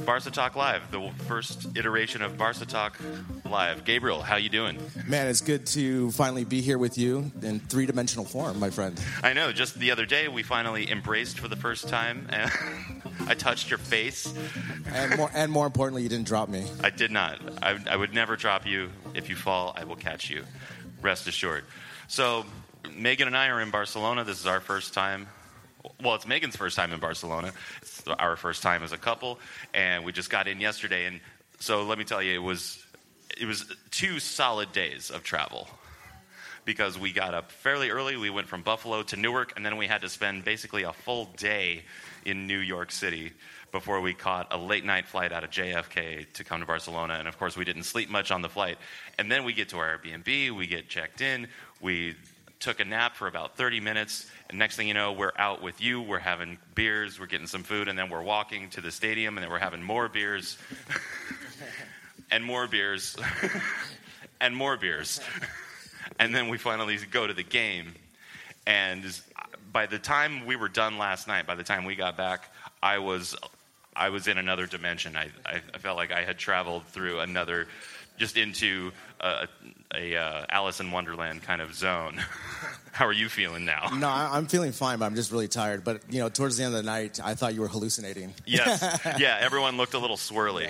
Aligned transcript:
Is 0.00 0.06
Barca 0.06 0.30
Talk 0.30 0.56
Live, 0.56 0.90
the 0.90 1.10
first 1.26 1.76
iteration 1.76 2.22
of 2.22 2.38
Barca 2.38 2.64
Talk 2.64 2.98
Live. 3.44 3.84
Gabriel, 3.84 4.22
how 4.22 4.36
you 4.36 4.48
doing? 4.48 4.78
Man, 5.06 5.26
it's 5.26 5.40
good 5.40 5.66
to 5.68 6.10
finally 6.12 6.44
be 6.44 6.60
here 6.60 6.78
with 6.78 6.96
you 6.96 7.30
in 7.42 7.60
three-dimensional 7.60 8.24
form, 8.24 8.58
my 8.58 8.70
friend. 8.70 9.00
I 9.22 9.32
know. 9.32 9.52
Just 9.52 9.78
the 9.78 9.90
other 9.90 10.06
day, 10.06 10.28
we 10.28 10.42
finally 10.42 10.90
embraced 10.90 11.38
for 11.38 11.48
the 11.48 11.56
first 11.56 11.88
time, 11.88 12.26
and 12.30 12.50
I 13.26 13.34
touched 13.34 13.70
your 13.70 13.78
face. 13.78 14.32
And 14.92 15.16
more, 15.16 15.30
and 15.34 15.52
more 15.52 15.66
importantly, 15.66 16.02
you 16.02 16.08
didn't 16.08 16.26
drop 16.26 16.48
me. 16.48 16.66
I 16.82 16.90
did 16.90 17.10
not. 17.10 17.38
I, 17.62 17.78
I 17.90 17.96
would 17.96 18.14
never 18.14 18.36
drop 18.36 18.66
you. 18.66 18.90
If 19.14 19.28
you 19.28 19.36
fall, 19.36 19.74
I 19.76 19.84
will 19.84 19.96
catch 19.96 20.30
you. 20.30 20.44
Rest 21.02 21.26
assured. 21.26 21.64
So, 22.08 22.46
Megan 22.94 23.26
and 23.26 23.36
I 23.36 23.48
are 23.48 23.60
in 23.60 23.70
Barcelona. 23.70 24.24
This 24.24 24.40
is 24.40 24.46
our 24.46 24.60
first 24.60 24.94
time 24.94 25.26
well, 26.02 26.14
it's 26.14 26.26
Megan's 26.26 26.56
first 26.56 26.76
time 26.76 26.92
in 26.92 27.00
Barcelona. 27.00 27.52
It's 27.82 28.06
our 28.06 28.36
first 28.36 28.62
time 28.62 28.82
as 28.82 28.92
a 28.92 28.98
couple, 28.98 29.38
and 29.74 30.04
we 30.04 30.12
just 30.12 30.30
got 30.30 30.48
in 30.48 30.60
yesterday. 30.60 31.06
And 31.06 31.20
so 31.58 31.84
let 31.84 31.98
me 31.98 32.04
tell 32.04 32.22
you, 32.22 32.34
it 32.34 32.42
was 32.42 32.84
it 33.38 33.46
was 33.46 33.72
two 33.90 34.18
solid 34.18 34.72
days 34.72 35.10
of 35.10 35.22
travel 35.22 35.68
because 36.64 36.98
we 36.98 37.12
got 37.12 37.34
up 37.34 37.50
fairly 37.50 37.90
early. 37.90 38.16
We 38.16 38.30
went 38.30 38.46
from 38.46 38.62
Buffalo 38.62 39.02
to 39.04 39.16
Newark, 39.16 39.54
and 39.56 39.64
then 39.64 39.76
we 39.76 39.86
had 39.86 40.02
to 40.02 40.08
spend 40.08 40.44
basically 40.44 40.82
a 40.82 40.92
full 40.92 41.26
day 41.36 41.84
in 42.24 42.46
New 42.46 42.58
York 42.58 42.90
City 42.90 43.32
before 43.72 44.00
we 44.00 44.12
caught 44.12 44.48
a 44.50 44.58
late 44.58 44.84
night 44.84 45.06
flight 45.06 45.32
out 45.32 45.44
of 45.44 45.50
JFK 45.50 46.30
to 46.32 46.44
come 46.44 46.60
to 46.60 46.66
Barcelona. 46.66 47.14
And 47.14 47.28
of 47.28 47.38
course, 47.38 47.56
we 47.56 47.64
didn't 47.64 47.84
sleep 47.84 48.10
much 48.10 48.30
on 48.30 48.42
the 48.42 48.48
flight. 48.48 48.78
And 49.18 49.30
then 49.30 49.44
we 49.44 49.52
get 49.52 49.68
to 49.70 49.78
our 49.78 49.98
Airbnb, 49.98 50.50
we 50.50 50.66
get 50.66 50.88
checked 50.88 51.20
in, 51.20 51.48
we 51.80 52.16
took 52.60 52.78
a 52.78 52.84
nap 52.84 53.16
for 53.16 53.26
about 53.26 53.56
30 53.56 53.80
minutes, 53.80 54.30
and 54.48 54.58
next 54.58 54.76
thing 54.76 54.86
you 54.86 54.94
know, 54.94 55.12
we're 55.12 55.32
out 55.36 55.62
with 55.62 55.80
you, 55.80 56.00
we're 56.00 56.18
having 56.18 56.58
beers, 56.74 57.18
we're 57.18 57.26
getting 57.26 57.46
some 57.46 57.62
food, 57.62 57.88
and 57.88 57.98
then 57.98 58.10
we're 58.10 58.22
walking 58.22 58.68
to 58.70 58.80
the 58.80 58.90
stadium, 58.90 59.36
and 59.36 59.42
then 59.42 59.50
we're 59.50 59.58
having 59.58 59.82
more 59.82 60.08
beers, 60.08 60.58
and 62.30 62.44
more 62.44 62.66
beers, 62.68 63.16
and 64.40 64.54
more 64.54 64.76
beers. 64.76 65.20
and 66.18 66.34
then 66.34 66.48
we 66.48 66.58
finally 66.58 66.98
go 67.10 67.26
to 67.26 67.32
the 67.32 67.42
game. 67.42 67.94
And 68.66 69.04
by 69.72 69.86
the 69.86 69.98
time 69.98 70.44
we 70.44 70.54
were 70.54 70.68
done 70.68 70.98
last 70.98 71.26
night, 71.26 71.46
by 71.46 71.54
the 71.54 71.64
time 71.64 71.84
we 71.84 71.96
got 71.96 72.16
back, 72.16 72.52
I 72.82 72.98
was, 72.98 73.34
I 73.96 74.10
was 74.10 74.28
in 74.28 74.36
another 74.36 74.66
dimension. 74.66 75.16
I, 75.16 75.30
I, 75.46 75.78
felt 75.78 75.96
like 75.96 76.12
I 76.12 76.24
had 76.24 76.38
traveled 76.38 76.84
through 76.86 77.20
another, 77.20 77.68
just 78.20 78.36
into 78.36 78.92
a, 79.18 79.48
a 79.94 80.14
uh, 80.14 80.44
Alice 80.50 80.78
in 80.78 80.92
Wonderland 80.92 81.42
kind 81.42 81.60
of 81.62 81.74
zone. 81.74 82.22
How 82.92 83.06
are 83.06 83.12
you 83.12 83.28
feeling 83.28 83.64
now? 83.64 83.88
No, 83.96 84.08
I'm 84.08 84.46
feeling 84.46 84.72
fine, 84.72 84.98
but 84.98 85.06
I'm 85.06 85.14
just 85.14 85.32
really 85.32 85.48
tired. 85.48 85.84
But 85.84 86.02
you 86.10 86.20
know, 86.20 86.28
towards 86.28 86.56
the 86.58 86.64
end 86.64 86.74
of 86.74 86.84
the 86.84 86.90
night, 86.90 87.18
I 87.22 87.34
thought 87.34 87.54
you 87.54 87.62
were 87.62 87.68
hallucinating. 87.68 88.34
Yes, 88.46 89.00
yeah. 89.18 89.38
Everyone 89.40 89.76
looked 89.78 89.94
a 89.94 89.98
little 89.98 90.18
swirly. 90.18 90.64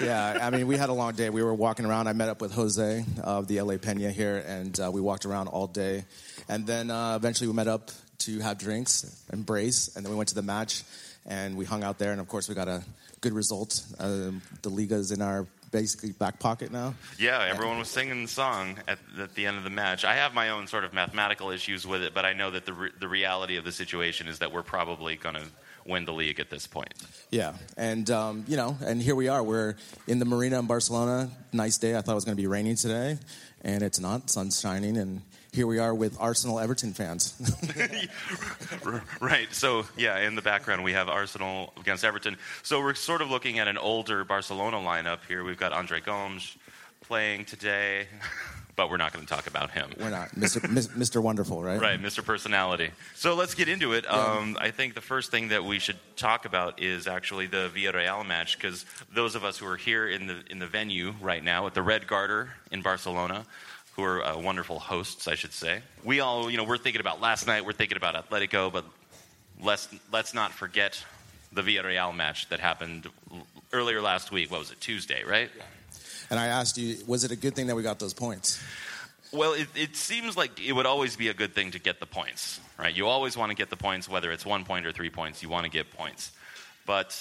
Yeah. 0.00 0.34
yeah, 0.34 0.46
I 0.46 0.50
mean, 0.50 0.66
we 0.66 0.76
had 0.76 0.90
a 0.90 0.92
long 0.92 1.14
day. 1.14 1.30
We 1.30 1.42
were 1.42 1.54
walking 1.54 1.86
around. 1.86 2.08
I 2.08 2.12
met 2.12 2.28
up 2.28 2.42
with 2.42 2.52
Jose 2.52 3.04
of 3.22 3.48
the 3.48 3.60
LA 3.62 3.78
Pena 3.78 4.10
here, 4.10 4.44
and 4.46 4.78
uh, 4.78 4.90
we 4.92 5.00
walked 5.00 5.24
around 5.24 5.48
all 5.48 5.66
day. 5.66 6.04
And 6.48 6.66
then 6.66 6.90
uh, 6.90 7.16
eventually, 7.16 7.48
we 7.48 7.54
met 7.54 7.68
up 7.68 7.90
to 8.18 8.40
have 8.40 8.58
drinks, 8.58 9.24
embrace, 9.32 9.96
and 9.96 10.04
then 10.04 10.10
we 10.10 10.16
went 10.16 10.28
to 10.30 10.34
the 10.34 10.42
match, 10.42 10.82
and 11.24 11.56
we 11.56 11.64
hung 11.64 11.84
out 11.84 11.98
there. 11.98 12.12
And 12.12 12.20
of 12.20 12.28
course, 12.28 12.48
we 12.48 12.54
got 12.54 12.68
a 12.68 12.82
good 13.20 13.32
result. 13.32 13.82
Uh, 13.98 14.32
the 14.62 14.68
Liga's 14.68 15.10
in 15.10 15.22
our 15.22 15.46
basically 15.76 16.12
back 16.12 16.38
pocket 16.38 16.72
now. 16.72 16.94
Yeah, 17.18 17.46
everyone 17.46 17.78
was 17.78 17.88
singing 17.88 18.22
the 18.22 18.28
song 18.28 18.78
at, 18.88 18.98
at, 19.20 19.34
the 19.34 19.44
end 19.44 19.58
of 19.58 19.64
the 19.64 19.68
match. 19.68 20.06
I 20.06 20.14
have 20.14 20.32
my 20.32 20.48
own 20.48 20.66
sort 20.66 20.84
of 20.84 20.94
mathematical 20.94 21.50
issues 21.50 21.86
with 21.86 22.02
it, 22.02 22.14
but 22.14 22.24
I 22.24 22.32
know 22.32 22.50
that 22.52 22.64
the 22.64 22.72
re- 22.72 22.92
the 22.98 23.06
reality 23.06 23.58
of 23.58 23.64
the 23.64 23.72
situation 23.72 24.26
is 24.26 24.38
that 24.38 24.50
we're 24.50 24.62
probably 24.62 25.16
going 25.16 25.34
to 25.34 25.44
win 25.86 26.04
the 26.04 26.12
league 26.12 26.40
at 26.40 26.50
this 26.50 26.66
point. 26.66 26.92
Yeah, 27.30 27.54
and 27.76 28.10
um, 28.10 28.44
you 28.48 28.56
know, 28.56 28.76
and 28.84 29.02
here 29.02 29.14
we 29.14 29.28
are. 29.28 29.42
We're 29.42 29.76
in 30.06 30.18
the 30.18 30.24
marina 30.24 30.58
in 30.58 30.66
Barcelona. 30.66 31.30
Nice 31.52 31.78
day. 31.78 31.96
I 31.96 32.00
thought 32.00 32.12
it 32.12 32.16
was 32.16 32.24
going 32.24 32.36
to 32.36 32.42
be 32.42 32.46
raining 32.46 32.76
today, 32.76 33.18
and 33.62 33.82
it's 33.82 34.00
not. 34.00 34.30
Sun's 34.30 34.60
shining, 34.60 34.96
and 34.96 35.22
here 35.56 35.66
we 35.66 35.78
are 35.78 35.94
with 35.94 36.16
Arsenal 36.20 36.60
Everton 36.60 36.92
fans. 36.92 37.34
right. 39.20 39.48
So, 39.52 39.86
yeah, 39.96 40.18
in 40.20 40.34
the 40.34 40.42
background, 40.42 40.84
we 40.84 40.92
have 40.92 41.08
Arsenal 41.08 41.72
against 41.80 42.04
Everton. 42.04 42.36
So, 42.62 42.80
we're 42.80 42.94
sort 42.94 43.22
of 43.22 43.30
looking 43.30 43.58
at 43.58 43.66
an 43.66 43.78
older 43.78 44.22
Barcelona 44.24 44.76
lineup 44.76 45.20
here. 45.26 45.44
We've 45.44 45.58
got 45.58 45.72
Andre 45.72 46.00
Gomes 46.00 46.56
playing 47.00 47.46
today, 47.46 48.08
but 48.76 48.90
we're 48.90 48.98
not 48.98 49.12
going 49.12 49.24
to 49.24 49.34
talk 49.34 49.46
about 49.46 49.70
him. 49.70 49.90
We're 49.98 50.10
not. 50.10 50.30
Mr. 50.30 50.60
Mr. 50.96 51.22
Wonderful, 51.22 51.62
right? 51.62 51.80
Right, 51.80 52.00
Mr. 52.00 52.24
Personality. 52.24 52.90
So, 53.14 53.34
let's 53.34 53.54
get 53.54 53.68
into 53.68 53.94
it. 53.94 54.08
Um, 54.10 54.56
I 54.60 54.70
think 54.70 54.94
the 54.94 55.00
first 55.00 55.30
thing 55.30 55.48
that 55.48 55.64
we 55.64 55.78
should 55.78 55.96
talk 56.16 56.44
about 56.44 56.80
is 56.80 57.06
actually 57.06 57.46
the 57.46 57.70
Villarreal 57.74 58.24
match, 58.26 58.58
because 58.58 58.84
those 59.12 59.34
of 59.34 59.44
us 59.44 59.58
who 59.58 59.66
are 59.66 59.76
here 59.76 60.06
in 60.08 60.26
the, 60.26 60.42
in 60.50 60.58
the 60.58 60.66
venue 60.66 61.14
right 61.20 61.42
now 61.42 61.66
at 61.66 61.74
the 61.74 61.82
Red 61.82 62.06
Garter 62.06 62.50
in 62.70 62.82
Barcelona, 62.82 63.46
who 63.94 64.02
are 64.04 64.22
uh, 64.22 64.38
wonderful 64.38 64.78
hosts, 64.78 65.26
I 65.26 65.34
should 65.34 65.54
say. 65.54 65.80
We 66.04 66.20
all, 66.20 66.50
you 66.50 66.58
know, 66.58 66.64
we're 66.64 66.76
thinking 66.76 67.00
about 67.00 67.20
last 67.20 67.46
night, 67.46 67.64
we're 67.64 67.72
thinking 67.72 67.96
about 67.96 68.14
Atletico, 68.14 68.70
but 68.70 68.84
let's, 69.62 69.88
let's 70.12 70.34
not 70.34 70.52
forget 70.52 71.02
the 71.52 71.62
Villarreal 71.62 72.14
match 72.14 72.48
that 72.50 72.60
happened 72.60 73.08
earlier 73.72 74.02
last 74.02 74.30
week. 74.30 74.50
What 74.50 74.60
was 74.60 74.70
it, 74.70 74.80
Tuesday, 74.80 75.24
right? 75.24 75.50
Yeah. 75.56 75.62
And 76.30 76.38
I 76.40 76.46
asked 76.46 76.78
you, 76.78 76.96
was 77.06 77.24
it 77.24 77.30
a 77.30 77.36
good 77.36 77.54
thing 77.54 77.66
that 77.68 77.76
we 77.76 77.82
got 77.82 77.98
those 77.98 78.14
points? 78.14 78.62
Well, 79.32 79.52
it, 79.54 79.68
it, 79.74 79.96
seems 79.96 80.36
like 80.36 80.64
it 80.64 80.72
would 80.72 80.86
always 80.86 81.16
be 81.16 81.28
a 81.28 81.34
good 81.34 81.54
thing 81.54 81.72
to 81.72 81.78
get 81.78 82.00
the 82.00 82.06
points, 82.06 82.60
right? 82.78 82.94
You 82.94 83.06
always 83.06 83.36
want 83.36 83.50
to 83.50 83.56
get 83.56 83.70
the 83.70 83.76
points, 83.76 84.08
whether 84.08 84.30
it's 84.32 84.46
one 84.46 84.64
point 84.64 84.86
or 84.86 84.92
three 84.92 85.10
points, 85.10 85.42
you 85.42 85.48
want 85.48 85.64
to 85.64 85.70
get 85.70 85.90
points. 85.90 86.32
But 86.86 87.18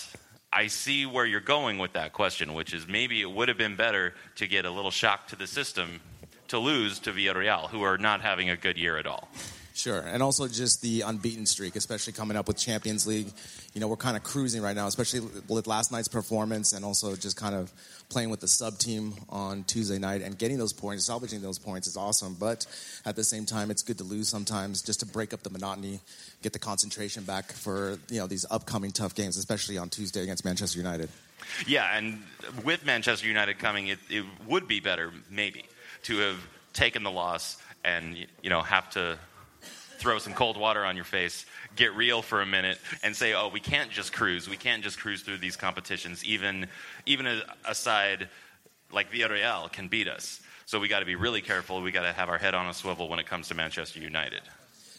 I 0.53 0.67
see 0.67 1.05
where 1.05 1.25
you're 1.25 1.41
going 1.41 1.77
with 1.79 1.93
that 1.93 2.13
question, 2.13 2.53
which 2.53 2.73
is 2.73 2.87
maybe 2.87 3.21
it 3.21 3.29
would 3.29 3.49
have 3.49 3.57
been 3.57 3.75
better 3.75 4.13
to 4.35 4.47
get 4.47 4.65
a 4.65 4.71
little 4.71 4.91
shock 4.91 5.27
to 5.27 5.35
the 5.35 5.47
system 5.47 5.99
to 6.47 6.59
lose 6.59 6.99
to 6.99 7.11
Villarreal, 7.11 7.69
who 7.69 7.81
are 7.81 7.97
not 7.97 8.21
having 8.21 8.49
a 8.49 8.55
good 8.55 8.77
year 8.77 8.97
at 8.97 9.07
all. 9.07 9.27
Sure, 9.75 9.99
and 9.99 10.23
also 10.23 10.47
just 10.47 10.81
the 10.81 11.01
unbeaten 11.01 11.45
streak, 11.45 11.75
especially 11.75 12.13
coming 12.13 12.37
up 12.37 12.47
with 12.47 12.55
Champions 12.55 13.05
League. 13.05 13.27
You 13.73 13.81
know, 13.81 13.89
we're 13.89 13.97
kind 13.97 14.15
of 14.15 14.23
cruising 14.23 14.61
right 14.61 14.73
now, 14.73 14.87
especially 14.87 15.19
with 15.49 15.67
last 15.67 15.91
night's 15.91 16.07
performance, 16.07 16.71
and 16.71 16.85
also 16.85 17.13
just 17.17 17.35
kind 17.35 17.53
of 17.53 17.73
playing 18.07 18.29
with 18.29 18.39
the 18.39 18.47
sub 18.47 18.77
team 18.77 19.15
on 19.27 19.65
Tuesday 19.65 19.99
night 19.99 20.21
and 20.21 20.37
getting 20.37 20.57
those 20.57 20.71
points, 20.71 21.03
salvaging 21.03 21.41
those 21.41 21.59
points 21.59 21.89
is 21.89 21.97
awesome. 21.97 22.37
But 22.39 22.65
at 23.03 23.17
the 23.17 23.23
same 23.25 23.45
time, 23.45 23.69
it's 23.69 23.83
good 23.83 23.97
to 23.97 24.05
lose 24.05 24.29
sometimes 24.29 24.81
just 24.81 25.01
to 25.01 25.05
break 25.05 25.33
up 25.33 25.43
the 25.43 25.49
monotony, 25.49 25.99
get 26.41 26.53
the 26.53 26.59
concentration 26.59 27.25
back 27.25 27.51
for 27.51 27.99
you 28.09 28.21
know 28.21 28.27
these 28.27 28.45
upcoming 28.49 28.91
tough 28.91 29.13
games, 29.13 29.35
especially 29.35 29.77
on 29.77 29.89
Tuesday 29.89 30.23
against 30.23 30.45
Manchester 30.45 30.77
United. 30.77 31.09
Yeah, 31.67 31.97
and 31.97 32.23
with 32.63 32.85
Manchester 32.85 33.27
United 33.27 33.59
coming, 33.59 33.87
it, 33.87 33.99
it 34.09 34.23
would 34.47 34.69
be 34.69 34.79
better 34.79 35.11
maybe 35.29 35.65
to 36.03 36.19
have 36.19 36.47
taken 36.71 37.03
the 37.03 37.11
loss 37.11 37.57
and 37.83 38.15
you 38.41 38.49
know 38.49 38.61
have 38.61 38.89
to 38.91 39.19
throw 39.97 40.19
some 40.19 40.33
cold 40.33 40.57
water 40.57 40.85
on 40.85 40.95
your 40.95 41.05
face, 41.05 41.45
get 41.75 41.95
real 41.95 42.21
for 42.21 42.41
a 42.41 42.45
minute, 42.45 42.79
and 43.03 43.15
say, 43.15 43.33
"Oh, 43.33 43.49
we 43.49 43.59
can't 43.59 43.91
just 43.91 44.13
cruise. 44.13 44.49
We 44.49 44.57
can't 44.57 44.83
just 44.83 44.99
cruise 44.99 45.21
through 45.21 45.37
these 45.37 45.55
competitions. 45.55 46.23
Even 46.23 46.67
even 47.05 47.27
a, 47.27 47.41
a 47.67 47.75
side 47.75 48.29
like 48.91 49.11
Villarreal 49.11 49.71
can 49.71 49.87
beat 49.87 50.07
us. 50.07 50.41
So 50.65 50.79
we 50.79 50.87
got 50.87 50.99
to 50.99 51.05
be 51.05 51.15
really 51.15 51.41
careful. 51.41 51.81
We 51.81 51.91
got 51.91 52.03
to 52.03 52.13
have 52.13 52.29
our 52.29 52.37
head 52.37 52.55
on 52.55 52.67
a 52.67 52.73
swivel 52.73 53.07
when 53.09 53.19
it 53.19 53.27
comes 53.27 53.47
to 53.49 53.55
Manchester 53.55 53.99
United." 53.99 54.41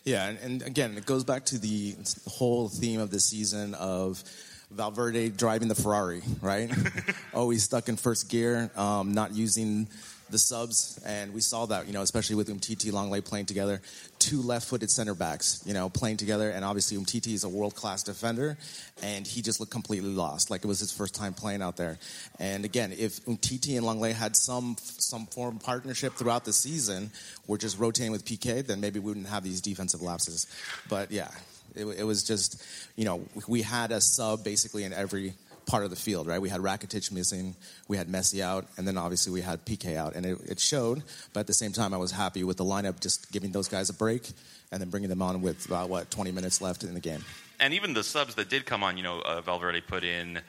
Yeah, 0.05 0.29
and, 0.29 0.39
and 0.39 0.63
again, 0.63 0.97
it 0.97 1.05
goes 1.05 1.25
back 1.25 1.47
to 1.47 1.59
the 1.59 1.97
whole 2.29 2.69
theme 2.69 3.01
of 3.01 3.11
the 3.11 3.19
season 3.19 3.75
of 3.75 4.23
Valverde 4.71 5.31
driving 5.31 5.67
the 5.67 5.75
Ferrari, 5.75 6.23
right? 6.41 6.71
Always 7.35 7.65
stuck 7.65 7.89
in 7.89 7.97
first 7.97 8.31
gear, 8.31 8.71
um, 8.77 9.13
not 9.13 9.35
using 9.35 9.89
the 10.31 10.39
subs, 10.39 11.01
and 11.07 11.33
we 11.33 11.41
saw 11.41 11.67
that, 11.67 11.87
you 11.87 11.93
know, 11.93 12.03
especially 12.03 12.37
with 12.37 12.49
Umtiti 12.49 12.91
Lenglet 12.91 13.25
playing 13.25 13.47
together, 13.47 13.81
two 14.19 14.43
left-footed 14.43 14.91
center 14.91 15.15
backs, 15.15 15.63
you 15.65 15.73
know, 15.73 15.89
playing 15.89 16.17
together, 16.17 16.51
and 16.51 16.65
obviously 16.65 16.97
Umtiti 16.97 17.33
is 17.33 17.45
a 17.45 17.49
world-class 17.49 18.03
defender, 18.03 18.59
and 19.03 19.27
he 19.27 19.43
just 19.43 19.61
looked 19.61 19.73
completely 19.73 20.11
lost, 20.11 20.51
like 20.51 20.65
it 20.65 20.67
was 20.67 20.81
his 20.81 20.91
first 20.91 21.15
time 21.15 21.33
playing 21.33 21.63
out 21.63 21.77
there. 21.77 21.99
And 22.41 22.65
again, 22.65 22.93
if 22.93 23.25
Umtiti 23.27 23.77
and 23.77 23.87
Lenglet 23.87 24.15
had 24.15 24.35
some 24.37 24.77
some 24.81 25.27
form 25.27 25.57
of 25.57 25.63
partnership 25.63 26.15
throughout 26.15 26.45
the 26.45 26.53
season, 26.53 27.11
we're 27.47 27.59
just 27.59 27.79
rotating 27.79 28.13
with 28.13 28.25
PK, 28.25 28.67
then 28.67 28.81
maybe 28.81 28.99
we 28.99 29.07
wouldn't 29.07 29.29
have 29.29 29.45
these 29.45 29.61
defensive 29.61 30.03
lapses. 30.03 30.47
But 30.89 31.13
yeah, 31.13 31.31
it, 31.75 31.85
it 31.85 32.05
was 32.05 32.25
just, 32.25 32.63
you 32.97 33.05
know, 33.05 33.23
we 33.47 33.63
had 33.63 33.93
a 33.93 34.01
sub 34.01 34.43
basically 34.43 34.85
in 34.85 34.93
every 34.93 35.35
part 35.67 35.83
of 35.83 35.91
the 35.91 35.97
field, 35.97 36.27
right? 36.29 36.41
We 36.41 36.49
had 36.49 36.61
Rakitic 36.61 37.11
missing, 37.13 37.57
we 37.89 37.97
had 37.97 38.09
Messi 38.09 38.41
out, 38.41 38.67
and 38.79 38.87
then 38.87 38.97
obviously 38.97 39.33
we 39.33 39.41
had 39.41 39.65
PK 39.67 39.97
out, 39.97 40.15
and 40.15 40.25
it, 40.25 40.39
it, 40.47 40.61
showed. 40.61 41.03
But 41.33 41.41
at 41.41 41.47
the 41.49 41.55
same 41.55 41.73
time, 41.73 41.93
I 41.93 41.97
was 41.97 42.13
happy 42.13 42.45
with 42.45 42.57
the 42.57 42.65
lineup, 42.65 43.01
just 43.01 43.33
giving 43.33 43.51
those 43.51 43.69
guys 43.69 43.91
a 43.91 43.93
break, 43.93 44.31
and 44.71 44.81
then 44.81 44.91
bringing 44.91 45.11
them 45.11 45.23
on 45.23 45.43
with 45.43 45.67
about 45.67 45.89
what 45.89 46.11
20 46.11 46.31
minutes 46.31 46.61
left 46.61 46.85
in 46.85 46.95
the 46.95 47.01
game. 47.01 47.25
And 47.59 47.75
even 47.75 47.95
the 47.95 48.05
subs 48.05 48.37
that 48.37 48.49
did 48.49 48.65
come 48.65 48.85
on, 48.85 48.97
you 48.97 49.03
know, 49.03 49.21
uh, 49.21 49.41
Valverde 49.41 49.81
put 49.81 50.05
in 50.05 50.41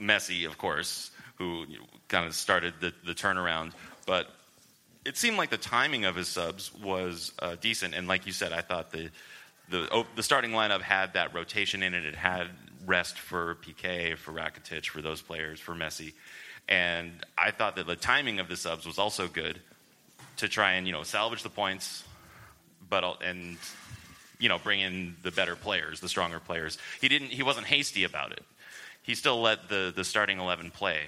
Messi, 0.00 0.44
of 0.46 0.58
course, 0.58 1.10
who 1.36 1.66
kind 2.08 2.26
of 2.26 2.34
started 2.34 2.74
the, 2.80 2.92
the 3.06 3.14
turnaround, 3.14 3.72
but. 4.06 4.28
It 5.02 5.16
seemed 5.16 5.38
like 5.38 5.48
the 5.48 5.56
timing 5.56 6.04
of 6.04 6.14
his 6.14 6.28
subs 6.28 6.70
was 6.74 7.32
uh, 7.38 7.56
decent, 7.58 7.94
and 7.94 8.06
like 8.06 8.26
you 8.26 8.32
said, 8.32 8.52
I 8.52 8.60
thought 8.60 8.92
the 8.92 9.08
the 9.70 9.88
oh, 9.92 10.06
the 10.16 10.22
starting 10.22 10.50
lineup 10.50 10.82
had 10.82 11.14
that 11.14 11.34
rotation 11.34 11.82
in 11.82 11.94
it. 11.94 12.04
It 12.04 12.16
had 12.16 12.48
rest 12.86 13.18
for 13.18 13.56
PK, 13.56 14.16
for 14.16 14.32
Rakitic, 14.32 14.86
for 14.86 15.00
those 15.00 15.22
players, 15.22 15.60
for 15.60 15.74
Messi. 15.74 16.12
And 16.68 17.12
I 17.36 17.50
thought 17.50 17.76
that 17.76 17.86
the 17.86 17.96
timing 17.96 18.38
of 18.38 18.48
the 18.48 18.56
subs 18.56 18.86
was 18.86 18.98
also 18.98 19.28
good 19.28 19.58
to 20.36 20.48
try 20.48 20.72
and, 20.72 20.86
you 20.86 20.92
know, 20.92 21.02
salvage 21.02 21.42
the 21.42 21.50
points, 21.50 22.04
but 22.88 23.22
and 23.22 23.56
you 24.38 24.48
know, 24.48 24.58
bring 24.58 24.80
in 24.80 25.16
the 25.22 25.30
better 25.30 25.54
players, 25.54 26.00
the 26.00 26.08
stronger 26.08 26.40
players. 26.40 26.78
He 27.00 27.08
didn't 27.08 27.28
he 27.28 27.42
wasn't 27.42 27.66
hasty 27.66 28.04
about 28.04 28.32
it. 28.32 28.42
He 29.02 29.14
still 29.14 29.40
let 29.40 29.68
the 29.68 29.92
the 29.94 30.04
starting 30.04 30.38
11 30.38 30.70
play. 30.70 30.98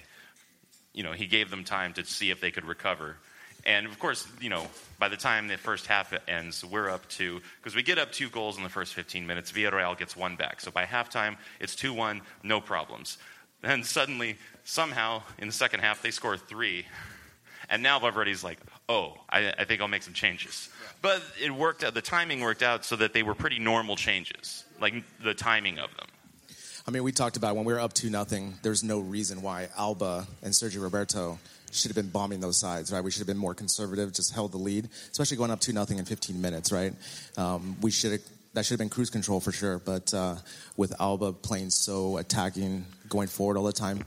You 0.92 1.02
know, 1.02 1.12
he 1.12 1.26
gave 1.26 1.50
them 1.50 1.64
time 1.64 1.94
to 1.94 2.04
see 2.04 2.30
if 2.30 2.40
they 2.40 2.50
could 2.50 2.66
recover. 2.66 3.16
And 3.64 3.86
of 3.86 3.98
course, 3.98 4.26
you 4.40 4.50
know, 4.50 4.66
by 4.98 5.08
the 5.08 5.16
time 5.16 5.48
the 5.48 5.56
first 5.56 5.86
half 5.86 6.12
ends, 6.26 6.64
we're 6.64 6.90
up 6.90 7.08
to, 7.10 7.40
because 7.58 7.76
we 7.76 7.82
get 7.82 7.98
up 7.98 8.12
two 8.12 8.28
goals 8.28 8.56
in 8.56 8.62
the 8.62 8.68
first 8.68 8.94
15 8.94 9.26
minutes, 9.26 9.52
Villarreal 9.52 9.96
gets 9.96 10.16
one 10.16 10.36
back. 10.36 10.60
So 10.60 10.70
by 10.70 10.84
halftime, 10.84 11.36
it's 11.60 11.76
2 11.76 11.92
1, 11.94 12.20
no 12.42 12.60
problems. 12.60 13.18
Then 13.60 13.84
suddenly, 13.84 14.36
somehow, 14.64 15.22
in 15.38 15.46
the 15.46 15.52
second 15.52 15.80
half, 15.80 16.02
they 16.02 16.10
score 16.10 16.36
three. 16.36 16.86
And 17.70 17.82
now 17.82 18.00
Valverde's 18.00 18.42
like, 18.42 18.58
oh, 18.88 19.14
I, 19.30 19.52
I 19.56 19.64
think 19.64 19.80
I'll 19.80 19.88
make 19.88 20.02
some 20.02 20.14
changes. 20.14 20.68
But 21.00 21.22
it 21.42 21.50
worked 21.50 21.84
out, 21.84 21.94
the 21.94 22.02
timing 22.02 22.40
worked 22.40 22.62
out 22.62 22.84
so 22.84 22.96
that 22.96 23.12
they 23.12 23.22
were 23.22 23.34
pretty 23.34 23.60
normal 23.60 23.96
changes, 23.96 24.64
like 24.80 24.94
the 25.22 25.34
timing 25.34 25.78
of 25.78 25.90
them. 25.96 26.08
I 26.86 26.90
mean, 26.90 27.04
we 27.04 27.12
talked 27.12 27.36
about 27.36 27.54
when 27.54 27.64
we 27.64 27.72
were 27.72 27.80
up 27.80 27.92
2 27.92 28.10
nothing. 28.10 28.54
there's 28.62 28.82
no 28.82 28.98
reason 28.98 29.40
why 29.40 29.68
Alba 29.78 30.26
and 30.42 30.52
Sergio 30.52 30.82
Roberto 30.82 31.38
should 31.72 31.90
have 31.90 31.96
been 31.96 32.10
bombing 32.10 32.40
those 32.40 32.58
sides, 32.58 32.92
right? 32.92 33.02
We 33.02 33.10
should 33.10 33.20
have 33.20 33.26
been 33.26 33.38
more 33.38 33.54
conservative, 33.54 34.12
just 34.12 34.32
held 34.32 34.52
the 34.52 34.58
lead, 34.58 34.88
especially 35.10 35.36
going 35.36 35.50
up 35.50 35.60
two 35.60 35.72
nothing 35.72 35.98
in 35.98 36.04
15 36.04 36.40
minutes, 36.40 36.70
right? 36.70 36.94
Um, 37.36 37.76
we 37.80 37.90
should 37.90 38.12
have 38.12 38.22
that 38.54 38.64
should 38.64 38.74
have 38.74 38.78
been 38.78 38.90
cruise 38.90 39.10
control 39.10 39.40
for 39.40 39.52
sure. 39.52 39.78
But 39.78 40.12
uh, 40.12 40.36
with 40.76 40.94
Alba 41.00 41.32
playing 41.32 41.70
so 41.70 42.16
attacking, 42.18 42.84
going 43.08 43.28
forward 43.28 43.58
all 43.58 43.64
the 43.64 43.72
time, 43.72 44.04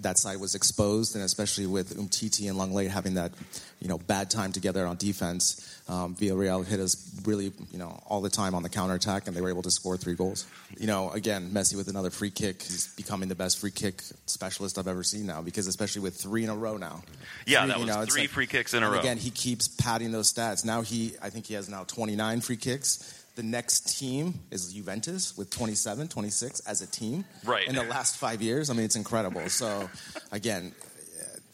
that 0.00 0.18
side 0.18 0.40
was 0.40 0.54
exposed, 0.54 1.14
and 1.14 1.22
especially 1.24 1.66
with 1.66 1.96
Umtiti 1.96 2.48
and 2.48 2.58
Lenglet 2.58 2.88
having 2.88 3.14
that, 3.14 3.32
you 3.80 3.88
know, 3.88 3.98
bad 3.98 4.30
time 4.30 4.50
together 4.50 4.86
on 4.86 4.96
defense, 4.96 5.82
um, 5.88 6.14
Villarreal 6.14 6.66
hit 6.66 6.80
us 6.80 6.96
really, 7.24 7.52
you 7.70 7.78
know, 7.78 8.02
all 8.06 8.22
the 8.22 8.30
time 8.30 8.54
on 8.54 8.62
the 8.62 8.68
counter 8.68 8.94
attack, 8.94 9.26
and 9.26 9.36
they 9.36 9.42
were 9.42 9.50
able 9.50 9.62
to 9.62 9.70
score 9.70 9.96
three 9.96 10.14
goals. 10.14 10.46
You 10.78 10.86
know, 10.86 11.10
again, 11.10 11.50
Messi 11.50 11.76
with 11.76 11.88
another 11.88 12.10
free 12.10 12.30
kick, 12.30 12.62
he's 12.62 12.88
becoming 12.96 13.28
the 13.28 13.34
best 13.34 13.58
free 13.58 13.70
kick 13.70 14.02
specialist 14.24 14.78
I've 14.78 14.88
ever 14.88 15.02
seen 15.02 15.26
now, 15.26 15.42
because 15.42 15.66
especially 15.66 16.02
with 16.02 16.16
three 16.16 16.42
in 16.42 16.50
a 16.50 16.56
row 16.56 16.78
now. 16.78 17.02
Yeah, 17.46 17.60
three, 17.60 17.68
that 17.68 17.78
was 17.78 17.86
you 17.86 17.94
know, 17.94 18.04
three 18.06 18.20
like, 18.22 18.30
free 18.30 18.46
kicks 18.46 18.72
in 18.72 18.82
a 18.82 18.90
row. 18.90 18.98
Again, 18.98 19.18
he 19.18 19.30
keeps 19.30 19.68
padding 19.68 20.12
those 20.12 20.32
stats. 20.32 20.64
Now 20.64 20.80
he, 20.80 21.14
I 21.22 21.28
think 21.28 21.46
he 21.46 21.54
has 21.54 21.68
now 21.68 21.84
29 21.84 22.40
free 22.40 22.56
kicks 22.56 23.15
the 23.36 23.42
next 23.42 23.98
team 23.98 24.34
is 24.50 24.72
Juventus 24.72 25.36
with 25.36 25.50
27, 25.50 26.08
26 26.08 26.60
as 26.60 26.82
a 26.82 26.86
team. 26.86 27.24
Right. 27.44 27.68
In 27.68 27.74
the 27.74 27.84
last 27.84 28.16
five 28.16 28.42
years. 28.42 28.70
I 28.70 28.74
mean, 28.74 28.84
it's 28.84 28.96
incredible. 28.96 29.48
So, 29.48 29.88
again, 30.32 30.72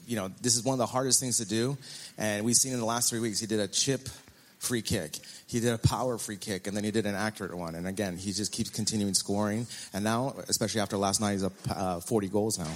you 0.06 0.16
know, 0.16 0.30
this 0.40 0.56
is 0.56 0.64
one 0.64 0.74
of 0.74 0.78
the 0.78 0.86
hardest 0.86 1.20
things 1.20 1.38
to 1.38 1.44
do. 1.44 1.76
And 2.18 2.44
we've 2.44 2.56
seen 2.56 2.72
in 2.72 2.78
the 2.78 2.86
last 2.86 3.10
three 3.10 3.20
weeks, 3.20 3.40
he 3.40 3.46
did 3.46 3.60
a 3.60 3.68
chip 3.68 4.08
free 4.58 4.82
kick. 4.82 5.18
He 5.46 5.58
did 5.58 5.72
a 5.72 5.78
power 5.78 6.18
free 6.18 6.36
kick, 6.36 6.68
and 6.68 6.76
then 6.76 6.84
he 6.84 6.92
did 6.92 7.04
an 7.04 7.16
accurate 7.16 7.56
one. 7.56 7.74
And 7.74 7.86
again, 7.86 8.16
he 8.16 8.32
just 8.32 8.52
keeps 8.52 8.70
continuing 8.70 9.14
scoring. 9.14 9.66
And 9.92 10.04
now, 10.04 10.34
especially 10.48 10.80
after 10.80 10.96
last 10.96 11.20
night, 11.20 11.32
he's 11.32 11.44
up 11.44 11.52
uh, 11.68 12.00
40 12.00 12.28
goals 12.28 12.58
now. 12.58 12.70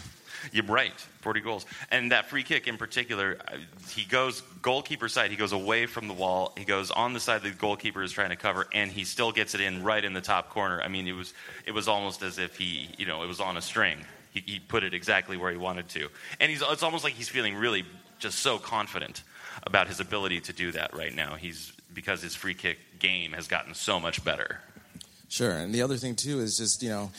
You're 0.53 0.65
right, 0.65 0.99
40 1.21 1.41
goals. 1.41 1.67
And 1.91 2.13
that 2.13 2.27
free 2.27 2.43
kick 2.43 2.69
in 2.69 2.77
particular, 2.77 3.39
uh, 3.47 3.57
he 3.91 4.05
goes 4.05 4.43
goalkeeper 4.63 5.09
side. 5.09 5.31
He 5.31 5.37
goes 5.37 5.53
away 5.53 5.87
from 5.87 6.09
the 6.09 6.15
wall. 6.15 6.53
He 6.57 6.65
goes 6.65 6.91
on 6.91 7.13
the 7.13 7.21
side 7.21 7.43
the 7.43 7.51
goalkeeper 7.51 8.03
is 8.03 8.13
trying 8.13 8.31
to 8.31 8.37
cover, 8.37 8.67
and 8.73 8.91
he 8.91 9.05
still 9.05 9.33
gets 9.33 9.55
it 9.55 9.61
in 9.61 9.83
right 9.83 10.05
in 10.05 10.13
the 10.13 10.21
top 10.21 10.51
corner. 10.51 10.81
I 10.83 10.89
mean, 10.89 11.07
it 11.07 11.13
was 11.13 11.35
it 11.67 11.73
was 11.73 11.89
almost 11.89 12.23
as 12.23 12.39
if 12.39 12.57
he, 12.57 12.89
you 12.99 13.07
know, 13.07 13.23
it 13.23 13.27
was 13.27 13.41
on 13.41 13.57
a 13.57 13.63
string. 13.63 13.99
He, 14.33 14.43
he 14.45 14.59
put 14.59 14.85
it 14.85 14.95
exactly 14.95 15.37
where 15.37 15.51
he 15.51 15.57
wanted 15.57 15.89
to, 15.91 16.09
and 16.41 16.51
he's 16.51 16.63
it's 16.63 16.83
almost 16.83 17.05
like 17.05 17.15
he's 17.15 17.29
feeling 17.29 17.55
really 17.57 17.85
just 18.19 18.39
so 18.41 18.59
confident 18.59 19.23
about 19.63 19.89
his 19.89 20.01
ability 20.01 20.41
to 20.43 20.53
do 20.53 20.73
that 20.73 20.95
right 20.95 21.15
now. 21.15 21.35
He's 21.35 21.73
because 21.95 22.23
his 22.23 22.35
free 22.35 22.55
kick 22.55 22.79
game 22.99 23.33
has 23.33 23.49
gotten 23.49 23.75
so 23.75 23.99
much 23.99 24.25
better. 24.25 24.61
Sure, 25.29 25.51
and 25.51 25.75
the 25.75 25.83
other 25.83 25.97
thing 25.97 26.15
too 26.15 26.41
is 26.41 26.57
just 26.57 26.83
you 26.83 26.91
know 26.91 27.11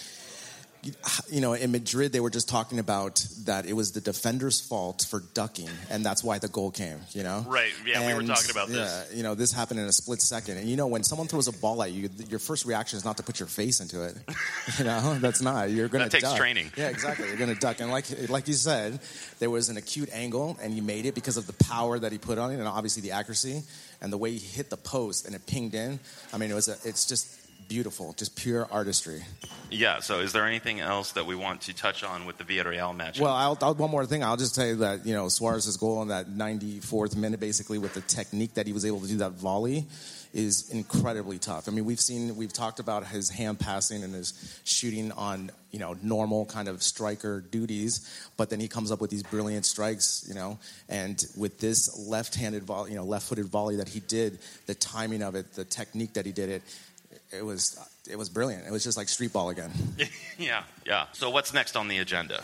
you 1.30 1.42
know, 1.42 1.54
in 1.54 1.72
Madrid, 1.72 2.14
they 2.14 2.20
were 2.20 2.30
just 2.30 2.48
talking 2.48 2.80
about 2.80 3.26
that 3.46 3.66
it 3.66 3.74
was 3.74 3.92
the 3.92 4.02
defender's 4.02 4.60
fault 4.60 5.06
for 5.10 5.22
ducking, 5.34 5.70
and 5.90 6.06
that's 6.06 6.24
why 6.24 6.40
the 6.40 6.48
goal 6.48 6.72
came. 6.72 7.00
You 7.12 7.24
know, 7.24 7.46
right? 7.48 7.72
Yeah, 7.86 8.00
and, 8.00 8.08
we 8.08 8.14
were 8.14 8.28
talking 8.28 8.52
about 8.52 8.70
this. 8.70 9.08
Yeah, 9.10 9.18
you 9.18 9.24
know, 9.24 9.36
this 9.36 9.52
happened 9.52 9.80
in 9.80 9.86
a 9.86 9.92
split 9.92 10.22
second, 10.22 10.58
and 10.58 10.70
you 10.70 10.76
know, 10.76 10.88
when 10.88 11.04
someone 11.04 11.28
throws 11.28 11.48
a 11.48 11.54
ball 11.54 11.82
at 11.84 11.92
you, 11.92 12.10
your 12.30 12.40
first 12.40 12.66
reaction 12.66 12.98
is 12.98 13.06
not 13.06 13.18
to 13.18 13.24
put 13.24 13.40
your 13.40 13.48
face 13.48 13.80
into 13.80 14.04
it. 14.04 14.16
you 14.78 14.86
know, 14.86 15.18
that's 15.20 15.42
not. 15.42 15.70
You're 15.70 15.88
going 15.88 16.04
to. 16.04 16.10
That 16.10 16.12
takes 16.12 16.24
duck. 16.24 16.38
training. 16.38 16.72
Yeah, 16.78 16.90
exactly. 16.90 17.28
You're 17.28 17.38
going 17.38 17.54
to 17.54 17.60
duck, 17.60 17.80
and 17.80 17.92
like 17.92 18.06
like 18.30 18.48
you 18.48 18.54
said, 18.54 19.00
there 19.40 19.50
was 19.50 19.70
an 19.70 19.78
acute 19.78 20.10
angle, 20.14 20.58
and 20.62 20.74
he 20.74 20.82
made 20.82 21.06
it 21.06 21.16
because 21.16 21.38
of 21.38 21.48
the 21.48 21.64
power 21.66 22.00
that 22.00 22.12
he 22.12 22.18
put 22.18 22.38
on 22.38 22.52
it, 22.52 22.60
and 22.60 22.68
obviously 22.68 23.02
the 23.02 23.12
accuracy 23.12 23.64
and 24.02 24.12
the 24.14 24.18
way 24.18 24.32
he 24.32 24.40
hit 24.40 24.70
the 24.70 24.78
post 24.78 25.26
and 25.26 25.36
it 25.36 25.46
pinged 25.48 25.74
in. 25.74 26.00
I 26.34 26.38
mean, 26.38 26.52
it 26.52 26.54
was 26.54 26.68
a, 26.68 26.78
it's 26.88 27.06
just 27.06 27.28
beautiful, 27.68 28.14
just 28.14 28.36
pure 28.36 28.68
artistry. 28.72 29.22
Yeah. 29.70 30.00
So, 30.00 30.20
is 30.20 30.34
there 30.34 30.46
anything 30.46 30.80
else 30.80 31.12
that 31.14 31.26
we 31.26 31.36
want 31.36 31.62
to 31.62 31.76
touch 31.76 32.04
on 32.04 32.26
with 32.26 32.38
the 32.38 32.44
Villarreal 32.44 32.96
match? 32.96 33.20
Well, 33.20 33.34
I'll, 33.34 33.58
I'll, 33.62 33.76
one 33.76 33.92
more 33.92 34.06
thing. 34.06 34.24
I'll 34.24 34.38
just 34.38 34.56
tell 34.56 34.68
you 34.68 34.78
that 34.78 35.06
you 35.06 35.14
know 35.14 35.28
Suarez's 35.28 35.78
goal 35.78 36.02
in 36.02 36.08
that 36.10 36.28
94th 36.28 37.16
minute, 37.16 37.40
basically 37.40 37.78
with 37.78 37.94
the 37.94 38.02
technique 38.02 38.54
that 38.56 38.68
he 38.68 38.74
was 38.74 38.86
able 38.86 39.02
to 39.02 39.08
do 39.08 39.18
that 39.18 39.34
volley, 39.34 39.86
is 40.34 40.70
incredibly 40.70 41.40
tough. 41.40 41.68
I 41.68 41.72
mean, 41.72 41.86
we've 41.86 42.00
seen, 42.00 42.36
we've 42.36 42.54
talked 42.54 42.80
about 42.80 43.08
his 43.08 43.30
hand 43.30 43.60
passing 43.60 44.04
and 44.04 44.14
his 44.14 44.62
shooting 44.64 45.12
on 45.14 45.52
you 45.72 45.80
know 45.80 45.96
normal 46.02 46.46
kind 46.46 46.68
of 46.68 46.82
striker 46.82 47.42
duties, 47.42 48.30
but 48.38 48.50
then 48.50 48.60
he 48.60 48.68
comes 48.68 48.92
up 48.92 49.02
with 49.02 49.10
these 49.10 49.24
brilliant 49.24 49.66
strikes, 49.66 50.26
you 50.28 50.34
know, 50.34 50.60
and 50.88 51.26
with 51.36 51.60
this 51.60 52.08
left-handed 52.08 52.64
volley, 52.64 52.92
you 52.92 52.98
know, 52.98 53.04
left-footed 53.04 53.46
volley 53.46 53.78
that 53.78 53.90
he 53.90 54.00
did, 54.00 54.40
the 54.66 54.76
timing 54.76 55.22
of 55.22 55.36
it, 55.36 55.54
the 55.54 55.66
technique 55.66 56.14
that 56.14 56.26
he 56.26 56.32
did 56.32 56.50
it 56.50 56.62
it 57.32 57.44
was 57.44 57.80
it 58.10 58.18
was 58.18 58.30
brilliant. 58.30 58.66
It 58.66 58.72
was 58.72 58.84
just 58.84 58.98
like 58.98 59.10
street 59.10 59.34
ball 59.34 59.50
again. 59.50 59.72
yeah, 60.38 60.64
yeah. 60.86 61.06
So 61.14 61.30
what's 61.30 61.54
next 61.54 61.76
on 61.76 61.88
the 61.88 62.00
agenda? 62.00 62.44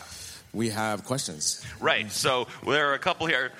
We 0.52 0.70
have 0.70 1.04
questions. 1.04 1.64
Right. 1.80 2.10
So 2.10 2.46
there 2.66 2.90
are 2.90 2.94
a 2.94 2.98
couple 2.98 3.26
here. 3.26 3.52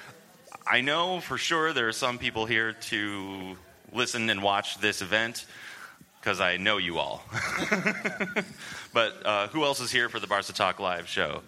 I 0.67 0.81
know 0.81 1.21
for 1.21 1.37
sure 1.37 1.73
there 1.73 1.89
are 1.89 1.93
some 1.93 2.19
people 2.19 2.47
here 2.47 2.73
to 2.73 3.57
listen 3.93 4.31
and 4.31 4.43
watch 4.43 4.79
this 4.79 5.03
event 5.03 5.47
because 6.21 6.41
I 6.41 6.57
know 6.57 6.79
you 6.79 6.99
all. 6.99 7.23
but 8.95 9.27
uh, 9.27 9.49
who 9.49 9.65
else 9.65 9.81
is 9.81 9.91
here 9.91 10.09
for 10.09 10.21
the 10.21 10.27
Barca 10.27 10.53
Talk 10.53 10.81
Live 10.81 11.07
show? 11.07 11.43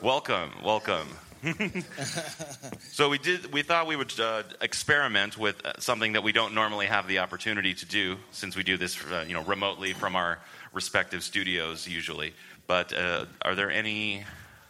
Welcome, 0.00 0.50
welcome. 0.64 1.06
so 2.92 3.08
we 3.08 3.18
did. 3.18 3.52
We 3.52 3.62
thought 3.62 3.88
we 3.88 3.96
would 3.96 4.18
uh, 4.20 4.44
experiment 4.60 5.36
with 5.36 5.64
uh, 5.66 5.72
something 5.78 6.12
that 6.12 6.22
we 6.22 6.30
don't 6.30 6.54
normally 6.54 6.86
have 6.86 7.08
the 7.08 7.18
opportunity 7.18 7.74
to 7.74 7.86
do, 7.86 8.16
since 8.30 8.54
we 8.54 8.62
do 8.62 8.76
this, 8.76 9.02
uh, 9.06 9.24
you 9.26 9.34
know, 9.34 9.42
remotely 9.42 9.92
from 9.92 10.14
our 10.14 10.38
respective 10.72 11.24
studios 11.24 11.88
usually. 11.88 12.32
But 12.68 12.92
uh, 12.92 13.26
are 13.42 13.56
there 13.56 13.72
any 13.72 14.24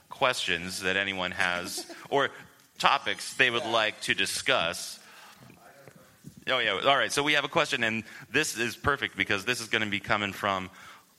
questions 0.09 0.81
that 0.81 0.97
anyone 0.97 1.33
has, 1.33 1.87
or 2.11 2.31
topics 2.79 3.35
they 3.35 3.51
would 3.51 3.67
like 3.67 4.01
to 4.03 4.15
discuss? 4.15 4.99
Oh 6.47 6.59
yeah. 6.59 6.73
All 6.73 6.97
right. 6.97 7.13
So 7.13 7.23
we 7.23 7.35
have 7.35 7.45
a 7.45 7.49
question, 7.49 7.85
and 7.85 8.03
this 8.31 8.57
is 8.57 8.77
perfect 8.77 9.15
because 9.17 9.45
this 9.45 9.61
is 9.61 9.69
going 9.69 9.85
to 9.85 9.91
be 9.91 10.01
coming 10.01 10.33
from 10.33 10.71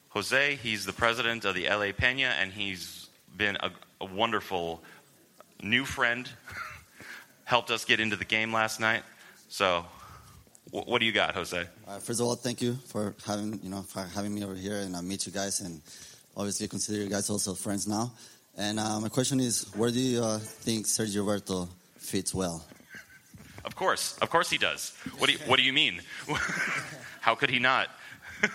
Jose. 0.10 0.56
He's 0.56 0.86
the 0.86 0.94
president 0.94 1.46
of 1.46 1.54
the 1.54 1.66
LA 1.66 1.92
Peña, 1.92 2.32
and 2.42 2.52
he's 2.52 3.08
been 3.38 3.58
a, 3.60 3.72
a 4.02 4.06
wonderful 4.06 4.82
new 5.64 5.86
friend. 5.86 6.30
Helped 7.46 7.72
us 7.72 7.86
get 7.86 8.00
into 8.00 8.16
the 8.16 8.26
game 8.26 8.54
last 8.54 8.80
night. 8.80 9.04
So, 9.50 9.86
wh- 10.72 10.88
what 10.88 11.00
do 11.00 11.06
you 11.06 11.12
got, 11.12 11.36
Jose? 11.36 11.66
Uh, 11.88 12.00
first 12.00 12.20
of 12.20 12.26
all, 12.28 12.36
thank 12.36 12.62
you 12.62 12.76
for 12.88 13.16
having 13.26 13.60
you 13.64 13.70
know 13.70 13.82
for 13.82 14.02
having 14.02 14.34
me 14.34 14.44
over 14.44 14.56
here 14.56 14.78
and 14.78 14.96
I 14.96 15.02
meet 15.02 15.26
you 15.26 15.32
guys 15.32 15.62
and 15.62 15.82
obviously 16.36 16.68
consider 16.68 17.00
you 17.04 17.10
guys 17.10 17.30
also 17.30 17.54
friends 17.54 17.88
now. 17.88 18.12
And 18.58 18.80
uh, 18.80 19.00
my 19.00 19.10
question 19.10 19.40
is, 19.40 19.66
where 19.76 19.90
do 19.90 20.00
you 20.00 20.24
uh, 20.24 20.38
think 20.38 20.86
Sergio 20.86 21.18
Roberto 21.18 21.68
fits 21.98 22.34
well? 22.34 22.64
Of 23.66 23.76
course, 23.76 24.18
of 24.22 24.30
course 24.30 24.50
he 24.50 24.58
does. 24.58 24.94
What 25.18 25.28
do 25.28 25.34
you, 25.34 25.40
what 25.48 25.58
do 25.58 25.64
you 25.64 25.74
mean? 25.74 26.02
How 27.22 27.36
could 27.36 27.50
he 27.50 27.60
not? 27.60 27.90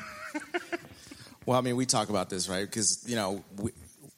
Well, 1.49 1.57
I 1.57 1.62
mean, 1.62 1.77
we 1.77 1.87
talk 1.87 2.11
about 2.11 2.29
this, 2.29 2.47
right? 2.47 2.67
Because, 2.67 3.03
you 3.09 3.17
know, 3.17 3.43
we, 3.57 3.71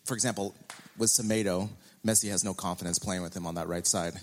for 0.04 0.14
example, 0.14 0.52
with 0.98 1.10
Semedo, 1.10 1.68
Messi 2.06 2.30
has 2.30 2.44
no 2.44 2.54
confidence 2.54 2.98
playing 2.98 3.22
with 3.22 3.36
him 3.36 3.46
on 3.46 3.54
that 3.56 3.68
right 3.68 3.86
side. 3.86 4.14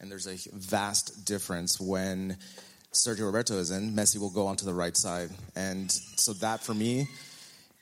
And 0.00 0.10
there's 0.10 0.26
a 0.26 0.36
vast 0.56 1.26
difference 1.26 1.80
when 1.80 2.36
Sergio 2.92 3.26
Roberto 3.26 3.54
is 3.54 3.70
in, 3.70 3.92
Messi 3.92 4.18
will 4.18 4.30
go 4.30 4.46
onto 4.46 4.64
the 4.64 4.74
right 4.74 4.96
side. 4.96 5.30
And 5.54 5.90
so 5.90 6.32
that, 6.34 6.62
for 6.62 6.74
me, 6.74 7.08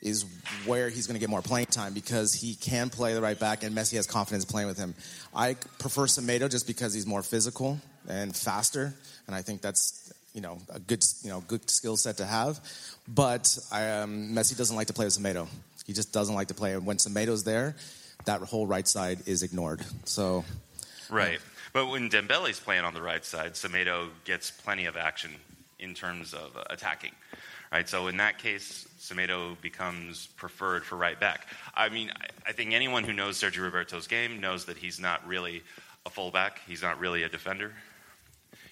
is 0.04 0.26
where 0.66 0.90
he's 0.90 1.06
going 1.06 1.14
to 1.14 1.20
get 1.20 1.30
more 1.30 1.42
playing 1.42 1.66
time 1.66 1.94
because 1.94 2.34
he 2.34 2.54
can 2.54 2.90
play 2.90 3.14
the 3.14 3.22
right 3.22 3.40
back 3.40 3.62
and 3.64 3.74
Messi 3.74 3.96
has 3.96 4.06
confidence 4.06 4.44
playing 4.44 4.68
with 4.68 4.76
him. 4.76 4.94
I 5.34 5.54
prefer 5.78 6.06
Semedo 6.06 6.50
just 6.50 6.66
because 6.66 6.92
he's 6.92 7.06
more 7.06 7.22
physical 7.22 7.80
and 8.06 8.36
faster, 8.36 8.94
and 9.26 9.34
I 9.34 9.40
think 9.40 9.62
that's 9.62 10.12
you 10.34 10.42
know 10.42 10.58
a 10.72 10.78
good 10.78 11.02
you 11.22 11.30
know 11.30 11.42
good 11.48 11.70
skill 11.70 11.96
set 11.96 12.18
to 12.18 12.26
have. 12.26 12.60
But 13.08 13.56
um, 13.72 14.34
Messi 14.34 14.56
doesn't 14.56 14.76
like 14.76 14.88
to 14.88 14.92
play 14.92 15.06
with 15.06 15.18
Semedo. 15.18 15.48
He 15.86 15.94
just 15.94 16.12
doesn't 16.12 16.34
like 16.34 16.48
to 16.48 16.54
play. 16.54 16.72
And 16.72 16.84
when 16.84 16.98
Semedo's 16.98 17.44
there, 17.44 17.74
that 18.24 18.40
whole 18.42 18.66
right 18.66 18.86
side 18.86 19.20
is 19.26 19.42
ignored. 19.42 19.82
So 20.04 20.44
Right. 21.10 21.38
But 21.72 21.86
when 21.86 22.08
Dembele's 22.08 22.60
playing 22.60 22.84
on 22.84 22.94
the 22.94 23.02
right 23.02 23.24
side, 23.24 23.54
Semedo 23.54 24.08
gets 24.24 24.50
plenty 24.50 24.86
of 24.86 24.96
action 24.96 25.32
in 25.78 25.94
terms 25.94 26.32
of 26.32 26.56
attacking. 26.70 27.12
Right. 27.72 27.88
So 27.88 28.06
in 28.06 28.18
that 28.18 28.38
case, 28.38 28.86
Semedo 29.00 29.60
becomes 29.60 30.28
preferred 30.36 30.84
for 30.84 30.96
right 30.96 31.18
back. 31.18 31.48
I 31.74 31.88
mean, 31.88 32.12
I 32.46 32.52
think 32.52 32.72
anyone 32.72 33.04
who 33.04 33.12
knows 33.12 33.40
Sergio 33.40 33.70
Roberto's 33.70 34.06
game 34.06 34.40
knows 34.40 34.66
that 34.66 34.76
he's 34.76 35.00
not 35.00 35.26
really 35.26 35.62
a 36.06 36.10
fullback. 36.10 36.60
He's 36.66 36.82
not 36.82 37.00
really 37.00 37.24
a 37.24 37.28
defender. 37.28 37.72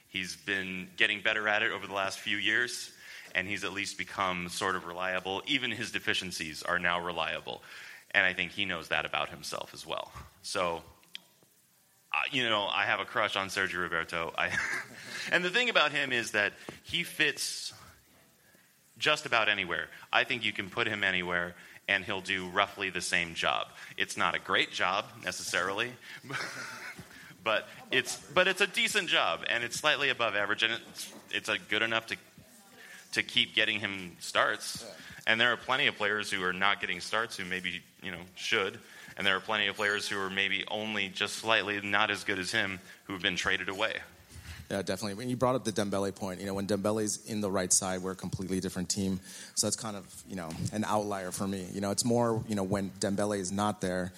He's 0.09 0.37
been 0.37 0.89
getting 0.97 1.21
better 1.23 1.49
at 1.49 1.63
it 1.63 1.73
over 1.73 1.87
the 1.87 1.95
last 1.95 2.21
few 2.21 2.37
years, 2.37 2.93
and 3.35 3.49
he's 3.49 3.65
at 3.65 3.73
least 3.73 3.99
become 3.99 4.49
sort 4.49 4.77
of 4.77 4.87
reliable. 4.87 5.43
Even 5.47 5.71
his 5.71 5.91
deficiencies 5.91 6.63
are 6.63 6.79
now 6.79 7.01
reliable. 7.01 7.63
And 8.15 8.27
I 8.27 8.35
think 8.35 8.53
he 8.53 8.65
knows 8.65 8.89
that 8.89 9.07
about 9.07 9.31
himself 9.31 9.73
as 9.73 9.87
well. 9.87 10.13
So 10.43 10.83
uh, 12.13 12.19
you 12.31 12.49
know, 12.49 12.69
I 12.71 12.85
have 12.85 13.01
a 13.01 13.05
crush 13.05 13.37
on 13.37 13.49
Sergio 13.49 13.81
Roberto. 13.83 14.35
I, 14.37 14.51
and 15.33 15.45
the 15.45 15.51
thing 15.51 15.71
about 15.71 15.93
him 15.93 16.13
is 16.13 16.33
that 16.33 16.53
he 16.83 17.05
fits 17.05 17.73
just 18.99 19.25
about 19.25 19.49
anywhere. 19.49 19.89
I 20.13 20.25
think 20.25 20.45
you 20.45 20.53
can 20.53 20.69
put 20.69 20.87
him 20.87 21.03
anywhere 21.03 21.55
and 21.89 22.05
he'll 22.05 22.21
do 22.21 22.49
roughly 22.49 22.91
the 22.91 23.01
same 23.01 23.35
job. 23.35 23.69
It's 23.97 24.17
not 24.17 24.35
a 24.35 24.39
great 24.39 24.71
job 24.71 25.07
necessarily, 25.25 25.93
but 27.45 27.67
it's 27.91 28.17
but 28.35 28.47
it's 28.47 28.61
a 28.61 28.67
decent 28.67 29.09
job 29.09 29.41
and 29.49 29.65
it's 29.65 29.77
slightly 29.77 30.11
above 30.11 30.37
average 30.37 30.63
and 30.63 30.75
it's 30.75 31.13
it's 31.31 31.49
a 31.49 31.59
good 31.59 31.83
enough 31.83 32.07
to 32.07 32.17
to 33.13 33.23
keep 33.23 33.55
getting 33.55 33.81
him 33.81 34.17
starts. 34.19 34.85
And 35.27 35.41
there 35.41 35.53
are 35.53 35.57
plenty 35.57 35.87
of 35.87 35.97
players 35.97 36.31
who 36.31 36.43
are 36.45 36.53
not 36.53 36.81
getting 36.81 37.01
starts 37.01 37.37
who 37.37 37.45
maybe, 37.45 37.81
you 38.03 38.11
know, 38.11 38.19
should. 38.35 38.79
And 39.17 39.27
there 39.27 39.37
are 39.37 39.41
plenty 39.41 39.67
of 39.69 39.77
players 39.77 40.09
who 40.09 40.19
are 40.19 40.31
maybe 40.31 40.65
only 40.69 41.09
just 41.09 41.37
slightly 41.37 41.81
not 41.83 42.11
as 42.11 42.25
good 42.25 42.39
as 42.39 42.51
him 42.51 42.81
who 43.05 43.13
have 43.13 43.23
been 43.23 43.37
traded 43.37 43.69
away. 43.69 43.95
Yeah, 44.71 44.81
definitely. 44.81 45.15
When 45.15 45.29
you 45.29 45.37
brought 45.37 45.55
up 45.55 45.65
the 45.65 45.73
Dembele 45.73 46.15
point, 46.15 46.41
you 46.41 46.47
know, 46.47 46.55
when 46.55 46.67
Dembele's 46.67 47.27
in 47.27 47.43
the 47.43 47.51
right 47.51 47.71
side, 47.71 48.03
we're 48.03 48.13
a 48.13 48.17
completely 48.17 48.59
different 48.59 48.89
team. 48.89 49.21
So 49.55 49.67
that's 49.67 49.77
kind 49.77 49.97
of, 49.97 50.07
you 50.27 50.35
know, 50.35 50.49
an 50.73 50.85
outlier 50.85 51.31
for 51.31 51.47
me. 51.47 51.67
You 51.73 51.83
know, 51.83 51.91
it's 51.91 52.07
more, 52.07 52.43
you 52.49 52.55
know, 52.55 52.63
when 52.63 52.89
Dembele 52.99 53.39
is 53.39 53.53
not 53.53 53.83
there, 53.83 54.13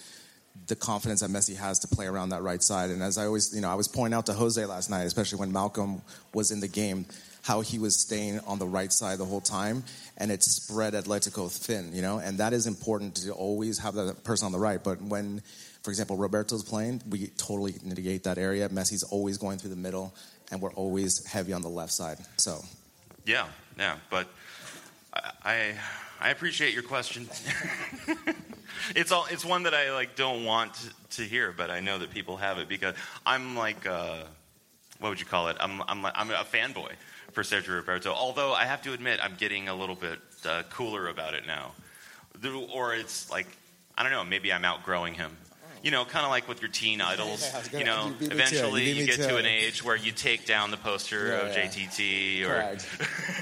the 0.69 0.77
confidence 0.77 1.21
that 1.21 1.31
Messi 1.31 1.57
has 1.57 1.81
to 1.81 1.89
play 1.89 2.07
around 2.07 2.29
that 2.29 2.43
right 2.43 2.63
side. 2.63 2.91
And 2.91 3.03
as 3.03 3.19
I 3.19 3.27
always, 3.27 3.53
you 3.53 3.63
know, 3.63 3.69
I 3.69 3.75
was 3.75 3.89
pointing 3.89 4.17
out 4.17 4.27
to 4.27 4.33
Jose 4.33 4.65
last 4.65 4.91
night, 4.91 5.03
especially 5.03 5.41
when 5.41 5.51
Malcolm 5.51 6.03
was 6.33 6.53
in 6.53 6.61
the 6.61 6.69
game, 6.69 7.07
how 7.45 7.61
he 7.61 7.79
was 7.79 8.01
staying 8.01 8.41
on 8.47 8.59
the 8.59 8.67
right 8.67 8.91
side 8.91 9.19
the 9.19 9.25
whole 9.25 9.41
time, 9.41 9.85
and 10.17 10.33
it 10.33 10.43
spread 10.43 10.95
Atletico 10.95 11.53
thin, 11.53 11.95
you 11.95 12.01
know, 12.01 12.19
and 12.19 12.39
that 12.39 12.55
is 12.55 12.67
important 12.67 13.17
to 13.17 13.33
always 13.33 13.79
have 13.79 13.95
that 13.95 14.25
person 14.25 14.47
on 14.47 14.53
the 14.53 14.59
right. 14.59 14.83
But 14.83 15.03
when, 15.03 15.43
for 15.83 15.91
example, 15.91 16.17
Roberto's 16.17 16.63
playing, 16.63 17.03
we 17.07 17.27
totally 17.37 17.75
negate 17.85 18.25
that 18.25 18.39
area. 18.39 18.71
Messi's 18.71 19.03
always 19.03 19.37
going 19.37 19.59
through 19.59 19.71
the 19.71 19.77
middle, 19.77 20.15
and 20.51 20.61
we're 20.63 20.73
always 20.73 21.27
heavy 21.27 21.53
on 21.53 21.61
the 21.61 21.69
left 21.69 21.93
side. 21.93 22.17
So, 22.39 22.65
Yeah, 23.27 23.47
yeah, 23.79 23.97
but 24.09 24.27
I 25.13 25.75
I, 26.21 26.31
appreciate 26.31 26.73
your 26.73 26.83
question. 26.83 27.29
it's 28.97 29.13
all 29.13 29.27
it's 29.31 29.45
one 29.45 29.65
that 29.65 29.75
I 29.75 29.93
like 29.93 30.17
don't 30.17 30.45
want 30.45 30.73
to, 30.75 31.17
to 31.19 31.23
hear, 31.23 31.53
but 31.53 31.71
I 31.71 31.81
know 31.81 31.99
that 31.99 32.11
people 32.11 32.39
have 32.39 32.57
it 32.57 32.71
because 32.71 32.95
I'm 33.27 33.55
like 33.55 33.87
uh, 33.87 34.25
what 34.99 35.11
would 35.11 35.21
you 35.21 35.27
call 35.27 35.49
it? 35.49 35.59
I'm 35.61 35.83
I'm 35.87 36.01
like, 36.01 36.15
I'm 36.17 36.31
a 36.31 36.45
fanboy 36.45 36.93
for 37.35 37.43
Sergio 37.43 37.75
Roberto. 37.77 38.13
Although 38.13 38.53
I 38.53 38.65
have 38.65 38.83
to 38.83 38.93
admit, 38.93 39.21
I'm 39.23 39.35
getting 39.37 39.69
a 39.69 39.75
little 39.75 39.97
bit 39.97 40.19
uh, 40.47 40.63
cooler 40.71 41.09
about 41.09 41.35
it 41.35 41.47
now, 41.47 41.73
The- 42.41 42.53
or 42.73 42.95
it's 42.95 43.31
like 43.31 43.47
I 43.97 44.03
don't 44.03 44.13
know. 44.13 44.25
Maybe 44.25 44.53
I'm 44.53 44.65
outgrowing 44.65 45.15
him. 45.15 45.37
You 45.83 45.91
know, 45.91 46.07
kind 46.07 46.25
of 46.25 46.31
like 46.31 46.49
with 46.49 46.63
your 46.63 46.71
teen 46.71 47.03
idols. 47.03 47.47
Was 47.55 47.69
gonna- 47.69 47.79
You 47.79 47.85
know, 47.85 48.07
you 48.07 48.13
beat 48.13 48.21
me 48.23 48.27
to 48.29 48.33
it. 48.35 48.41
eventually 48.41 48.89
You 48.89 48.95
you 48.95 49.07
get 49.07 49.17
to 49.17 49.29
to 49.29 49.37
an 49.37 49.45
age 49.45 49.85
where 49.85 49.95
you 49.97 50.13
take 50.13 50.47
down 50.47 50.71
the 50.71 50.79
poster 50.79 51.27
Yeah, 51.27 51.35
of 51.35 51.55
yeah. 51.55 51.67
JTT 51.67 52.45
or 52.49 52.79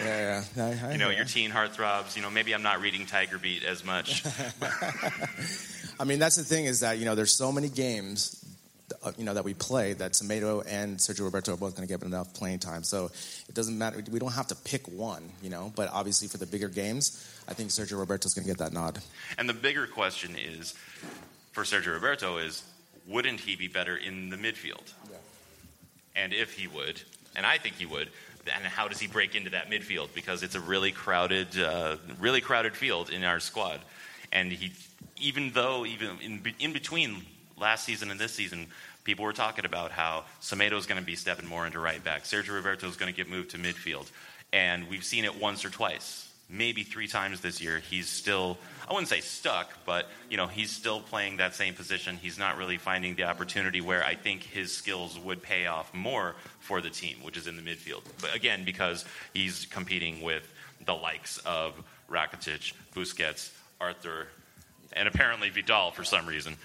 yeah, 0.05 0.43
yeah. 0.57 0.79
I, 0.89 0.93
you 0.93 0.99
know, 0.99 1.11
your 1.11 1.25
teen 1.25 1.53
heartthrobs. 1.53 2.17
You 2.17 2.23
know, 2.23 2.31
maybe 2.31 2.53
I'm 2.53 2.63
not 2.65 2.81
reading 2.81 3.07
Tiger 3.07 3.39
Beat 3.39 3.63
as 3.63 3.85
much. 3.85 4.25
I 6.01 6.05
mean, 6.05 6.19
that's 6.19 6.35
the 6.37 6.43
thing 6.45 6.65
is 6.65 6.81
that 6.81 6.99
you 6.99 7.05
know 7.05 7.15
there's 7.15 7.33
so 7.35 7.53
many 7.53 7.69
games, 7.69 8.45
you 9.17 9.25
know, 9.25 9.35
that 9.35 9.45
we 9.45 9.55
play 9.55 9.93
that 9.95 10.13
Semedo 10.13 10.65
and 10.67 10.99
Sergio 10.99 11.25
Roberto 11.25 11.55
are 11.55 11.57
both 11.57 11.77
going 11.77 11.87
to 11.87 11.93
get 11.93 12.05
enough 12.05 12.33
playing 12.35 12.59
time. 12.61 12.83
So 12.83 13.07
it 13.49 13.55
doesn't 13.55 13.77
matter. 13.77 14.03
We 14.11 14.19
don't 14.19 14.33
have 14.33 14.49
to 14.49 14.55
pick 14.55 14.87
one, 14.89 15.31
you 15.43 15.51
know. 15.51 15.73
But 15.75 15.91
obviously 15.93 16.29
for 16.29 16.39
the 16.39 16.47
bigger 16.47 16.69
games, 16.69 17.29
I 17.49 17.55
think 17.55 17.71
Sergio 17.71 17.99
Roberto 17.99 18.27
is 18.27 18.35
going 18.35 18.45
to 18.45 18.51
get 18.51 18.59
that 18.59 18.73
nod. 18.73 19.01
and 19.39 19.49
the 19.49 19.55
bigger 19.55 19.87
question 19.87 20.37
is, 20.37 20.75
for 21.53 21.65
Sergio 21.65 21.95
Roberto, 21.95 22.39
is 22.39 22.63
wouldn't 23.07 23.41
he 23.41 23.57
be 23.57 23.69
better 23.69 23.97
in 23.97 24.31
the 24.31 24.37
midfield? 24.37 24.93
Yeah. 25.11 25.17
And 26.15 26.33
if 26.33 26.55
he 26.55 26.67
would, 26.67 27.01
and 27.37 27.45
I 27.45 27.59
think 27.59 27.77
he 27.77 27.87
would, 27.87 28.09
then 28.45 28.63
how 28.63 28.89
does 28.89 28.99
he 28.99 29.07
break 29.07 29.35
into 29.35 29.51
that 29.51 29.71
midfield? 29.71 30.09
Because 30.15 30.43
it's 30.43 30.55
a 30.55 30.61
really 30.61 30.93
crowded, 30.93 31.59
uh, 31.59 31.97
really 32.19 32.41
crowded 32.41 32.77
field 32.77 33.11
in 33.11 33.25
our 33.25 33.41
squad. 33.41 33.81
And 34.33 34.51
he, 34.51 34.73
even 35.21 35.51
though, 35.51 35.87
even 35.87 36.19
in, 36.21 36.43
in 36.59 36.73
between 36.73 37.23
last 37.57 37.85
season 37.85 38.11
and 38.11 38.19
this 38.19 38.33
season, 38.33 38.67
people 39.05 39.25
were 39.25 39.33
talking 39.33 39.65
about 39.65 39.91
how 39.91 40.25
Semedo 40.41 40.75
is 40.75 40.87
going 40.87 41.01
to 41.01 41.07
be 41.07 41.17
stepping 41.17 41.47
more 41.47 41.67
into 41.67 41.79
right 41.79 42.03
back. 42.03 42.25
Sergio 42.25 42.55
Roberto 42.55 42.87
is 42.89 42.97
going 42.97 43.13
to 43.13 43.17
get 43.17 43.31
moved 43.31 43.51
to 43.51 43.59
midfield. 43.59 44.11
And 44.53 44.89
we've 44.89 45.05
seen 45.05 45.25
it 45.25 45.41
once 45.41 45.65
or 45.65 45.71
twice, 45.71 46.31
maybe 46.49 46.83
three 46.83 47.07
times 47.07 47.41
this 47.41 47.61
year. 47.61 47.79
He's 47.79 48.09
still, 48.09 48.59
I 48.89 48.93
wouldn't 48.93 49.09
say 49.09 49.21
stuck, 49.21 49.73
but, 49.87 50.09
you 50.29 50.37
know, 50.37 50.47
he's 50.47 50.71
still 50.71 51.01
playing 51.01 51.39
that 51.39 51.55
same 51.55 51.75
position. 51.75 52.19
He's 52.21 52.39
not 52.39 52.59
really 52.59 52.77
finding 52.77 53.15
the 53.15 53.25
opportunity 53.25 53.81
where 53.81 54.05
I 54.05 54.15
think 54.15 54.43
his 54.43 54.75
skills 54.75 55.19
would 55.19 55.43
pay 55.43 55.67
off 55.67 55.93
more 55.95 56.37
for 56.61 56.81
the 56.81 56.91
team, 56.91 57.17
which 57.23 57.37
is 57.37 57.47
in 57.47 57.57
the 57.57 57.63
midfield. 57.63 58.03
But 58.21 58.35
again, 58.35 58.65
because 58.65 59.05
he's 59.33 59.67
competing 59.67 60.21
with 60.21 60.47
the 60.85 60.95
likes 60.95 61.39
of 61.39 61.75
Rakitic, 62.11 62.75
Busquets, 62.95 63.51
Arthur, 63.81 64.29
and 64.95 65.09
apparently 65.09 65.51
Vidal 65.51 65.91
for 65.91 66.05
some 66.05 66.27
reason. 66.27 66.57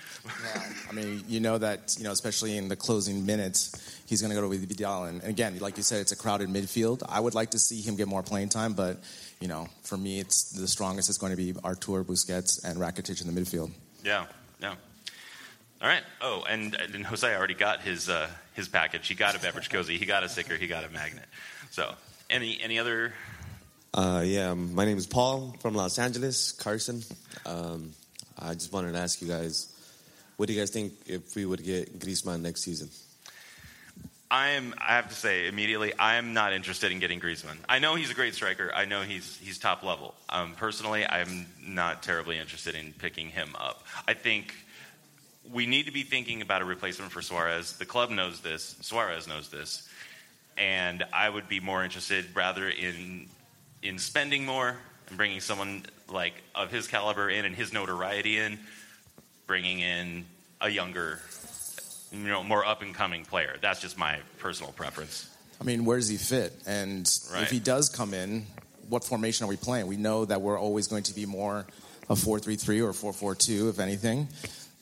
I 0.89 0.93
mean, 0.93 1.23
you 1.27 1.39
know 1.39 1.57
that 1.57 1.95
you 1.97 2.03
know, 2.03 2.11
especially 2.11 2.57
in 2.57 2.67
the 2.67 2.75
closing 2.75 3.25
minutes, 3.25 3.99
he's 4.05 4.21
going 4.21 4.33
to 4.33 4.39
go 4.39 4.47
with 4.47 4.67
Vidal. 4.67 5.05
And 5.05 5.23
again, 5.23 5.57
like 5.59 5.77
you 5.77 5.83
said, 5.83 6.01
it's 6.01 6.11
a 6.11 6.15
crowded 6.15 6.49
midfield. 6.49 7.03
I 7.07 7.19
would 7.19 7.35
like 7.35 7.51
to 7.51 7.59
see 7.59 7.81
him 7.81 7.95
get 7.95 8.07
more 8.07 8.23
playing 8.23 8.49
time, 8.49 8.73
but 8.73 8.97
you 9.39 9.47
know, 9.47 9.67
for 9.83 9.97
me, 9.97 10.19
it's 10.19 10.51
the 10.51 10.67
strongest 10.67 11.09
is 11.09 11.17
going 11.17 11.31
to 11.31 11.37
be 11.37 11.53
Arthur, 11.63 12.03
Busquets, 12.03 12.63
and 12.63 12.79
Rakitic 12.79 13.21
in 13.25 13.33
the 13.33 13.39
midfield. 13.39 13.71
Yeah, 14.03 14.25
yeah. 14.61 14.75
All 15.81 15.87
right. 15.87 16.03
Oh, 16.21 16.43
and, 16.49 16.73
and 16.73 17.05
Jose 17.05 17.35
already 17.35 17.53
got 17.53 17.81
his 17.81 18.09
uh, 18.09 18.27
his 18.53 18.67
package. 18.67 19.07
He 19.07 19.13
got 19.13 19.35
a 19.35 19.39
beverage 19.39 19.69
cozy. 19.69 19.97
He 19.97 20.05
got 20.05 20.23
a 20.23 20.29
sticker. 20.29 20.55
He 20.55 20.67
got 20.67 20.83
a 20.83 20.89
magnet. 20.89 21.25
So, 21.69 21.93
any 22.29 22.59
any 22.61 22.79
other? 22.79 23.13
Uh, 23.93 24.23
yeah, 24.25 24.53
my 24.53 24.85
name 24.85 24.97
is 24.97 25.07
Paul 25.07 25.55
from 25.59 25.75
Los 25.75 25.99
Angeles, 25.99 26.51
Carson. 26.51 27.03
Um, 27.45 27.93
I 28.39 28.53
just 28.53 28.71
wanted 28.71 28.93
to 28.93 28.99
ask 28.99 29.21
you 29.21 29.27
guys, 29.27 29.73
what 30.37 30.47
do 30.47 30.53
you 30.53 30.59
guys 30.59 30.69
think 30.69 30.93
if 31.05 31.35
we 31.35 31.45
would 31.45 31.63
get 31.63 31.99
Griezmann 31.99 32.41
next 32.41 32.61
season? 32.61 32.89
I'm. 34.29 34.75
I 34.77 34.95
have 34.95 35.09
to 35.09 35.15
say 35.15 35.47
immediately, 35.47 35.93
I'm 35.97 36.33
not 36.33 36.51
interested 36.51 36.91
in 36.91 36.99
getting 36.99 37.19
Griezmann. 37.19 37.57
I 37.69 37.79
know 37.79 37.95
he's 37.95 38.11
a 38.11 38.13
great 38.13 38.35
striker. 38.35 38.71
I 38.73 38.85
know 38.85 39.01
he's 39.01 39.37
he's 39.37 39.57
top 39.57 39.83
level. 39.83 40.15
Um, 40.29 40.53
personally, 40.55 41.05
I'm 41.07 41.45
not 41.65 42.03
terribly 42.03 42.37
interested 42.37 42.75
in 42.75 42.93
picking 42.93 43.29
him 43.29 43.55
up. 43.57 43.83
I 44.07 44.13
think 44.13 44.53
we 45.49 45.65
need 45.65 45.85
to 45.85 45.93
be 45.93 46.03
thinking 46.03 46.41
about 46.41 46.61
a 46.61 46.65
replacement 46.65 47.11
for 47.11 47.21
Suarez. 47.21 47.77
The 47.77 47.85
club 47.85 48.09
knows 48.09 48.41
this. 48.41 48.75
Suarez 48.81 49.27
knows 49.27 49.49
this, 49.49 49.87
and 50.57 51.05
I 51.13 51.29
would 51.29 51.47
be 51.47 51.61
more 51.61 51.83
interested 51.83 52.25
rather 52.35 52.67
in 52.67 53.27
in 53.81 53.97
spending 53.97 54.45
more 54.45 54.75
and 55.07 55.17
bringing 55.17 55.39
someone 55.39 55.83
like 56.09 56.33
of 56.55 56.71
his 56.71 56.87
caliber 56.87 57.29
in 57.29 57.45
and 57.45 57.55
his 57.55 57.73
notoriety 57.73 58.37
in, 58.37 58.59
bringing 59.45 59.79
in 59.79 60.25
a 60.61 60.69
younger 60.69 61.19
you 62.11 62.19
know, 62.19 62.43
more 62.43 62.65
up 62.65 62.81
and 62.81 62.93
coming 62.93 63.25
player. 63.25 63.55
That's 63.61 63.81
just 63.81 63.97
my 63.97 64.19
personal 64.39 64.71
preference. 64.71 65.29
I 65.59 65.63
mean, 65.63 65.85
where 65.85 65.97
does 65.97 66.07
he 66.07 66.17
fit? 66.17 66.53
And 66.65 67.09
Right. 67.33 67.43
if 67.43 67.49
he 67.49 67.59
does 67.59 67.89
come 67.89 68.13
in, 68.13 68.45
what 68.89 69.03
formation 69.03 69.45
are 69.45 69.49
we 69.49 69.57
playing? 69.57 69.87
We 69.87 69.97
know 69.97 70.23
that 70.25 70.41
we're 70.41 70.59
always 70.59 70.87
going 70.87 71.03
to 71.03 71.13
be 71.13 71.25
more 71.25 71.65
a 72.09 72.15
4-3-3 72.15 72.81
or 72.81 72.93
4-4-2, 72.93 73.69
if 73.69 73.79
anything. 73.79 74.29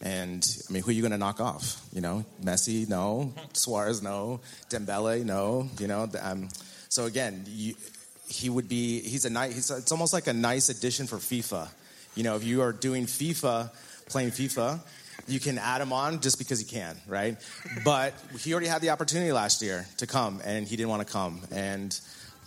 And 0.01 0.45
I 0.69 0.73
mean, 0.73 0.83
who 0.83 0.89
are 0.89 0.93
you 0.93 1.01
going 1.01 1.13
to 1.13 1.17
knock 1.17 1.39
off? 1.39 1.81
You 1.91 2.01
know, 2.01 2.25
Messi, 2.43 2.87
no. 2.87 3.33
Suarez, 3.53 4.03
no. 4.03 4.41
Dembele, 4.69 5.23
no. 5.25 5.67
You 5.79 5.87
know, 5.87 6.07
um, 6.21 6.49
so 6.89 7.05
again, 7.05 7.43
you, 7.47 7.73
he 8.27 8.49
would 8.49 8.67
be. 8.67 9.01
He's 9.01 9.25
a 9.25 9.29
nice. 9.29 9.53
He's, 9.53 9.71
it's 9.71 9.91
almost 9.91 10.13
like 10.13 10.27
a 10.27 10.33
nice 10.33 10.69
addition 10.69 11.07
for 11.07 11.17
FIFA. 11.17 11.69
You 12.15 12.23
know, 12.23 12.35
if 12.35 12.43
you 12.43 12.61
are 12.61 12.71
doing 12.71 13.05
FIFA, 13.05 13.71
playing 14.07 14.31
FIFA, 14.31 14.79
you 15.27 15.39
can 15.39 15.57
add 15.57 15.81
him 15.81 15.91
on 15.91 16.21
just 16.21 16.37
because 16.37 16.61
you 16.61 16.67
can, 16.67 16.97
right? 17.07 17.37
But 17.83 18.13
he 18.39 18.53
already 18.53 18.67
had 18.67 18.81
the 18.81 18.91
opportunity 18.91 19.31
last 19.31 19.61
year 19.61 19.85
to 19.97 20.07
come, 20.07 20.41
and 20.45 20.67
he 20.67 20.75
didn't 20.75 20.89
want 20.89 21.05
to 21.05 21.11
come. 21.11 21.41
And 21.51 21.97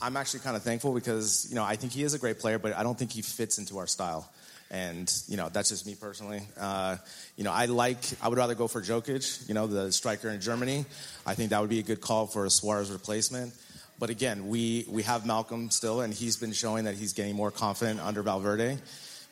I'm 0.01 0.17
actually 0.17 0.41
kind 0.41 0.57
of 0.57 0.63
thankful 0.63 0.95
because 0.95 1.47
you 1.49 1.57
know 1.57 1.65
I 1.65 1.77
think 1.77 1.93
he 1.93 2.03
is 2.03 2.15
a 2.15 2.19
great 2.19 2.39
player, 2.39 2.59
but 2.59 2.77
I 2.77 2.83
don't 2.83 2.99
think 2.99 3.13
he 3.13 3.23
fits 3.23 3.59
into 3.59 3.79
our 3.79 3.87
style. 3.87 4.31
And 4.71 5.11
you 5.29 5.37
know 5.37 5.49
that's 5.49 5.71
just 5.71 5.87
me 5.87 5.95
personally. 5.95 6.43
Uh, 6.59 6.97
you 7.37 7.45
know 7.45 7.53
I 7.53 7.67
like 7.67 7.99
I 8.23 8.29
would 8.29 8.39
rather 8.39 8.55
go 8.55 8.69
for 8.69 8.81
Jovic, 8.81 9.49
you 9.49 9.55
know 9.55 9.67
the 9.67 9.91
striker 9.91 10.29
in 10.29 10.41
Germany. 10.41 10.85
I 11.27 11.35
think 11.35 11.51
that 11.51 11.61
would 11.61 11.71
be 11.71 11.79
a 11.79 11.83
good 11.83 12.01
call 12.01 12.27
for 12.27 12.45
a 12.45 12.51
Suarez 12.51 12.91
replacement. 12.91 13.55
But 13.99 14.11
again, 14.11 14.49
we 14.49 14.87
we 14.89 15.03
have 15.03 15.27
Malcolm 15.27 15.71
still, 15.71 16.01
and 16.01 16.15
he's 16.15 16.37
been 16.37 16.53
showing 16.53 16.85
that 16.85 16.95
he's 16.95 17.13
getting 17.13 17.35
more 17.35 17.51
confident 17.51 18.01
under 18.01 18.23
Valverde. 18.23 18.79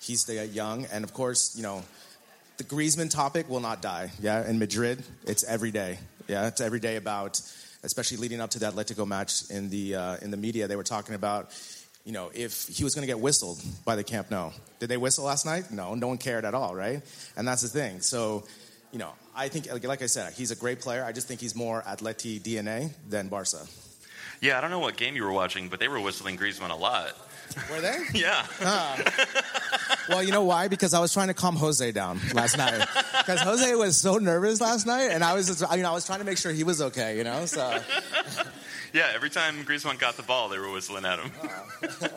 He's 0.02 0.22
still 0.22 0.44
young, 0.44 0.86
and 0.86 1.04
of 1.04 1.12
course, 1.14 1.56
you 1.56 1.62
know 1.62 1.82
the 2.56 2.64
Griezmann 2.64 3.10
topic 3.10 3.48
will 3.48 3.60
not 3.60 3.82
die. 3.82 4.10
Yeah, 4.20 4.48
in 4.48 4.58
Madrid, 4.58 5.02
it's 5.26 5.44
every 5.44 5.70
day. 5.70 5.98
Yeah, 6.26 6.48
it's 6.48 6.60
every 6.60 6.80
day 6.80 6.96
about, 6.96 7.40
especially 7.82 8.16
leading 8.16 8.40
up 8.40 8.50
to 8.50 8.58
the 8.58 8.66
Atletico 8.66 9.06
match 9.06 9.50
in 9.50 9.68
the 9.70 9.94
uh, 9.94 10.16
in 10.22 10.30
the 10.30 10.36
media, 10.36 10.66
they 10.66 10.76
were 10.76 10.82
talking 10.82 11.14
about, 11.14 11.50
you 12.04 12.12
know, 12.12 12.30
if 12.34 12.66
he 12.68 12.82
was 12.82 12.94
going 12.94 13.02
to 13.02 13.06
get 13.06 13.20
whistled 13.20 13.62
by 13.84 13.96
the 13.96 14.04
Camp 14.04 14.30
Nou. 14.30 14.50
Did 14.80 14.88
they 14.88 14.96
whistle 14.96 15.24
last 15.24 15.46
night? 15.46 15.70
No, 15.70 15.94
no 15.94 16.08
one 16.08 16.18
cared 16.18 16.44
at 16.44 16.54
all, 16.54 16.74
right? 16.74 17.02
And 17.36 17.46
that's 17.46 17.62
the 17.62 17.68
thing. 17.68 18.00
So, 18.00 18.44
you 18.92 18.98
know, 18.98 19.12
I 19.34 19.48
think, 19.48 19.70
like, 19.70 19.84
like 19.84 20.02
I 20.02 20.06
said, 20.06 20.32
he's 20.32 20.50
a 20.50 20.56
great 20.56 20.80
player. 20.80 21.04
I 21.04 21.12
just 21.12 21.28
think 21.28 21.40
he's 21.40 21.54
more 21.54 21.82
Atleti 21.82 22.40
DNA 22.40 22.90
than 23.08 23.28
Barca. 23.28 23.66
Yeah, 24.40 24.58
I 24.58 24.60
don't 24.60 24.70
know 24.70 24.78
what 24.78 24.96
game 24.96 25.16
you 25.16 25.24
were 25.24 25.32
watching, 25.32 25.68
but 25.68 25.80
they 25.80 25.88
were 25.88 26.00
whistling 26.00 26.36
Griezmann 26.36 26.70
a 26.70 26.76
lot. 26.76 27.12
Were 27.70 27.80
they? 27.80 27.98
Yeah. 28.14 28.44
Ah. 28.60 29.02
Well, 30.08 30.22
you 30.22 30.30
know 30.30 30.44
why? 30.44 30.68
Because 30.68 30.94
I 30.94 31.00
was 31.00 31.12
trying 31.12 31.26
to 31.28 31.34
calm 31.34 31.56
Jose 31.56 31.90
down 31.90 32.20
last 32.32 32.56
night. 32.56 32.86
Because 33.26 33.40
Jose 33.40 33.74
was 33.74 33.96
so 33.96 34.18
nervous 34.18 34.60
last 34.60 34.86
night, 34.86 35.08
and 35.10 35.24
I 35.24 35.34
was, 35.34 35.48
just, 35.48 35.60
you 35.76 35.82
know, 35.82 35.90
I 35.90 35.94
was 35.94 36.06
trying 36.06 36.20
to 36.20 36.24
make 36.24 36.38
sure 36.38 36.52
he 36.52 36.62
was 36.62 36.80
okay. 36.80 37.16
You 37.18 37.24
know, 37.24 37.44
so 37.46 37.76
Yeah, 38.92 39.10
every 39.14 39.30
time 39.30 39.64
Griezmann 39.64 39.98
got 39.98 40.16
the 40.16 40.22
ball, 40.22 40.48
they 40.48 40.58
were 40.60 40.70
whistling 40.70 41.04
at 41.04 41.18
him. 41.18 41.32
Ah. 41.42 42.08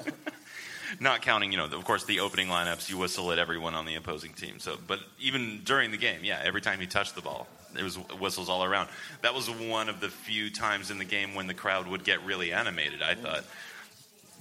Not 1.00 1.22
counting, 1.22 1.52
you 1.52 1.58
know, 1.58 1.66
of 1.66 1.86
course, 1.86 2.04
the 2.04 2.20
opening 2.20 2.48
lineups, 2.50 2.90
you 2.90 2.98
whistle 2.98 3.32
at 3.32 3.40
everyone 3.40 3.74
on 3.74 3.86
the 3.86 3.96
opposing 3.96 4.34
team. 4.34 4.60
So, 4.60 4.78
but 4.86 5.00
even 5.20 5.62
during 5.64 5.92
the 5.92 5.98
game, 5.98 6.24
yeah, 6.24 6.42
every 6.44 6.62
time 6.62 6.80
he 6.80 6.88
touched 6.88 7.16
the 7.16 7.22
ball, 7.22 7.48
there 7.74 7.84
was 7.86 7.96
whistles 8.20 8.50
all 8.50 8.64
around. 8.64 8.90
That 9.22 9.34
was 9.34 9.50
one 9.50 9.88
of 9.88 10.02
the 10.02 10.10
few 10.10 10.50
times 10.50 10.92
in 10.92 10.98
the 10.98 11.06
game 11.06 11.36
when 11.36 11.48
the 11.48 11.54
crowd 11.54 11.88
would 11.88 12.04
get 12.04 12.24
really 12.26 12.52
animated. 12.52 13.02
I 13.02 13.16
thought 13.16 13.46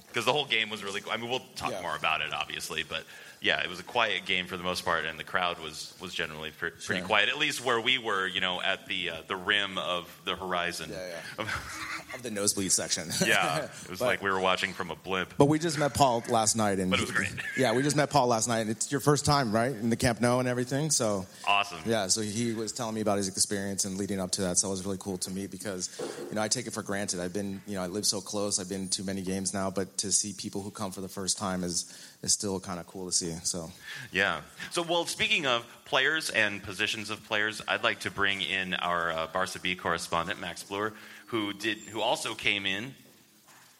because 0.07 0.25
the 0.25 0.33
whole 0.33 0.45
game 0.45 0.69
was 0.69 0.83
really. 0.83 1.01
cool. 1.01 1.11
I 1.11 1.17
mean, 1.17 1.29
we'll 1.29 1.43
talk 1.55 1.71
Yeah. 1.71 1.81
more 1.81 1.95
about 1.95 2.21
it, 2.21 2.33
obviously, 2.33 2.83
but 2.83 3.03
yeah, 3.41 3.61
it 3.61 3.69
was 3.69 3.79
a 3.79 3.83
quiet 3.83 4.25
game 4.25 4.47
for 4.47 4.57
the 4.57 4.63
most 4.63 4.83
part, 4.83 5.05
and 5.05 5.17
the 5.19 5.23
crowd 5.23 5.59
was 5.59 5.93
was 6.01 6.13
generally 6.13 6.51
pre- 6.51 6.71
pretty 6.71 6.99
Sure. 7.01 7.07
quiet. 7.07 7.29
At 7.29 7.37
least 7.37 7.63
where 7.63 7.79
we 7.79 7.97
were, 7.97 8.27
you 8.27 8.41
know, 8.41 8.61
at 8.61 8.85
the 8.87 9.09
uh, 9.11 9.15
the 9.27 9.35
rim 9.35 9.77
of 9.77 10.09
the 10.25 10.35
horizon. 10.35 10.91
Yeah, 10.91 11.43
of 12.13 12.21
the 12.23 12.31
nosebleed 12.31 12.71
section. 12.71 13.09
Yeah, 13.25 13.57
it 13.83 13.89
was 13.89 13.99
But- 13.99 14.05
like 14.05 14.21
we 14.21 14.29
were 14.31 14.39
watching 14.39 14.73
from 14.73 14.91
a 14.91 14.95
blimp. 14.95 15.33
But 15.37 15.45
we 15.45 15.59
just 15.59 15.77
met 15.77 15.93
Paul 15.93 16.23
last 16.29 16.55
night, 16.55 16.79
and 16.79 16.89
But 16.91 16.99
it 16.99 17.03
was 17.03 17.11
great. 17.11 17.31
Yeah, 17.57 17.73
we 17.73 17.81
just 17.83 17.95
met 17.95 18.09
Paul 18.09 18.27
last 18.27 18.47
night, 18.47 18.59
and 18.59 18.69
it's 18.69 18.91
your 18.91 18.99
first 19.01 19.23
time, 19.25 19.51
right, 19.53 19.71
in 19.71 19.89
the 19.89 19.95
Camp 19.95 20.19
Nou 20.21 20.39
and 20.39 20.47
everything. 20.47 20.89
So 20.91 21.25
Awesome. 21.47 21.79
yeah, 21.85 22.07
so 22.07 22.21
he 22.21 22.53
was 22.53 22.71
telling 22.71 22.95
me 22.95 23.01
about 23.01 23.17
his 23.17 23.27
experience 23.27 23.85
and 23.85 23.97
leading 23.97 24.19
up 24.19 24.31
to 24.31 24.41
that. 24.41 24.57
So 24.57 24.67
it 24.67 24.71
was 24.71 24.85
really 24.85 24.97
cool 24.99 25.17
to 25.19 25.31
meet 25.31 25.51
because 25.51 25.89
you 26.29 26.35
know 26.35 26.41
I 26.41 26.47
take 26.49 26.67
it 26.67 26.73
for 26.73 26.81
granted. 26.83 27.19
I've 27.19 27.33
been 27.33 27.61
you 27.67 27.75
know 27.75 27.83
I 27.83 27.87
live 27.87 28.05
so 28.05 28.19
close. 28.21 28.59
I've 28.59 28.69
been 28.69 28.89
to 28.89 29.03
many 29.03 29.21
games 29.21 29.53
now, 29.53 29.69
but 29.69 29.97
to 29.99 30.11
see 30.11 30.33
people 30.33 30.61
who 30.61 30.71
come 30.71 30.91
for 30.91 31.01
the 31.01 31.07
first 31.07 31.37
time 31.37 31.63
is 31.63 31.85
is 32.21 32.33
still 32.33 32.59
kind 32.59 32.79
of 32.79 32.87
cool 32.87 33.05
to 33.05 33.11
see. 33.11 33.33
So 33.43 33.71
Yeah. 34.11 34.41
So, 34.71 34.81
well, 34.81 35.05
speaking 35.05 35.45
of 35.45 35.65
players 35.85 36.29
and 36.29 36.61
positions 36.61 37.09
of 37.09 37.23
players, 37.25 37.61
I'd 37.67 37.83
like 37.83 38.01
to 38.01 38.11
bring 38.11 38.41
in 38.41 38.73
our 38.75 39.11
uh, 39.11 39.27
Barca 39.27 39.59
B 39.59 39.75
correspondent, 39.75 40.39
Max 40.39 40.63
Bluer, 40.63 40.93
who 41.27 41.53
did, 41.53 41.77
who 41.77 42.01
also 42.01 42.33
came 42.35 42.65
in. 42.65 42.93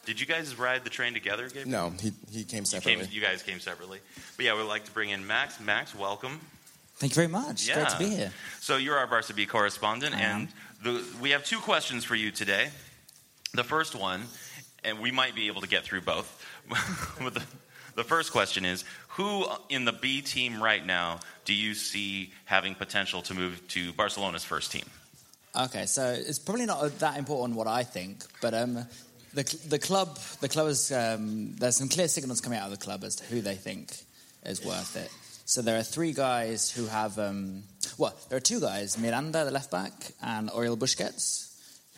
Did 0.05 0.19
you 0.19 0.25
guys 0.25 0.57
ride 0.57 0.83
the 0.83 0.89
train 0.89 1.13
together, 1.13 1.47
Gabriel? 1.49 1.67
no, 1.69 1.89
he 2.01 2.13
he 2.31 2.43
came 2.43 2.61
You, 2.61 2.65
separately. 2.65 3.05
came, 3.05 3.13
you 3.13 3.21
guys 3.21 3.43
came 3.43 3.59
separately. 3.59 3.99
But 4.37 4.45
yeah, 4.45 4.55
we'd 4.55 4.63
like 4.63 4.85
to 4.85 4.91
bring 4.91 5.09
in 5.09 5.27
Max. 5.27 5.59
Max, 5.59 5.93
welcome. 5.93 6.39
Thank 6.95 7.11
you 7.11 7.15
very 7.15 7.27
much. 7.27 7.67
Yeah. 7.67 7.75
Great 7.75 7.89
to 7.89 7.97
be 7.99 8.09
here. 8.09 8.31
So 8.59 8.77
you're 8.77 8.97
our 8.97 9.07
Barca 9.07 9.33
B 9.33 9.45
correspondent, 9.45 10.15
and 10.15 10.47
the, 10.83 11.03
we 11.21 11.29
have 11.31 11.43
two 11.45 11.59
questions 11.59 12.03
for 12.05 12.15
you 12.15 12.31
today. 12.31 12.69
The 13.53 13.63
first 13.63 13.93
one, 13.95 14.23
and 14.83 14.99
we 14.99 15.11
might 15.11 15.35
be 15.35 15.47
able 15.47 15.61
to 15.61 15.67
get 15.67 15.83
through 15.83 16.01
both. 16.01 16.45
the 17.99 18.05
first 18.05 18.31
question 18.31 18.63
is, 18.63 18.85
who 19.09 19.45
in 19.67 19.83
the 19.83 19.91
B 19.91 20.21
team 20.21 20.63
right 20.63 20.85
now 20.85 21.19
do 21.43 21.53
you 21.53 21.73
see 21.73 22.31
having 22.45 22.73
potential 22.73 23.21
to 23.23 23.33
move 23.33 23.61
to 23.69 23.91
Barcelona's 23.93 24.45
first 24.45 24.71
team? 24.71 24.85
Okay, 25.53 25.85
so 25.85 26.03
it's 26.17 26.39
probably 26.39 26.65
not 26.65 26.99
that 26.99 27.17
important 27.17 27.57
what 27.57 27.67
I 27.67 27.83
think, 27.83 28.23
but 28.41 28.53
um, 28.53 28.85
the 29.33 29.43
the 29.67 29.79
club 29.79 30.17
the 30.39 30.47
club 30.47 30.67
is 30.69 30.91
um, 30.93 31.55
there's 31.59 31.75
some 31.75 31.89
clear 31.89 32.07
signals 32.07 32.39
coming 32.39 32.57
out 32.57 32.71
of 32.71 32.71
the 32.71 32.85
club 32.85 33.03
as 33.03 33.17
to 33.17 33.25
who 33.25 33.41
they 33.41 33.55
think 33.55 33.91
is 34.45 34.63
worth 34.63 34.95
it. 34.95 35.11
So 35.43 35.61
there 35.61 35.77
are 35.77 35.83
three 35.83 36.13
guys 36.13 36.71
who 36.71 36.85
have 36.85 37.19
um, 37.19 37.63
well, 37.97 38.15
there 38.29 38.37
are 38.37 38.47
two 38.51 38.61
guys: 38.61 38.97
Miranda, 38.97 39.43
the 39.43 39.51
left 39.51 39.71
back, 39.71 39.91
and 40.21 40.49
Oriol 40.51 40.77
Busquets, 40.77 41.48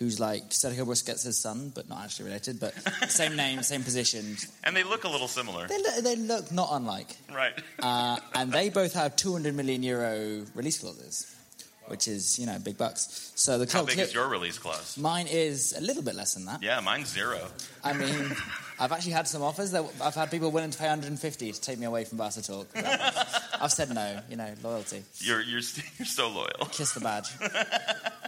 who's 0.01 0.19
like 0.19 0.49
Sergio 0.49 0.83
Busquets' 0.87 1.31
son, 1.35 1.71
but 1.75 1.87
not 1.87 2.03
actually 2.03 2.25
related, 2.25 2.59
but 2.59 2.73
same 3.09 3.35
name, 3.35 3.61
same 3.61 3.83
position. 3.83 4.35
And 4.63 4.75
they 4.75 4.81
look 4.81 5.03
a 5.03 5.07
little 5.07 5.27
similar. 5.27 5.67
They 5.67 5.77
look, 5.77 5.95
they 6.03 6.15
look 6.15 6.51
not 6.51 6.69
unlike. 6.71 7.07
Right. 7.33 7.53
Uh, 7.81 8.17
and 8.35 8.51
they 8.51 8.69
both 8.69 8.93
have 8.93 9.15
200 9.15 9.55
million 9.55 9.81
euro 9.83 10.43
release 10.55 10.79
clauses, 10.79 11.35
which 11.87 12.07
is, 12.07 12.37
you 12.39 12.45
know, 12.45 12.57
big 12.59 12.77
bucks. 12.77 13.31
So 13.35 13.57
the 13.57 13.71
How 13.71 13.83
big 13.83 13.95
clear- 13.95 14.05
is 14.05 14.13
your 14.13 14.27
release 14.27 14.57
clause? 14.59 14.97
Mine 14.97 15.25
is 15.27 15.73
a 15.77 15.81
little 15.81 16.03
bit 16.03 16.13
less 16.15 16.33
than 16.35 16.45
that. 16.45 16.61
Yeah, 16.61 16.79
mine's 16.79 17.09
zero. 17.11 17.39
I 17.83 17.93
mean, 17.93 18.35
I've 18.79 18.91
actually 18.91 19.13
had 19.13 19.27
some 19.27 19.41
offers 19.41 19.71
that 19.71 19.83
I've 20.01 20.13
had 20.15 20.29
people 20.31 20.51
willing 20.51 20.69
to 20.71 20.77
pay 20.77 20.85
150 20.85 21.51
to 21.51 21.61
take 21.61 21.79
me 21.79 21.85
away 21.85 22.05
from 22.05 22.17
Barca 22.19 22.41
Talk. 22.43 22.67
I've 22.75 23.71
said 23.71 23.89
no, 23.93 24.19
you 24.29 24.35
know, 24.35 24.51
loyalty. 24.63 25.03
You're, 25.19 25.41
you're, 25.41 25.61
you're 25.97 26.05
so 26.05 26.29
loyal. 26.29 26.67
Kiss 26.71 26.91
the 26.93 26.99
badge. 27.01 27.29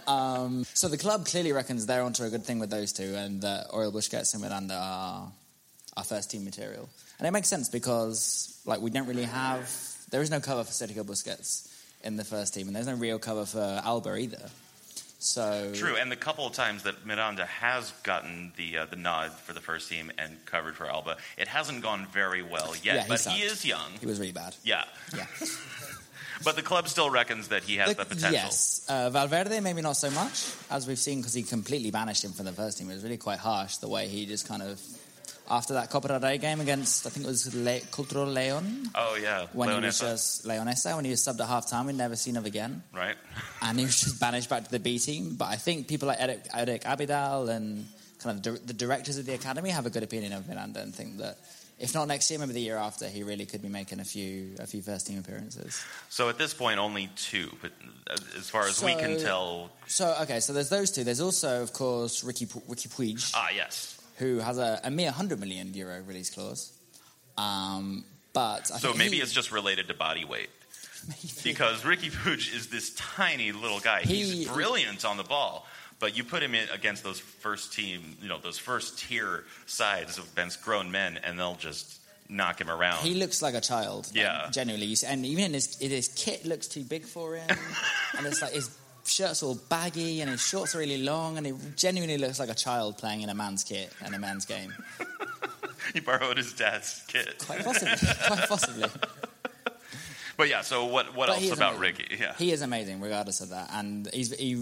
Um, 0.06 0.64
so 0.74 0.88
the 0.88 0.98
club 0.98 1.26
clearly 1.26 1.52
reckons 1.52 1.86
they're 1.86 2.02
onto 2.02 2.24
a 2.24 2.30
good 2.30 2.44
thing 2.44 2.58
with 2.58 2.70
those 2.70 2.92
two, 2.92 3.14
and 3.14 3.42
that 3.42 3.70
Oriol 3.70 3.92
Busquets 3.92 4.34
and 4.34 4.42
Miranda 4.42 4.74
are 4.74 5.32
our 5.96 6.04
first 6.04 6.30
team 6.30 6.44
material. 6.44 6.88
And 7.18 7.28
it 7.28 7.30
makes 7.30 7.48
sense 7.48 7.68
because, 7.68 8.60
like, 8.64 8.80
we 8.80 8.90
don't 8.90 9.06
really 9.06 9.24
have 9.24 9.70
there 10.10 10.22
is 10.22 10.30
no 10.30 10.40
cover 10.40 10.62
for 10.64 10.70
Sergio 10.70 11.04
Busquets 11.04 11.68
in 12.02 12.16
the 12.16 12.24
first 12.24 12.54
team, 12.54 12.66
and 12.66 12.76
there's 12.76 12.86
no 12.86 12.94
real 12.94 13.18
cover 13.18 13.44
for 13.44 13.80
Alba 13.84 14.16
either. 14.16 14.50
So 15.18 15.72
True, 15.74 15.96
and 15.96 16.12
the 16.12 16.16
couple 16.16 16.46
of 16.46 16.52
times 16.52 16.82
that 16.82 17.06
Miranda 17.06 17.46
has 17.46 17.90
gotten 18.02 18.52
the 18.56 18.78
uh, 18.78 18.86
the 18.86 18.96
nod 18.96 19.32
for 19.32 19.54
the 19.54 19.60
first 19.60 19.88
team 19.88 20.12
and 20.18 20.36
covered 20.44 20.76
for 20.76 20.86
Alba, 20.86 21.16
it 21.38 21.48
hasn't 21.48 21.82
gone 21.82 22.06
very 22.12 22.42
well 22.42 22.74
yet. 22.82 22.94
Yeah, 22.94 23.02
he 23.04 23.08
but 23.08 23.20
sucked. 23.20 23.36
he 23.36 23.42
is 23.42 23.64
young. 23.64 23.90
he 24.00 24.06
was 24.06 24.20
really 24.20 24.32
bad. 24.32 24.54
Yeah, 24.62 24.84
Yeah. 25.16 25.26
but 26.42 26.56
the 26.56 26.62
club 26.62 26.88
still 26.88 27.10
reckons 27.10 27.48
that 27.48 27.62
he 27.62 27.76
has 27.76 27.94
the, 27.94 28.04
potential. 28.04 28.32
Yes, 28.32 28.84
uh, 28.88 29.10
Valverde 29.10 29.60
maybe 29.60 29.82
not 29.82 29.96
so 29.96 30.10
much 30.10 30.52
as 30.70 30.86
we've 30.86 30.98
seen 30.98 31.18
because 31.18 31.34
he 31.34 31.42
completely 31.42 31.90
banished 31.90 32.24
him 32.24 32.32
from 32.32 32.46
the 32.46 32.52
first 32.52 32.78
team. 32.78 32.90
It 32.90 32.94
was 32.94 33.02
really 33.04 33.18
quite 33.18 33.38
harsh 33.38 33.76
the 33.76 33.88
way 33.88 34.08
he 34.08 34.26
just 34.26 34.48
kind 34.48 34.62
of 34.62 34.80
after 35.50 35.74
that 35.74 35.90
Copa 35.90 36.08
del 36.08 36.20
Rey 36.20 36.38
game 36.38 36.60
against 36.60 37.06
I 37.06 37.10
think 37.10 37.26
it 37.26 37.28
was 37.28 37.54
Le- 37.54 37.80
Cultural 37.92 38.26
Leon 38.26 38.88
Oh 38.94 39.18
yeah, 39.20 39.46
when 39.52 39.68
he 39.68 39.78
was 39.86 40.00
just 40.00 40.46
Leonesa 40.46 40.96
when 40.96 41.04
he 41.04 41.10
was 41.10 41.20
subbed 41.20 41.40
at 41.40 41.46
half 41.48 41.68
time. 41.68 41.86
We'd 41.86 41.96
never 41.96 42.16
seen 42.16 42.34
him 42.36 42.46
again. 42.46 42.82
right? 42.94 43.16
and 43.62 43.78
he 43.78 43.84
was 43.84 44.00
just 44.00 44.18
banished 44.20 44.48
back 44.48 44.64
to 44.64 44.70
the 44.70 44.80
B 44.80 44.98
team. 44.98 45.34
But 45.36 45.46
I 45.46 45.56
think 45.56 45.86
people 45.86 46.08
like 46.08 46.18
Eric, 46.20 46.46
Eric 46.54 46.82
Abidal 46.84 47.50
and 47.50 47.86
kind 48.20 48.38
of 48.38 48.42
di- 48.42 48.66
the 48.66 48.72
directors 48.72 49.18
of 49.18 49.26
the 49.26 49.34
academy 49.34 49.68
have 49.70 49.84
a 49.84 49.90
good 49.90 50.02
opinion 50.02 50.32
of 50.32 50.48
Miranda 50.48 50.80
and 50.80 50.94
think 50.94 51.18
that 51.18 51.36
if 51.78 51.94
not 51.94 52.06
next 52.08 52.30
year, 52.30 52.38
maybe 52.38 52.52
the 52.52 52.60
year 52.60 52.76
after, 52.76 53.08
he 53.08 53.22
really 53.22 53.46
could 53.46 53.60
be 53.62 53.68
making 53.68 54.00
a 54.00 54.04
few 54.04 54.54
a 54.58 54.66
few 54.66 54.80
first 54.82 55.06
team 55.06 55.18
appearances. 55.18 55.82
So 56.08 56.28
at 56.28 56.38
this 56.38 56.54
point, 56.54 56.78
only 56.78 57.10
two. 57.16 57.50
But 57.60 57.72
uh, 58.08 58.16
as 58.38 58.48
far 58.50 58.66
as 58.66 58.82
we 58.82 58.94
can 58.94 59.18
tell, 59.18 59.70
So 59.86 60.14
okay, 60.22 60.40
so 60.40 60.52
there's 60.52 60.68
those 60.68 60.90
two. 60.90 61.04
There's 61.04 61.20
also, 61.20 61.62
of 61.62 61.72
course, 61.72 62.22
Riqui 62.22 62.46
Riqui 62.68 62.88
Puig, 62.88 63.32
ah, 63.34 63.48
yes. 63.54 63.98
who 64.18 64.38
has 64.38 64.58
a, 64.58 64.80
a 64.84 64.90
mere 64.90 65.06
100 65.08 65.40
million 65.40 65.74
euro 65.74 66.00
release 66.02 66.30
clause. 66.30 66.72
Um, 67.36 68.04
but 68.32 68.70
I 68.72 68.78
So 68.78 68.94
maybe 68.94 69.16
he- 69.16 69.22
it's 69.22 69.32
just 69.32 69.50
related 69.52 69.88
to 69.88 69.94
body 69.94 70.24
weight. 70.24 70.50
maybe. 71.08 71.28
Because 71.42 71.82
Riqui 71.82 72.10
Puig 72.10 72.54
is 72.54 72.68
this 72.68 72.94
tiny 72.94 73.52
little 73.52 73.80
guy. 73.80 74.02
He's 74.02 74.48
brilliant 74.48 75.04
on 75.04 75.16
the 75.16 75.24
ball. 75.24 75.66
But 76.00 76.16
you 76.16 76.24
put 76.24 76.42
him 76.42 76.54
in 76.54 76.68
against 76.70 77.02
those 77.04 77.18
first 77.20 77.72
team, 77.72 78.16
you 78.20 78.28
know, 78.28 78.38
those 78.38 78.58
first 78.58 78.98
tier 78.98 79.44
sides 79.66 80.18
against 80.18 80.62
grown 80.62 80.90
men, 80.90 81.18
and 81.24 81.38
they'll 81.38 81.54
just 81.56 82.00
knock 82.28 82.60
him 82.60 82.70
around. 82.70 82.98
He 82.98 83.14
looks 83.14 83.40
like 83.42 83.54
a 83.54 83.60
child. 83.60 84.06
like, 84.08 84.16
Yeah. 84.16 84.48
genuinely. 84.50 84.94
And 85.06 85.24
even 85.24 85.44
in 85.46 85.54
his, 85.54 85.76
his 85.78 86.08
kit 86.08 86.44
looks 86.44 86.66
too 86.66 86.82
big 86.82 87.04
for 87.04 87.36
him. 87.36 87.48
and 88.18 88.26
it's 88.26 88.42
like 88.42 88.52
his 88.52 88.76
shirt's 89.04 89.42
all 89.42 89.54
baggy 89.68 90.20
and 90.20 90.30
his 90.30 90.40
shorts 90.42 90.74
are 90.74 90.78
really 90.78 91.02
long, 91.02 91.36
and 91.38 91.46
he 91.46 91.52
genuinely 91.76 92.18
looks 92.18 92.38
like 92.38 92.48
a 92.50 92.54
child 92.54 92.98
playing 92.98 93.22
in 93.22 93.28
a 93.30 93.34
man's 93.34 93.62
kit 93.64 93.92
and 94.04 94.14
a 94.14 94.18
man's 94.18 94.44
game. 94.46 94.74
he 95.94 96.00
borrowed 96.00 96.36
his 96.36 96.52
dad's 96.54 97.02
kit. 97.08 97.38
Quite 97.46 97.64
possibly. 97.64 97.96
quite 98.26 98.48
possibly. 98.48 98.88
But 100.36 100.48
yeah, 100.48 100.62
so 100.62 100.86
what, 100.86 101.14
what 101.14 101.28
But 101.28 101.40
else 101.42 101.52
about 101.52 101.76
amazing. 101.76 102.06
Riqui? 102.08 102.20
Yeah. 102.20 102.34
He 102.36 102.50
is 102.50 102.60
amazing, 102.62 103.00
regardless 103.00 103.40
of 103.40 103.50
that. 103.50 103.70
And 103.72 104.08
he's 104.12 104.36
he. 104.36 104.54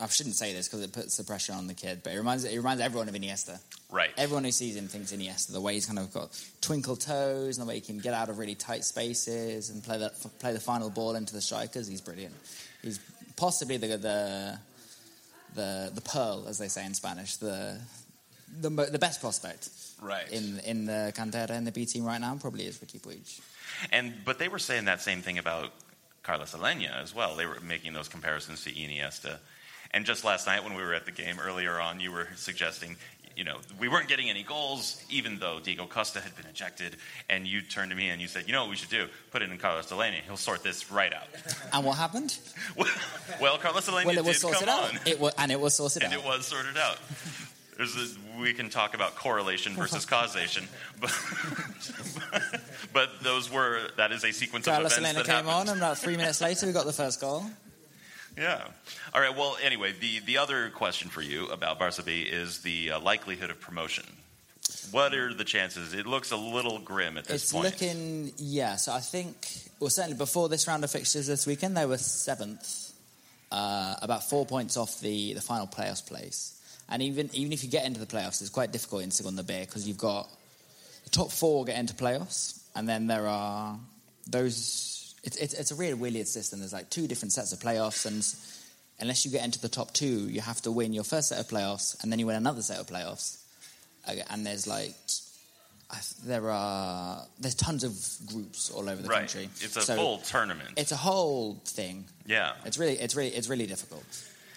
I 0.00 0.06
shouldn't 0.06 0.36
say 0.36 0.52
this 0.52 0.66
because 0.66 0.82
it 0.82 0.92
puts 0.92 1.16
the 1.16 1.24
pressure 1.24 1.52
on 1.52 1.66
the 1.66 1.74
kid, 1.74 2.00
but 2.02 2.12
it 2.12 2.16
reminds 2.16 2.44
it 2.44 2.56
reminds 2.56 2.82
everyone 2.82 3.08
of 3.08 3.14
Iniesta. 3.14 3.60
right. 3.90 4.10
Everyone 4.16 4.44
who 4.44 4.52
sees 4.52 4.76
him 4.76 4.88
thinks 4.88 5.12
Iniesta. 5.12 5.52
The 5.52 5.60
way 5.60 5.74
he's 5.74 5.86
kind 5.86 5.98
of 5.98 6.12
got 6.12 6.30
twinkle 6.60 6.96
toes 6.96 7.58
and 7.58 7.66
the 7.66 7.68
way 7.68 7.76
he 7.76 7.80
can 7.80 7.98
get 7.98 8.14
out 8.14 8.28
of 8.28 8.38
really 8.38 8.54
tight 8.54 8.84
spaces 8.84 9.70
and 9.70 9.84
play 9.84 9.98
the 9.98 10.10
play 10.38 10.52
the 10.52 10.60
final 10.60 10.90
ball 10.90 11.14
into 11.16 11.34
the 11.34 11.40
strikers. 11.40 11.86
He's 11.86 12.00
brilliant. 12.00 12.34
He's 12.82 12.98
possibly 13.36 13.76
the 13.76 13.96
the 13.98 14.58
the, 15.54 15.90
the 15.92 16.00
pearl, 16.00 16.46
as 16.48 16.58
they 16.58 16.68
say 16.68 16.86
in 16.86 16.94
Spanish, 16.94 17.36
the 17.36 17.78
the, 18.60 18.70
the 18.70 18.98
best 18.98 19.20
prospect 19.20 19.68
right. 20.02 20.30
in 20.30 20.60
in 20.60 20.86
the 20.86 21.12
cantera 21.14 21.50
and 21.50 21.66
the 21.66 21.72
B 21.72 21.86
team 21.86 22.04
right 22.04 22.20
now. 22.20 22.36
Probably 22.40 22.66
is 22.66 22.78
Riqui 22.78 23.00
Puig. 23.00 23.40
And 23.92 24.14
but 24.24 24.38
they 24.38 24.48
were 24.48 24.58
saying 24.58 24.86
that 24.86 25.00
same 25.00 25.22
thing 25.22 25.38
about 25.38 25.72
Carlos 26.22 26.54
Aleñá 26.54 27.00
as 27.02 27.14
well. 27.14 27.36
They 27.36 27.46
were 27.46 27.60
making 27.60 27.92
those 27.92 28.08
comparisons 28.08 28.64
to 28.64 28.70
Iniesta. 28.72 29.38
And 29.92 30.04
just 30.04 30.24
last 30.24 30.46
night 30.46 30.62
when 30.64 30.74
we 30.74 30.82
were 30.82 30.94
at 30.94 31.04
the 31.04 31.12
game 31.12 31.38
earlier 31.40 31.80
on, 31.80 31.98
you 32.00 32.12
were 32.12 32.28
suggesting, 32.36 32.96
you 33.36 33.42
know, 33.44 33.58
we 33.78 33.88
weren't 33.88 34.08
getting 34.08 34.30
any 34.30 34.42
goals, 34.44 35.02
even 35.10 35.38
though 35.38 35.58
Diego 35.60 35.86
Costa 35.86 36.20
had 36.20 36.36
been 36.36 36.46
ejected. 36.46 36.96
And 37.28 37.46
you 37.46 37.60
turned 37.60 37.90
to 37.90 37.96
me 37.96 38.08
and 38.10 38.20
you 38.20 38.28
said, 38.28 38.44
you 38.46 38.52
know 38.52 38.62
what 38.62 38.70
we 38.70 38.76
should 38.76 38.90
do? 38.90 39.08
Put 39.32 39.42
it 39.42 39.50
in 39.50 39.58
Carlos 39.58 39.86
Aleñá. 39.90 40.20
He'll 40.26 40.36
sort 40.36 40.62
this 40.62 40.90
right 40.92 41.12
out. 41.12 41.26
And 41.72 41.84
what 41.84 41.96
happened? 41.98 42.38
well, 43.40 43.58
Carlos 43.58 43.88
Aleñá 43.88 44.06
well, 44.06 44.18
it 44.18 44.24
was 44.24 44.36
did 44.36 44.40
sorted 44.40 44.60
come 44.60 44.68
out. 44.68 44.90
on, 44.90 44.98
It 45.06 45.18
was, 45.20 45.32
and 45.38 45.50
it 45.52 45.60
was 45.60 45.74
sorted 45.74 46.02
and 46.04 46.12
out. 46.12 46.18
it 46.20 46.24
was 46.24 46.46
sorted 46.46 46.76
out. 46.76 46.98
There's 47.76 47.96
a, 47.96 48.40
we 48.40 48.52
can 48.52 48.68
talk 48.68 48.94
about 48.94 49.14
correlation 49.16 49.72
versus 49.72 50.04
causation, 50.16 50.68
but, 51.00 51.10
but 52.92 53.08
those 53.22 53.50
were 53.50 53.88
that 53.96 54.12
is 54.12 54.22
a 54.24 54.32
sequence 54.32 54.66
of 54.66 54.74
Carlos 54.74 54.98
events 54.98 55.16
Elena 55.16 55.24
that 55.26 55.42
came 55.44 55.48
on, 55.48 55.68
and 55.68 55.78
about 55.78 55.96
three 55.98 56.16
minutes 56.16 56.40
later, 56.42 56.66
we 56.66 56.72
got 56.72 56.84
the 56.86 56.92
first 56.92 57.20
goal. 57.20 57.44
Yeah. 58.40 58.62
All 59.12 59.20
right. 59.20 59.36
Well, 59.36 59.58
anyway, 59.62 59.92
the, 59.92 60.20
the 60.20 60.38
other 60.38 60.70
question 60.70 61.10
for 61.10 61.20
you 61.20 61.48
about 61.48 61.78
Barca 61.78 62.02
B 62.02 62.22
is 62.22 62.62
the 62.62 62.92
uh, 62.92 63.00
likelihood 63.00 63.50
of 63.50 63.60
promotion. 63.60 64.06
What 64.92 65.12
are 65.14 65.34
the 65.34 65.44
chances? 65.44 65.92
It 65.92 66.06
looks 66.06 66.30
a 66.30 66.36
little 66.36 66.78
grim 66.78 67.18
at 67.18 67.26
this 67.26 67.52
point. 67.52 67.66
It's 67.66 67.82
looking, 67.82 68.32
yeah. 68.38 68.76
So 68.76 68.92
I 68.92 69.00
think, 69.00 69.34
well, 69.78 69.90
certainly 69.90 70.16
before 70.16 70.48
this 70.48 70.66
round 70.66 70.82
of 70.84 70.90
fixtures 70.90 71.26
this 71.26 71.46
weekend, 71.46 71.76
they 71.76 71.84
were 71.84 71.98
seventh, 71.98 72.92
uh, 73.52 73.96
about 74.00 74.28
four 74.28 74.46
points 74.46 74.78
off 74.78 75.00
the, 75.00 75.34
the 75.34 75.42
final 75.42 75.66
playoffs 75.66 76.06
place. 76.06 76.56
And 76.88 77.02
even 77.02 77.30
even 77.34 77.52
if 77.52 77.62
you 77.62 77.70
get 77.70 77.84
into 77.84 78.00
the 78.00 78.06
playoffs, 78.06 78.40
it's 78.40 78.50
quite 78.50 78.72
difficult 78.72 79.02
in 79.02 79.10
Segunda 79.10 79.42
B 79.44 79.60
because 79.60 79.86
you've 79.86 79.98
got 79.98 80.28
the 81.04 81.10
top 81.10 81.30
four 81.30 81.64
get 81.64 81.78
into 81.78 81.94
playoffs, 81.94 82.60
and 82.74 82.88
then 82.88 83.06
there 83.06 83.28
are 83.28 83.78
those. 84.28 84.96
It's, 85.22 85.36
it's, 85.36 85.54
it's 85.54 85.70
a 85.70 85.74
really 85.74 85.94
weird 85.94 86.26
system. 86.26 86.60
There's 86.60 86.72
like 86.72 86.90
two 86.90 87.06
different 87.06 87.32
sets 87.32 87.52
of 87.52 87.58
playoffs, 87.60 88.06
and 88.06 88.24
unless 89.00 89.24
you 89.24 89.30
get 89.30 89.44
into 89.44 89.60
the 89.60 89.68
top 89.68 89.92
two, 89.92 90.28
you 90.28 90.40
have 90.40 90.60
to 90.62 90.70
win 90.72 90.92
your 90.92 91.04
first 91.04 91.28
set 91.28 91.38
of 91.38 91.48
playoffs, 91.48 92.02
and 92.02 92.10
then 92.10 92.18
you 92.18 92.26
win 92.26 92.36
another 92.36 92.62
set 92.62 92.78
of 92.78 92.86
playoffs. 92.86 93.36
And 94.30 94.46
there's 94.46 94.66
like 94.66 94.94
there 96.24 96.50
are 96.50 97.22
there's 97.40 97.54
tons 97.54 97.84
of 97.84 97.92
groups 98.32 98.70
all 98.70 98.88
over 98.88 99.02
the 99.02 99.08
right. 99.08 99.18
country. 99.20 99.50
It's 99.60 99.76
a 99.76 99.82
So 99.82 99.96
full 99.96 100.18
tournament. 100.18 100.70
It's 100.76 100.92
a 100.92 100.96
whole 100.96 101.60
thing. 101.64 102.04
yeah. 102.26 102.52
It's 102.64 102.78
really 102.78 102.94
it's 102.98 103.14
really 103.14 103.30
it's 103.30 103.48
really 103.48 103.66
difficult. 103.66 104.04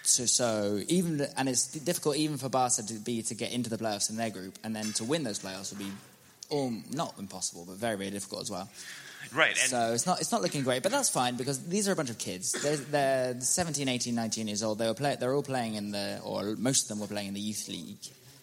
So 0.03 0.25
so 0.25 0.81
even 0.87 1.25
and 1.37 1.49
it's 1.49 1.67
difficult 1.67 2.17
even 2.17 2.37
for 2.37 2.49
Barca 2.49 2.83
to 2.83 2.93
be 2.93 3.21
to 3.23 3.35
get 3.35 3.51
into 3.51 3.69
the 3.69 3.77
playoffs 3.77 4.09
in 4.09 4.15
their 4.17 4.29
group, 4.29 4.57
and 4.63 4.75
then 4.75 4.93
to 4.93 5.03
win 5.03 5.23
those 5.23 5.39
playoffs 5.39 5.71
would 5.71 5.79
be 5.79 5.91
all 6.49 6.71
not 6.91 7.15
impossible, 7.19 7.65
but 7.67 7.75
very 7.77 7.97
very 7.97 8.11
difficult 8.11 8.41
as 8.43 8.51
well. 8.51 8.69
Right. 9.33 9.55
So 9.55 9.93
it's 9.93 10.05
not 10.05 10.19
it's 10.21 10.31
not 10.31 10.41
looking 10.41 10.63
great, 10.63 10.83
but 10.83 10.91
that's 10.91 11.09
fine 11.09 11.35
because 11.35 11.65
these 11.67 11.87
are 11.87 11.91
a 11.91 11.95
bunch 11.95 12.09
of 12.09 12.17
kids. 12.17 12.51
They're, 12.51 12.75
they're 12.77 13.41
17, 13.41 13.87
18, 13.87 14.13
19 14.13 14.47
years 14.47 14.63
old. 14.63 14.79
They 14.79 14.87
were 14.87 14.93
play, 14.93 15.15
they're 15.19 15.33
all 15.33 15.43
playing 15.43 15.75
in 15.75 15.91
the 15.91 16.19
or 16.23 16.55
most 16.57 16.83
of 16.83 16.87
them 16.89 16.99
were 16.99 17.07
playing 17.07 17.29
in 17.29 17.33
the 17.33 17.39
youth 17.39 17.67
league 17.67 17.97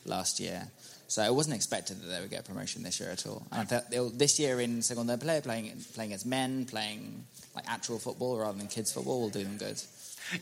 last 0.04 0.40
year. 0.40 0.68
So 1.08 1.22
it 1.24 1.34
wasn't 1.34 1.56
expected 1.56 2.00
that 2.00 2.06
they 2.06 2.20
would 2.20 2.30
get 2.30 2.44
promotion 2.44 2.82
this 2.84 3.00
year 3.00 3.10
at 3.10 3.26
all. 3.26 3.44
And 3.50 3.62
I 3.62 3.64
thought 3.64 3.90
they'll- 3.90 4.10
this 4.10 4.38
year 4.38 4.60
in 4.60 4.80
Segunda 4.80 5.16
B, 5.16 5.26
playing 5.42 5.84
playing 5.94 6.12
as 6.12 6.24
men, 6.24 6.66
playing 6.66 7.24
like 7.54 7.64
actual 7.68 7.98
football 7.98 8.38
rather 8.38 8.56
than 8.56 8.68
kids 8.68 8.92
football, 8.92 9.20
will 9.20 9.30
do 9.30 9.42
them 9.42 9.56
good. 9.58 9.80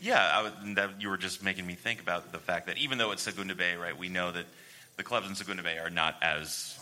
Yeah, 0.01 0.43
would, 0.43 0.75
that 0.75 1.01
you 1.01 1.09
were 1.09 1.17
just 1.17 1.43
making 1.43 1.65
me 1.65 1.73
think 1.73 1.99
about 2.01 2.31
the 2.31 2.37
fact 2.37 2.67
that 2.67 2.77
even 2.77 2.97
though 2.97 3.11
it's 3.11 3.23
Segunda 3.23 3.55
B, 3.55 3.63
right, 3.73 3.97
we 3.97 4.09
know 4.09 4.31
that 4.31 4.45
the 4.97 5.03
clubs 5.03 5.27
in 5.27 5.35
Segunda 5.35 5.63
B 5.63 5.69
are 5.79 5.89
not 5.89 6.15
as 6.21 6.77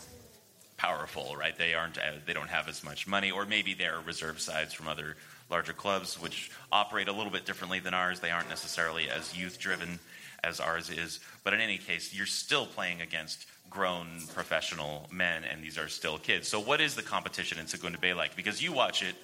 powerful, 0.78 1.36
right? 1.36 1.58
They 1.58 1.74
aren't, 1.74 1.98
uh, 1.98 2.12
they 2.24 2.32
don't 2.32 2.48
have 2.48 2.68
as 2.68 2.82
much 2.82 3.06
money, 3.06 3.30
or 3.30 3.44
maybe 3.44 3.74
they're 3.74 4.00
reserve 4.06 4.40
sides 4.40 4.72
from 4.72 4.88
other 4.88 5.16
larger 5.50 5.74
clubs, 5.74 6.18
which 6.20 6.50
operate 6.72 7.08
a 7.08 7.12
little 7.12 7.32
bit 7.32 7.44
differently 7.44 7.80
than 7.80 7.92
ours. 7.92 8.20
They 8.20 8.30
aren't 8.30 8.48
necessarily 8.48 9.10
as 9.10 9.36
youth 9.36 9.58
driven 9.58 9.98
as 10.42 10.60
ours 10.60 10.88
is, 10.88 11.20
but 11.44 11.52
in 11.52 11.60
any 11.60 11.78
case, 11.78 12.14
you're 12.14 12.26
still 12.26 12.64
playing 12.64 13.02
against 13.02 13.46
grown 13.68 14.06
professional 14.34 15.08
men, 15.10 15.44
and 15.44 15.62
these 15.62 15.76
are 15.76 15.88
still 15.88 16.16
kids. 16.16 16.48
So, 16.48 16.60
what 16.60 16.80
is 16.80 16.94
the 16.94 17.02
competition 17.02 17.58
in 17.58 17.66
Segunda 17.66 17.98
B 17.98 18.14
like? 18.14 18.36
Because 18.36 18.62
you 18.62 18.72
watch 18.72 19.02
it 19.02 19.16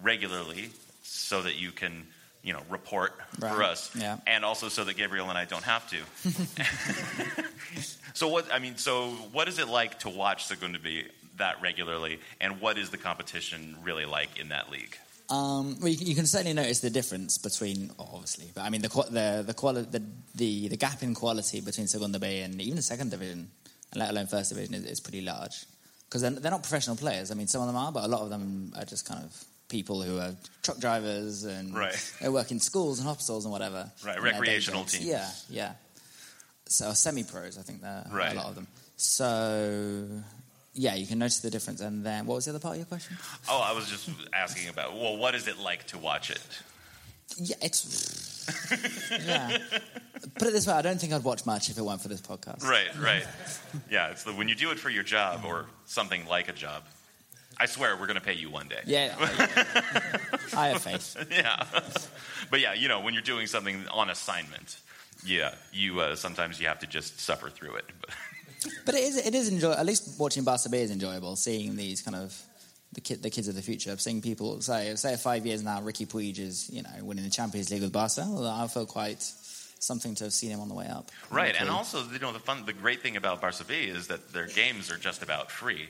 regularly, 0.00 0.70
so 1.02 1.42
that 1.42 1.56
you 1.56 1.72
can, 1.72 2.06
you 2.42 2.52
know, 2.52 2.62
report 2.68 3.12
for 3.38 3.62
us, 3.62 3.90
Yeah. 3.94 4.18
and 4.26 4.44
also 4.44 4.68
so 4.68 4.84
that 4.84 4.96
Gabriel 4.96 5.28
and 5.28 5.38
I 5.38 5.44
don't 5.44 5.62
have 5.64 5.88
to. 5.90 5.98
so, 8.14 8.28
what 8.28 8.52
I 8.52 8.58
mean, 8.58 8.76
so 8.76 9.08
what 9.32 9.48
is 9.48 9.58
it 9.58 9.68
like 9.68 10.00
to 10.00 10.08
watch 10.08 10.46
Segunda 10.46 10.78
B 10.78 11.04
that 11.36 11.60
regularly, 11.62 12.20
and 12.40 12.60
what 12.60 12.78
is 12.78 12.90
the 12.90 12.98
competition 12.98 13.76
really 13.82 14.04
like 14.04 14.38
in 14.38 14.48
that 14.50 14.70
league? 14.70 14.96
Um, 15.30 15.78
well, 15.80 15.88
you, 15.88 15.96
can- 15.96 16.06
you 16.06 16.14
can 16.14 16.26
certainly 16.26 16.52
notice 16.52 16.80
the 16.80 16.90
difference 16.90 17.38
between, 17.38 17.90
obviously, 17.98 18.50
but 18.54 18.62
I 18.62 18.70
mean 18.70 18.82
the 18.82 18.88
the 18.88 19.44
the, 19.46 19.54
quali- 19.54 19.82
the 19.82 20.02
the 20.34 20.68
the 20.68 20.76
gap 20.76 21.02
in 21.02 21.14
quality 21.14 21.60
between 21.60 21.86
Segunda 21.86 22.18
B 22.18 22.40
and 22.40 22.60
even 22.60 22.76
the 22.76 22.82
second 22.82 23.10
division, 23.10 23.50
and 23.92 24.00
let 24.00 24.10
alone 24.10 24.26
first 24.26 24.50
division, 24.50 24.74
is, 24.74 24.84
is 24.84 25.00
pretty 25.00 25.22
large. 25.22 25.64
Because 26.08 26.20
they're, 26.22 26.30
they're 26.32 26.50
not 26.50 26.62
professional 26.62 26.96
players. 26.96 27.30
I 27.30 27.34
mean, 27.34 27.46
some 27.46 27.62
of 27.62 27.68
them 27.68 27.76
are, 27.76 27.90
but 27.90 28.04
a 28.04 28.08
lot 28.08 28.20
of 28.20 28.28
them 28.28 28.74
are 28.76 28.84
just 28.84 29.08
kind 29.08 29.24
of 29.24 29.44
people 29.72 30.02
who 30.02 30.18
are 30.20 30.34
truck 30.62 30.78
drivers 30.78 31.44
and 31.44 31.74
Right. 31.74 31.96
they 32.20 32.28
work 32.28 32.50
in 32.52 32.60
schools 32.60 32.98
and 33.00 33.08
hospitals 33.08 33.44
and 33.46 33.50
whatever. 33.52 33.90
Right, 34.04 34.16
in 34.18 34.22
their 34.22 34.32
day 34.32 34.38
recreational 34.38 34.84
teams. 34.84 35.04
Yeah, 35.04 35.28
yeah. 35.48 35.72
So 36.68 36.92
semi-pros, 36.92 37.58
I 37.58 37.62
think 37.62 37.80
they're 37.80 38.06
Right. 38.10 38.32
a 38.32 38.36
lot 38.36 38.46
of 38.46 38.54
them. 38.54 38.68
So 38.96 40.06
yeah, 40.74 40.94
you 40.94 41.06
can 41.06 41.18
notice 41.18 41.40
the 41.40 41.50
difference. 41.50 41.80
And 41.80 42.04
then, 42.04 42.26
what 42.26 42.36
was 42.36 42.44
the 42.44 42.50
other 42.52 42.60
part 42.60 42.74
of 42.74 42.78
your 42.78 42.86
question? 42.86 43.16
Oh, 43.48 43.60
I 43.60 43.72
was 43.72 43.88
just 43.88 44.08
asking 44.32 44.68
about, 44.68 44.94
well, 44.94 45.16
what 45.16 45.34
is 45.34 45.48
it 45.48 45.58
like 45.58 45.86
to 45.88 45.98
watch 45.98 46.30
it? 46.30 46.40
Yeah, 47.36 47.56
it's. 47.62 48.46
yeah. 49.26 49.58
Put 50.38 50.48
it 50.48 50.52
this 50.52 50.66
way: 50.66 50.74
I 50.74 50.82
don't 50.82 51.00
think 51.00 51.12
I'd 51.12 51.24
watch 51.24 51.46
much 51.46 51.70
if 51.70 51.78
it 51.78 51.82
weren't 51.82 52.00
for 52.02 52.08
this 52.08 52.20
podcast. 52.20 52.62
Right, 52.62 52.88
right. 52.98 53.26
Yeah, 53.90 54.08
it's 54.10 54.24
the, 54.24 54.32
when 54.34 54.48
you 54.48 54.54
do 54.54 54.70
it 54.70 54.78
for 54.78 54.90
your 54.90 55.02
job 55.04 55.44
or 55.44 55.66
something 55.86 56.26
like 56.26 56.48
a 56.48 56.52
job. 56.52 56.82
I 57.58 57.66
swear 57.66 57.96
we're 57.96 58.06
going 58.06 58.18
to 58.18 58.24
pay 58.24 58.34
you 58.34 58.50
one 58.50 58.68
day. 58.68 58.80
Yeah, 58.86 59.14
I 60.56 60.68
have 60.68 60.82
faith. 60.82 61.16
yeah. 61.30 61.64
But 62.50 62.60
yeah, 62.60 62.74
you 62.74 62.88
know, 62.88 63.00
when 63.00 63.14
you're 63.14 63.22
doing 63.22 63.46
something 63.46 63.86
on 63.88 64.10
assignment, 64.10 64.78
yeah, 65.24 65.54
you 65.72 66.00
uh, 66.00 66.16
sometimes 66.16 66.60
you 66.60 66.68
have 66.68 66.80
to 66.80 66.86
just 66.86 67.20
suffer 67.20 67.50
through 67.50 67.76
it. 67.76 67.84
But 68.84 68.94
it 68.94 69.04
is 69.04 69.26
it 69.26 69.34
is 69.34 69.48
enjoy. 69.48 69.72
At 69.72 69.86
least 69.86 70.18
watching 70.18 70.44
Barca 70.44 70.68
B 70.68 70.78
is 70.78 70.90
enjoyable. 70.90 71.36
Seeing 71.36 71.76
these 71.76 72.02
kind 72.02 72.16
of 72.16 72.40
the 72.92 73.00
kid 73.00 73.22
the 73.22 73.30
kids 73.30 73.48
of 73.48 73.54
the 73.54 73.62
future. 73.62 73.96
Seeing 73.98 74.20
people 74.20 74.60
say 74.60 74.94
say 74.96 75.16
five 75.16 75.46
years 75.46 75.62
now, 75.62 75.80
Riqui 75.80 76.06
Puig 76.06 76.38
is 76.38 76.68
you 76.70 76.82
know 76.82 76.90
winning 77.02 77.24
the 77.24 77.30
Champions 77.30 77.70
League 77.70 77.82
with 77.82 77.92
Barca. 77.92 78.22
I 78.22 78.66
feel 78.68 78.86
quite 78.86 79.22
something 79.78 80.14
to 80.14 80.24
have 80.24 80.32
seen 80.32 80.50
him 80.50 80.60
on 80.60 80.68
the 80.68 80.74
way 80.74 80.86
up. 80.86 81.10
Right, 81.30 81.54
and 81.58 81.68
also 81.68 82.02
you 82.12 82.18
know 82.18 82.32
the 82.32 82.38
fun, 82.38 82.64
the 82.66 82.72
great 82.72 83.02
thing 83.02 83.16
about 83.16 83.40
Barca 83.40 83.64
B 83.64 83.74
is 83.74 84.08
that 84.08 84.32
their 84.32 84.46
games 84.46 84.90
are 84.90 84.98
just 84.98 85.22
about 85.22 85.50
free. 85.50 85.88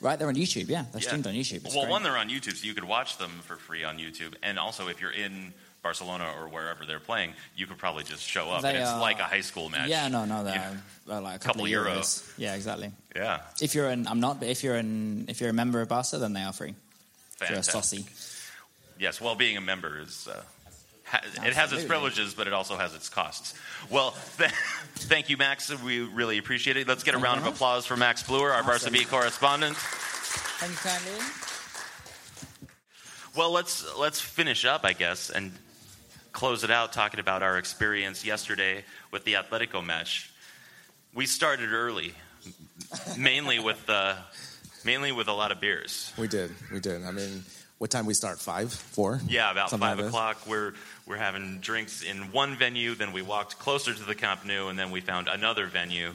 Right, 0.00 0.18
they're 0.18 0.28
on 0.28 0.34
YouTube. 0.36 0.68
Yeah, 0.68 0.84
they're 0.92 1.00
Yeah. 1.00 1.06
streamed 1.08 1.26
on 1.26 1.34
YouTube. 1.34 1.64
It's 1.64 1.74
well, 1.74 1.84
great. 1.84 1.90
one, 1.90 2.02
they're 2.02 2.16
on 2.16 2.28
YouTube, 2.28 2.56
so 2.56 2.66
you 2.66 2.74
could 2.74 2.84
watch 2.84 3.18
them 3.18 3.30
for 3.44 3.56
free 3.56 3.84
on 3.84 3.98
YouTube. 3.98 4.34
And 4.42 4.58
also, 4.58 4.88
if 4.88 5.00
you're 5.00 5.10
in 5.10 5.52
Barcelona 5.82 6.30
or 6.38 6.48
wherever 6.48 6.84
they're 6.84 7.00
playing, 7.00 7.32
you 7.56 7.66
could 7.66 7.78
probably 7.78 8.04
just 8.04 8.22
show 8.22 8.50
up. 8.50 8.62
They 8.62 8.68
and 8.70 8.78
it's 8.78 8.88
are- 8.90 9.00
like 9.00 9.18
a 9.18 9.24
high 9.24 9.40
school 9.40 9.68
match. 9.70 9.88
Yeah, 9.88 10.08
no, 10.08 10.24
no, 10.26 10.44
they're, 10.44 10.54
Yeah. 10.54 10.76
they're 11.06 11.20
like 11.20 11.36
a 11.36 11.38
Couple 11.38 11.64
couple, 11.64 11.72
euros. 11.72 12.22
Yeah, 12.36 12.54
exactly. 12.54 12.92
Yeah. 13.16 13.40
If 13.60 13.74
you're 13.74 13.88
an, 13.88 14.06
I'm 14.06 14.20
not, 14.20 14.40
but 14.40 14.48
if 14.48 14.62
you're 14.62 14.76
an, 14.76 15.24
if 15.28 15.40
you're 15.40 15.50
a 15.50 15.54
member 15.54 15.80
of 15.80 15.88
Barca, 15.88 16.18
then 16.18 16.32
they 16.34 16.42
are 16.42 16.52
free. 16.52 16.74
If 17.40 17.48
you're 17.48 17.58
a 17.58 17.62
Fantastic. 17.62 18.00
Socio. 18.00 18.14
Yes, 18.98 19.20
well, 19.20 19.34
being 19.34 19.56
a 19.56 19.60
member 19.62 19.98
is. 20.00 20.28
Uh, 20.28 20.42
it 21.12 21.54
has 21.54 21.72
its 21.72 21.84
privileges, 21.84 22.34
but 22.34 22.46
it 22.46 22.52
also 22.52 22.76
has 22.76 22.94
its 22.94 23.08
costs. 23.08 23.54
Well, 23.90 24.14
th- 24.38 24.50
thank 24.94 25.28
you, 25.30 25.36
Max. 25.36 25.70
We 25.82 26.00
really 26.00 26.38
appreciate 26.38 26.76
it. 26.76 26.86
Let's 26.88 27.04
get 27.04 27.14
a 27.14 27.18
round 27.18 27.40
of 27.40 27.46
applause 27.46 27.86
for 27.86 27.96
Max 27.96 28.22
Bluer, 28.22 28.52
our 28.52 28.62
Barca 28.62 28.90
B 28.90 29.04
correspondent. 29.04 29.76
Thank 29.76 30.72
you 30.72 30.78
kindly. 30.78 31.26
Well, 33.36 33.52
let's 33.52 33.96
let's 33.96 34.20
finish 34.20 34.64
up, 34.64 34.84
I 34.84 34.92
guess, 34.92 35.30
and 35.30 35.52
close 36.32 36.64
it 36.64 36.70
out 36.70 36.92
talking 36.92 37.20
about 37.20 37.42
our 37.42 37.58
experience 37.58 38.24
yesterday 38.24 38.84
with 39.12 39.24
the 39.24 39.34
Atletico 39.34 39.84
match. 39.84 40.32
We 41.14 41.26
started 41.26 41.72
early, 41.72 42.14
mainly 43.16 43.58
with 43.58 43.88
uh, 43.88 44.16
mainly 44.84 45.12
with 45.12 45.28
a 45.28 45.32
lot 45.32 45.52
of 45.52 45.60
beers. 45.60 46.12
We 46.18 46.28
did, 46.28 46.52
we 46.72 46.80
did. 46.80 47.04
I 47.04 47.10
mean, 47.12 47.44
what 47.78 47.90
time 47.90 48.06
we 48.06 48.14
start? 48.14 48.38
Five, 48.40 48.72
four? 48.72 49.20
Yeah, 49.26 49.50
about 49.50 49.70
Something 49.70 49.88
five 49.88 49.98
like 49.98 50.08
o'clock. 50.08 50.46
We're 50.46 50.74
we're 51.10 51.16
having 51.16 51.58
drinks 51.58 52.02
in 52.02 52.30
one 52.30 52.54
venue. 52.54 52.94
Then 52.94 53.12
we 53.12 53.20
walked 53.20 53.58
closer 53.58 53.92
to 53.92 54.04
the 54.04 54.14
Camp 54.14 54.44
Nou, 54.44 54.68
and 54.68 54.78
then 54.78 54.92
we 54.92 55.00
found 55.00 55.26
another 55.26 55.66
venue. 55.66 56.14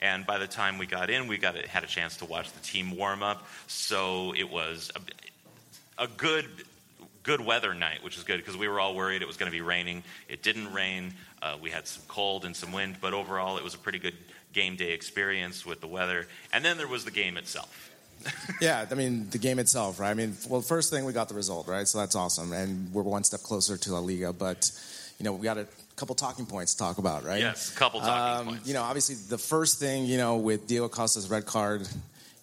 And 0.00 0.24
by 0.24 0.38
the 0.38 0.46
time 0.46 0.78
we 0.78 0.86
got 0.86 1.10
in, 1.10 1.26
we 1.26 1.36
got 1.36 1.56
had 1.56 1.82
a 1.82 1.88
chance 1.88 2.18
to 2.18 2.26
watch 2.26 2.52
the 2.52 2.60
team 2.60 2.96
warm 2.96 3.24
up. 3.24 3.44
So 3.66 4.32
it 4.36 4.48
was 4.48 4.92
a, 5.98 6.04
a 6.04 6.06
good 6.06 6.46
good 7.24 7.40
weather 7.40 7.74
night, 7.74 8.04
which 8.04 8.16
is 8.16 8.22
good 8.22 8.36
because 8.36 8.56
we 8.56 8.68
were 8.68 8.78
all 8.78 8.94
worried 8.94 9.20
it 9.20 9.26
was 9.26 9.36
going 9.36 9.50
to 9.50 9.56
be 9.56 9.62
raining. 9.62 10.04
It 10.28 10.44
didn't 10.44 10.72
rain. 10.72 11.12
Uh, 11.42 11.56
we 11.60 11.70
had 11.70 11.88
some 11.88 12.04
cold 12.06 12.44
and 12.44 12.54
some 12.54 12.70
wind, 12.70 12.98
but 13.00 13.14
overall, 13.14 13.56
it 13.56 13.64
was 13.64 13.74
a 13.74 13.78
pretty 13.78 13.98
good 13.98 14.14
game 14.52 14.76
day 14.76 14.92
experience 14.92 15.66
with 15.66 15.80
the 15.80 15.88
weather. 15.88 16.28
And 16.52 16.64
then 16.64 16.78
there 16.78 16.86
was 16.86 17.04
the 17.04 17.10
game 17.10 17.36
itself. 17.36 17.90
Yeah, 18.60 18.86
I 18.90 18.94
mean 18.94 19.28
the 19.30 19.38
game 19.38 19.58
itself, 19.58 20.00
right? 20.00 20.10
I 20.10 20.14
mean, 20.14 20.34
well, 20.48 20.62
first 20.62 20.90
thing 20.90 21.04
we 21.04 21.12
got 21.12 21.28
the 21.28 21.34
result, 21.34 21.68
right? 21.68 21.86
So 21.86 21.98
that's 21.98 22.14
awesome, 22.16 22.52
and 22.52 22.92
we're 22.92 23.02
one 23.02 23.24
step 23.24 23.40
closer 23.42 23.76
to 23.76 23.92
La 23.92 23.98
Liga. 23.98 24.32
But 24.32 24.70
you 25.18 25.24
know, 25.24 25.32
we 25.32 25.44
got 25.44 25.58
a 25.58 25.66
couple 25.96 26.14
talking 26.14 26.46
points 26.46 26.72
to 26.74 26.78
talk 26.78 26.98
about, 26.98 27.24
right? 27.24 27.40
Yes, 27.40 27.72
a 27.72 27.76
couple 27.76 28.00
talking 28.00 28.40
Um, 28.40 28.46
points. 28.54 28.68
You 28.68 28.74
know, 28.74 28.82
obviously 28.82 29.16
the 29.28 29.38
first 29.38 29.78
thing, 29.78 30.06
you 30.06 30.16
know, 30.16 30.36
with 30.36 30.66
Diego 30.66 30.88
Costa's 30.88 31.28
red 31.28 31.44
card, 31.46 31.86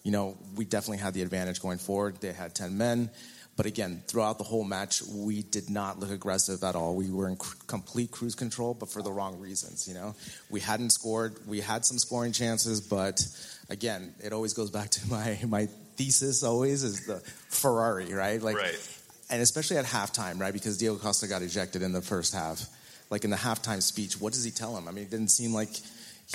you 0.02 0.12
know, 0.12 0.36
we 0.56 0.64
definitely 0.64 0.98
had 0.98 1.14
the 1.14 1.22
advantage 1.22 1.60
going 1.60 1.78
forward. 1.78 2.16
They 2.20 2.32
had 2.32 2.54
ten 2.54 2.76
men. 2.78 3.10
But 3.56 3.66
again, 3.66 4.02
throughout 4.08 4.38
the 4.38 4.44
whole 4.44 4.64
match, 4.64 5.00
we 5.02 5.42
did 5.42 5.70
not 5.70 6.00
look 6.00 6.10
aggressive 6.10 6.64
at 6.64 6.74
all. 6.74 6.96
We 6.96 7.08
were 7.08 7.28
in 7.28 7.36
cr- 7.36 7.54
complete 7.68 8.10
cruise 8.10 8.34
control, 8.34 8.74
but 8.74 8.88
for 8.90 9.00
the 9.00 9.12
wrong 9.12 9.38
reasons. 9.38 9.86
You 9.86 9.94
know, 9.94 10.14
we 10.50 10.58
hadn't 10.60 10.90
scored. 10.90 11.36
We 11.46 11.60
had 11.60 11.84
some 11.84 11.98
scoring 11.98 12.32
chances, 12.32 12.80
but 12.80 13.24
again, 13.70 14.14
it 14.22 14.32
always 14.32 14.52
goes 14.54 14.70
back 14.70 14.90
to 14.90 15.00
my 15.10 15.38
my 15.46 15.66
thesis. 15.96 16.42
Always 16.42 16.82
is 16.82 17.06
the 17.06 17.20
Ferrari, 17.48 18.12
right? 18.12 18.42
Like, 18.42 18.56
Right. 18.56 18.98
and 19.30 19.40
especially 19.42 19.76
at 19.78 19.84
halftime, 19.84 20.40
right? 20.40 20.52
Because 20.52 20.78
Diego 20.78 20.96
Costa 20.96 21.26
got 21.28 21.42
ejected 21.42 21.82
in 21.82 21.92
the 21.92 22.02
first 22.02 22.34
half. 22.34 22.66
Like 23.10 23.24
in 23.24 23.30
the 23.30 23.36
halftime 23.36 23.82
speech, 23.82 24.20
what 24.20 24.32
does 24.32 24.42
he 24.44 24.50
tell 24.50 24.76
him? 24.76 24.88
I 24.88 24.90
mean, 24.90 25.04
it 25.04 25.10
didn't 25.10 25.30
seem 25.30 25.52
like 25.52 25.68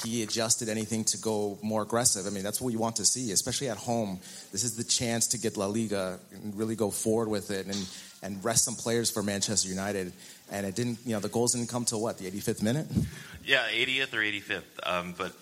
he 0.04 0.22
adjusted 0.22 0.70
anything 0.70 1.04
to 1.06 1.18
go 1.18 1.58
more 1.64 1.82
aggressive. 1.82 2.28
I 2.28 2.30
mean, 2.30 2.44
that's 2.44 2.62
what 2.62 2.72
you 2.72 2.78
want 2.80 2.96
to 2.98 3.06
see, 3.06 3.32
especially 3.32 3.70
at 3.70 3.78
home. 3.78 4.20
This 4.52 4.64
is 4.64 4.78
the 4.78 4.84
chance 4.84 5.28
to 5.30 5.40
get 5.40 5.58
La 5.58 5.66
Liga 5.66 6.20
and 6.32 6.56
really 6.56 6.76
go 6.76 6.92
forward 6.92 7.28
with 7.28 7.50
it 7.50 7.66
and, 7.66 7.90
and 8.22 8.46
rest 8.46 8.66
some 8.66 8.76
players 8.76 9.10
for 9.10 9.24
Manchester 9.24 9.68
United. 9.68 10.14
And 10.52 10.66
it 10.66 10.76
didn't, 10.76 11.00
you 11.06 11.14
know, 11.14 11.20
the 11.20 11.28
goals 11.28 11.54
didn't 11.54 11.70
come 11.70 11.86
till 11.86 12.02
what, 12.02 12.20
the 12.20 12.30
85th 12.30 12.62
minute? 12.62 12.86
Yeah, 13.44 13.68
80th 13.68 14.14
or 14.14 14.18
85th. 14.20 14.62
Um, 14.84 15.16
but 15.18 15.34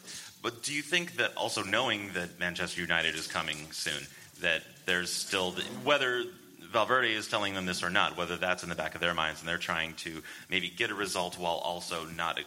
but 0.41 0.63
do 0.63 0.73
you 0.73 0.81
think 0.81 1.17
that 1.17 1.35
also 1.35 1.63
knowing 1.63 2.11
that 2.13 2.39
Manchester 2.39 2.81
United 2.81 3.15
is 3.15 3.27
coming 3.27 3.71
soon, 3.71 4.07
that 4.41 4.63
there's 4.85 5.11
still 5.11 5.51
the, 5.51 5.61
whether 5.83 6.23
Valverde 6.71 7.13
is 7.13 7.27
telling 7.27 7.53
them 7.53 7.65
this 7.65 7.83
or 7.83 7.89
not, 7.89 8.17
whether 8.17 8.37
that's 8.37 8.63
in 8.63 8.69
the 8.69 8.75
back 8.75 8.95
of 8.95 9.01
their 9.01 9.13
minds 9.13 9.39
and 9.39 9.49
they're 9.49 9.57
trying 9.57 9.93
to 9.95 10.21
maybe 10.49 10.69
get 10.69 10.91
a 10.91 10.95
result 10.95 11.37
while 11.39 11.55
also 11.55 12.05
not 12.05 12.39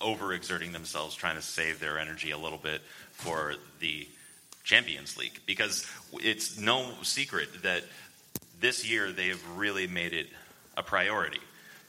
overexerting 0.00 0.72
themselves, 0.72 1.14
trying 1.14 1.36
to 1.36 1.42
save 1.42 1.80
their 1.80 1.98
energy 1.98 2.30
a 2.30 2.38
little 2.38 2.58
bit 2.58 2.80
for 3.12 3.54
the 3.80 4.06
Champions 4.64 5.16
League, 5.16 5.40
because 5.46 5.86
it's 6.14 6.58
no 6.58 6.92
secret 7.02 7.62
that 7.62 7.84
this 8.60 8.88
year 8.88 9.10
they 9.12 9.28
have 9.28 9.42
really 9.56 9.86
made 9.86 10.12
it 10.12 10.26
a 10.76 10.82
priority 10.82 11.40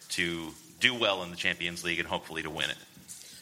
to 0.10 0.50
do 0.80 0.96
well 0.96 1.24
in 1.24 1.30
the 1.30 1.36
Champions 1.36 1.84
League 1.84 2.00
and 2.00 2.08
hopefully 2.08 2.42
to 2.42 2.50
win 2.50 2.70
it. 2.70 2.78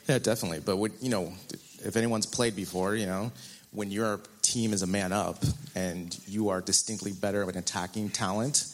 Yeah, 0.08 0.20
definitely. 0.20 0.60
But 0.60 0.78
when, 0.78 0.94
you 1.02 1.10
know, 1.10 1.34
if 1.84 1.96
anyone's 1.96 2.26
played 2.26 2.56
before, 2.56 2.96
you 2.96 3.06
know, 3.06 3.32
when 3.72 3.92
your 3.92 4.20
team 4.42 4.74
is 4.74 4.82
a 4.82 4.88
man 4.88 5.12
up 5.12 5.44
and 5.76 6.18
you 6.28 6.50
are 6.50 6.62
distinctly 6.62 7.12
better 7.12 7.42
of 7.42 7.50
an 7.50 7.58
attacking 7.58 8.10
talent, 8.10 8.66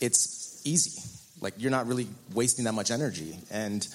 it's 0.00 0.62
easy. 0.64 1.02
Like 1.40 1.54
you're 1.58 1.70
not 1.70 1.86
really 1.86 2.08
wasting 2.32 2.64
that 2.64 2.72
much 2.72 2.90
energy. 2.90 3.36
And 3.50 3.86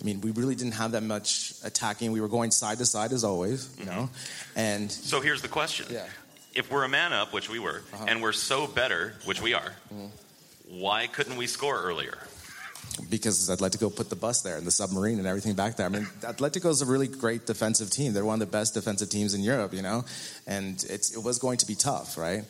I 0.00 0.04
mean, 0.04 0.20
we 0.20 0.30
really 0.30 0.54
didn't 0.54 0.74
have 0.74 0.92
that 0.92 1.02
much 1.02 1.54
attacking. 1.64 2.12
We 2.12 2.20
were 2.20 2.28
going 2.28 2.50
side 2.50 2.78
to 2.78 2.86
side 2.86 3.12
as 3.12 3.24
always, 3.24 3.76
you 3.78 3.84
mm-hmm. 3.84 3.94
know. 3.94 4.10
And 4.54 4.90
So 4.90 5.20
here's 5.20 5.42
the 5.42 5.48
question: 5.48 5.86
Yeah. 5.90 6.06
If 6.54 6.70
we're 6.70 6.84
a 6.84 6.88
man 6.88 7.12
up, 7.12 7.32
which 7.34 7.50
we 7.50 7.58
were, 7.58 7.82
uh-huh. 7.92 8.06
and 8.08 8.22
we're 8.22 8.32
so 8.32 8.66
better, 8.66 9.14
which 9.26 9.42
we 9.42 9.52
are, 9.52 9.72
mm-hmm. 9.92 10.06
why 10.80 11.06
couldn't 11.06 11.36
we 11.36 11.46
score 11.46 11.78
earlier? 11.82 12.16
Because 13.10 13.48
Atletico 13.48 13.80
go 13.80 13.90
put 13.90 14.10
the 14.10 14.16
bus 14.16 14.42
there 14.42 14.56
and 14.56 14.66
the 14.66 14.70
submarine 14.70 15.18
and 15.18 15.26
everything 15.26 15.54
back 15.54 15.76
there. 15.76 15.86
I 15.86 15.90
mean, 15.90 16.06
Atletico 16.22 16.70
is 16.70 16.82
a 16.82 16.86
really 16.86 17.08
great 17.08 17.46
defensive 17.46 17.90
team. 17.90 18.12
They're 18.12 18.24
one 18.24 18.40
of 18.40 18.48
the 18.48 18.52
best 18.52 18.74
defensive 18.74 19.10
teams 19.10 19.34
in 19.34 19.42
Europe, 19.42 19.74
you 19.74 19.82
know, 19.82 20.04
and 20.46 20.82
it 20.88 21.10
was 21.22 21.38
going 21.38 21.58
to 21.58 21.66
be 21.66 21.74
tough, 21.74 22.16
right? 22.18 22.44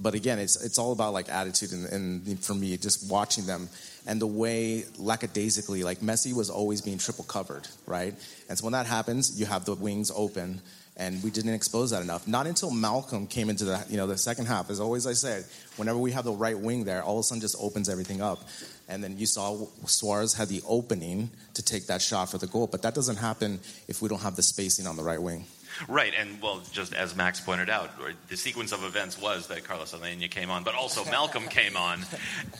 But 0.00 0.14
again, 0.14 0.38
it's 0.38 0.62
it's 0.62 0.78
all 0.78 0.92
about 0.92 1.12
like 1.12 1.28
attitude 1.28 1.72
and, 1.72 1.86
and 1.86 2.44
for 2.44 2.54
me, 2.54 2.76
just 2.76 3.10
watching 3.10 3.46
them 3.46 3.68
and 4.08 4.20
the 4.20 4.26
way 4.26 4.84
lackadaisically, 4.96 5.84
like 5.84 6.00
Messi 6.00 6.32
was 6.32 6.48
always 6.48 6.80
being 6.80 6.96
triple 6.96 7.24
covered, 7.24 7.68
right? 7.86 8.14
And 8.48 8.58
so 8.58 8.64
when 8.64 8.72
that 8.72 8.86
happens, 8.86 9.38
you 9.38 9.44
have 9.44 9.66
the 9.66 9.74
wings 9.74 10.10
open. 10.14 10.62
And 10.98 11.22
we 11.22 11.30
didn't 11.30 11.54
expose 11.54 11.90
that 11.90 12.02
enough. 12.02 12.26
Not 12.26 12.48
until 12.48 12.72
Malcolm 12.72 13.28
came 13.28 13.50
into 13.50 13.64
the 13.64 13.84
you 13.88 13.96
know 13.96 14.08
the 14.08 14.18
second 14.18 14.46
half. 14.46 14.68
As 14.68 14.80
always, 14.80 15.06
I 15.06 15.12
said, 15.12 15.44
whenever 15.76 15.98
we 15.98 16.10
have 16.12 16.24
the 16.24 16.32
right 16.32 16.58
wing 16.58 16.84
there, 16.84 17.02
all 17.04 17.18
of 17.18 17.20
a 17.20 17.22
sudden 17.22 17.40
just 17.40 17.56
opens 17.60 17.88
everything 17.88 18.20
up. 18.20 18.40
And 18.88 19.04
then 19.04 19.16
you 19.18 19.26
saw 19.26 19.66
Suarez 19.86 20.34
had 20.34 20.48
the 20.48 20.62
opening 20.66 21.30
to 21.54 21.62
take 21.62 21.86
that 21.86 22.02
shot 22.02 22.30
for 22.30 22.38
the 22.38 22.46
goal, 22.46 22.66
but 22.66 22.82
that 22.82 22.94
doesn't 22.94 23.16
happen 23.16 23.60
if 23.86 24.02
we 24.02 24.08
don't 24.08 24.22
have 24.22 24.34
the 24.34 24.42
spacing 24.42 24.86
on 24.86 24.96
the 24.96 25.02
right 25.02 25.22
wing. 25.22 25.44
Right, 25.86 26.12
and 26.18 26.40
well, 26.42 26.62
just 26.72 26.94
as 26.94 27.14
Max 27.14 27.40
pointed 27.40 27.70
out, 27.70 27.90
the 28.28 28.36
sequence 28.36 28.72
of 28.72 28.82
events 28.82 29.20
was 29.20 29.46
that 29.48 29.64
Carlos 29.64 29.92
Aleñá 29.92 30.30
came 30.30 30.50
on, 30.50 30.64
but 30.64 30.74
also 30.74 31.04
Malcolm 31.04 31.44
came 31.50 31.76
on, 31.76 32.00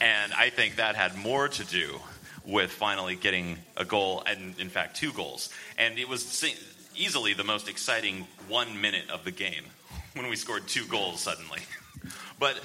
and 0.00 0.32
I 0.34 0.50
think 0.50 0.76
that 0.76 0.94
had 0.94 1.16
more 1.16 1.48
to 1.48 1.64
do 1.64 1.98
with 2.44 2.70
finally 2.70 3.16
getting 3.16 3.58
a 3.76 3.84
goal, 3.84 4.22
and 4.26 4.58
in 4.60 4.68
fact, 4.68 4.96
two 4.96 5.12
goals. 5.12 5.50
And 5.76 5.98
it 5.98 6.08
was 6.08 6.24
se- 6.24 6.56
easily 6.98 7.34
the 7.34 7.44
most 7.44 7.68
exciting 7.68 8.26
one 8.48 8.80
minute 8.80 9.08
of 9.10 9.24
the 9.24 9.30
game 9.30 9.64
when 10.14 10.28
we 10.28 10.36
scored 10.36 10.66
two 10.66 10.86
goals 10.86 11.20
suddenly. 11.20 11.60
But 12.40 12.60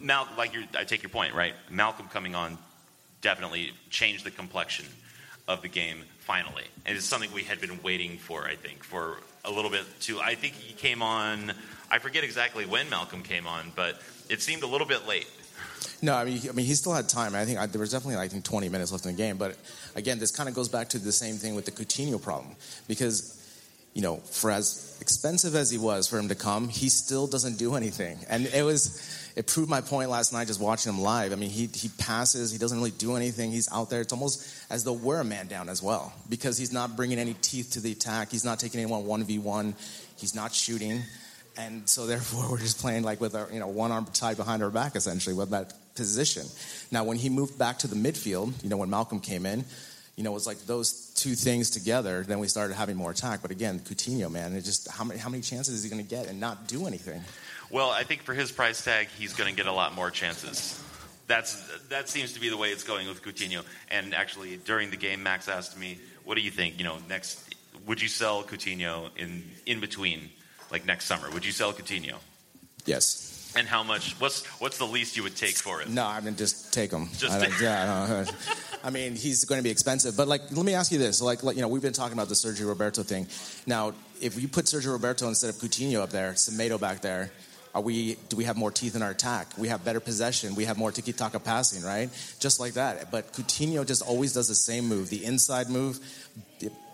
Mal, 0.00 0.26
like 0.38 0.52
I 0.74 0.84
take 0.84 1.02
your 1.02 1.10
point, 1.10 1.34
right? 1.34 1.52
Malcolm 1.70 2.08
coming 2.08 2.34
on 2.34 2.56
definitely 3.20 3.72
changed 3.90 4.24
the 4.24 4.30
complexion 4.30 4.86
of 5.46 5.60
the 5.60 5.68
game 5.68 6.04
finally. 6.20 6.64
And 6.86 6.96
it's 6.96 7.06
something 7.06 7.30
we 7.32 7.42
had 7.42 7.60
been 7.60 7.82
waiting 7.82 8.16
for, 8.16 8.46
I 8.46 8.54
think, 8.54 8.82
for 8.82 9.18
a 9.44 9.50
little 9.50 9.70
bit 9.70 9.84
too. 10.00 10.20
I 10.20 10.34
think 10.34 10.54
he 10.54 10.72
came 10.72 11.02
on, 11.02 11.52
I 11.90 11.98
forget 11.98 12.24
exactly 12.24 12.66
when 12.66 12.88
Malcolm 12.88 13.22
came 13.22 13.46
on, 13.46 13.72
but 13.74 14.00
it 14.28 14.40
seemed 14.40 14.62
a 14.62 14.66
little 14.66 14.86
bit 14.86 15.06
late. 15.06 15.28
No, 16.02 16.14
I 16.14 16.24
mean, 16.24 16.40
I 16.48 16.52
mean, 16.52 16.66
he 16.66 16.74
still 16.74 16.94
had 16.94 17.08
time. 17.08 17.34
I 17.34 17.44
think 17.44 17.58
I, 17.58 17.66
there 17.66 17.80
was 17.80 17.90
definitely, 17.90 18.16
I 18.16 18.28
think, 18.28 18.44
20 18.44 18.68
minutes 18.68 18.92
left 18.92 19.04
in 19.04 19.12
the 19.12 19.16
game. 19.16 19.36
But 19.36 19.56
again, 19.96 20.18
this 20.18 20.30
kind 20.30 20.48
of 20.48 20.54
goes 20.54 20.68
back 20.68 20.88
to 20.90 20.98
the 20.98 21.12
same 21.12 21.36
thing 21.36 21.54
with 21.54 21.66
the 21.66 21.72
Coutinho 21.72 22.20
problem, 22.20 22.54
because 22.88 23.39
you 23.94 24.02
know, 24.02 24.16
for 24.16 24.50
as 24.50 24.96
expensive 25.00 25.54
as 25.54 25.70
he 25.70 25.78
was 25.78 26.06
for 26.06 26.18
him 26.18 26.28
to 26.28 26.34
come, 26.34 26.68
he 26.68 26.88
still 26.88 27.26
doesn't 27.26 27.58
do 27.58 27.74
anything. 27.74 28.18
And 28.28 28.46
it 28.46 28.62
was, 28.64 29.32
it 29.34 29.46
proved 29.46 29.68
my 29.68 29.80
point 29.80 30.10
last 30.10 30.32
night 30.32 30.46
just 30.46 30.60
watching 30.60 30.92
him 30.92 31.00
live. 31.00 31.32
I 31.32 31.36
mean, 31.36 31.50
he 31.50 31.66
he 31.66 31.88
passes, 31.98 32.52
he 32.52 32.58
doesn't 32.58 32.78
really 32.78 32.92
do 32.92 33.16
anything. 33.16 33.50
He's 33.50 33.70
out 33.72 33.90
there. 33.90 34.00
It's 34.00 34.12
almost 34.12 34.46
as 34.70 34.84
though 34.84 34.92
we're 34.92 35.20
a 35.20 35.24
man 35.24 35.48
down 35.48 35.68
as 35.68 35.82
well, 35.82 36.12
because 36.28 36.56
he's 36.56 36.72
not 36.72 36.94
bringing 36.96 37.18
any 37.18 37.34
teeth 37.34 37.72
to 37.72 37.80
the 37.80 37.92
attack. 37.92 38.30
He's 38.30 38.44
not 38.44 38.60
taking 38.60 38.80
anyone 38.80 39.06
one 39.06 39.24
v 39.24 39.38
one. 39.38 39.74
He's 40.16 40.34
not 40.34 40.54
shooting. 40.54 41.02
And 41.56 41.88
so 41.88 42.06
therefore 42.06 42.48
we're 42.50 42.58
just 42.58 42.78
playing 42.78 43.02
like 43.02 43.20
with 43.20 43.34
our, 43.34 43.48
you 43.52 43.58
know, 43.58 43.68
one 43.68 43.90
arm 43.90 44.06
tied 44.12 44.36
behind 44.36 44.62
our 44.62 44.70
back 44.70 44.94
essentially 44.94 45.34
with 45.34 45.50
that 45.50 45.74
position. 45.94 46.46
Now 46.90 47.04
when 47.04 47.16
he 47.16 47.28
moved 47.28 47.58
back 47.58 47.78
to 47.80 47.88
the 47.88 47.96
midfield, 47.96 48.62
you 48.62 48.68
know, 48.68 48.76
when 48.76 48.90
Malcolm 48.90 49.20
came 49.20 49.46
in, 49.46 49.64
you 50.20 50.24
know, 50.24 50.32
it 50.32 50.34
was 50.34 50.46
like 50.46 50.66
those 50.66 51.06
two 51.14 51.34
things 51.34 51.70
together. 51.70 52.24
Then 52.24 52.40
we 52.40 52.46
started 52.46 52.74
having 52.74 52.94
more 52.94 53.10
attack. 53.10 53.40
But 53.40 53.50
again, 53.50 53.78
Coutinho, 53.78 54.30
man, 54.30 54.54
it 54.54 54.60
just 54.60 54.86
how 54.90 55.02
many 55.02 55.18
how 55.18 55.30
many 55.30 55.42
chances 55.42 55.72
is 55.72 55.82
he 55.82 55.88
going 55.88 56.04
to 56.06 56.06
get 56.16 56.28
and 56.28 56.38
not 56.38 56.68
do 56.68 56.86
anything? 56.86 57.22
Well, 57.70 57.88
I 57.88 58.02
think 58.02 58.20
for 58.20 58.34
his 58.34 58.52
price 58.52 58.84
tag, 58.84 59.08
he's 59.18 59.32
going 59.32 59.48
to 59.48 59.56
get 59.56 59.66
a 59.66 59.72
lot 59.72 59.94
more 59.94 60.10
chances. 60.10 60.78
That's 61.26 61.56
that 61.88 62.10
seems 62.10 62.34
to 62.34 62.40
be 62.40 62.50
the 62.50 62.58
way 62.58 62.68
it's 62.68 62.84
going 62.84 63.08
with 63.08 63.22
Coutinho. 63.22 63.64
And 63.90 64.14
actually, 64.14 64.58
during 64.58 64.90
the 64.90 64.98
game, 64.98 65.22
Max 65.22 65.48
asked 65.48 65.78
me, 65.78 65.98
"What 66.24 66.34
do 66.34 66.42
you 66.42 66.50
think? 66.50 66.76
You 66.76 66.84
know, 66.84 66.98
next, 67.08 67.54
would 67.86 68.02
you 68.02 68.08
sell 68.08 68.42
Coutinho 68.42 69.08
in 69.16 69.42
in 69.64 69.80
between, 69.80 70.28
like 70.70 70.84
next 70.84 71.06
summer? 71.06 71.30
Would 71.30 71.46
you 71.46 71.52
sell 71.52 71.72
Coutinho? 71.72 72.16
Yes. 72.84 73.54
And 73.56 73.66
how 73.66 73.82
much? 73.82 74.20
What's 74.20 74.44
what's 74.60 74.76
the 74.76 74.86
least 74.86 75.16
you 75.16 75.22
would 75.22 75.36
take 75.36 75.56
for 75.56 75.80
it? 75.80 75.88
No, 75.88 76.04
I 76.04 76.20
mean 76.20 76.36
just 76.36 76.74
take 76.74 76.92
him. 76.92 77.08
Just 77.16 77.40
I 77.40 77.48
yeah. 77.62 78.26
Uh, 78.28 78.32
I, 78.82 78.90
mean 78.90 79.14
he's 79.14 79.44
going 79.44 79.58
to 79.58 79.62
be 79.62 79.70
expensive, 79.70 80.16
but 80.16 80.28
like 80.28 80.42
let 80.50 80.64
me 80.64 80.74
ask 80.74 80.92
you 80.92 80.98
this: 80.98 81.20
like, 81.22 81.42
like 81.42 81.56
you 81.56 81.62
know 81.62 81.68
we've 81.68 81.82
been 81.82 81.92
talking 81.92 82.14
about 82.14 82.28
the 82.28 82.34
Sergio 82.34 82.68
Roberto 82.68 83.02
thing. 83.02 83.26
Now, 83.66 83.92
if 84.20 84.40
you 84.40 84.48
put 84.48 84.66
Sergio 84.66 84.92
Roberto 84.92 85.28
instead 85.28 85.50
of 85.50 85.56
Coutinho 85.56 86.02
up 86.02 86.10
there, 86.10 86.32
Semedo 86.32 86.80
back 86.80 87.00
there. 87.00 87.30
Are 87.72 87.80
we? 87.80 88.16
Do 88.28 88.36
we 88.36 88.44
have 88.44 88.56
more 88.56 88.72
teeth 88.72 88.96
in 88.96 89.02
our 89.02 89.10
attack? 89.10 89.46
We 89.56 89.68
have 89.68 89.84
better 89.84 90.00
possession. 90.00 90.56
We 90.56 90.64
have 90.64 90.76
more 90.76 90.90
tiki 90.90 91.12
taka 91.12 91.38
passing, 91.38 91.84
right? 91.84 92.10
Just 92.40 92.58
like 92.58 92.72
that. 92.74 93.12
But 93.12 93.32
Coutinho 93.32 93.86
just 93.86 94.02
always 94.02 94.32
does 94.32 94.48
the 94.48 94.56
same 94.56 94.86
move, 94.88 95.08
the 95.08 95.24
inside 95.24 95.70
move, 95.70 96.00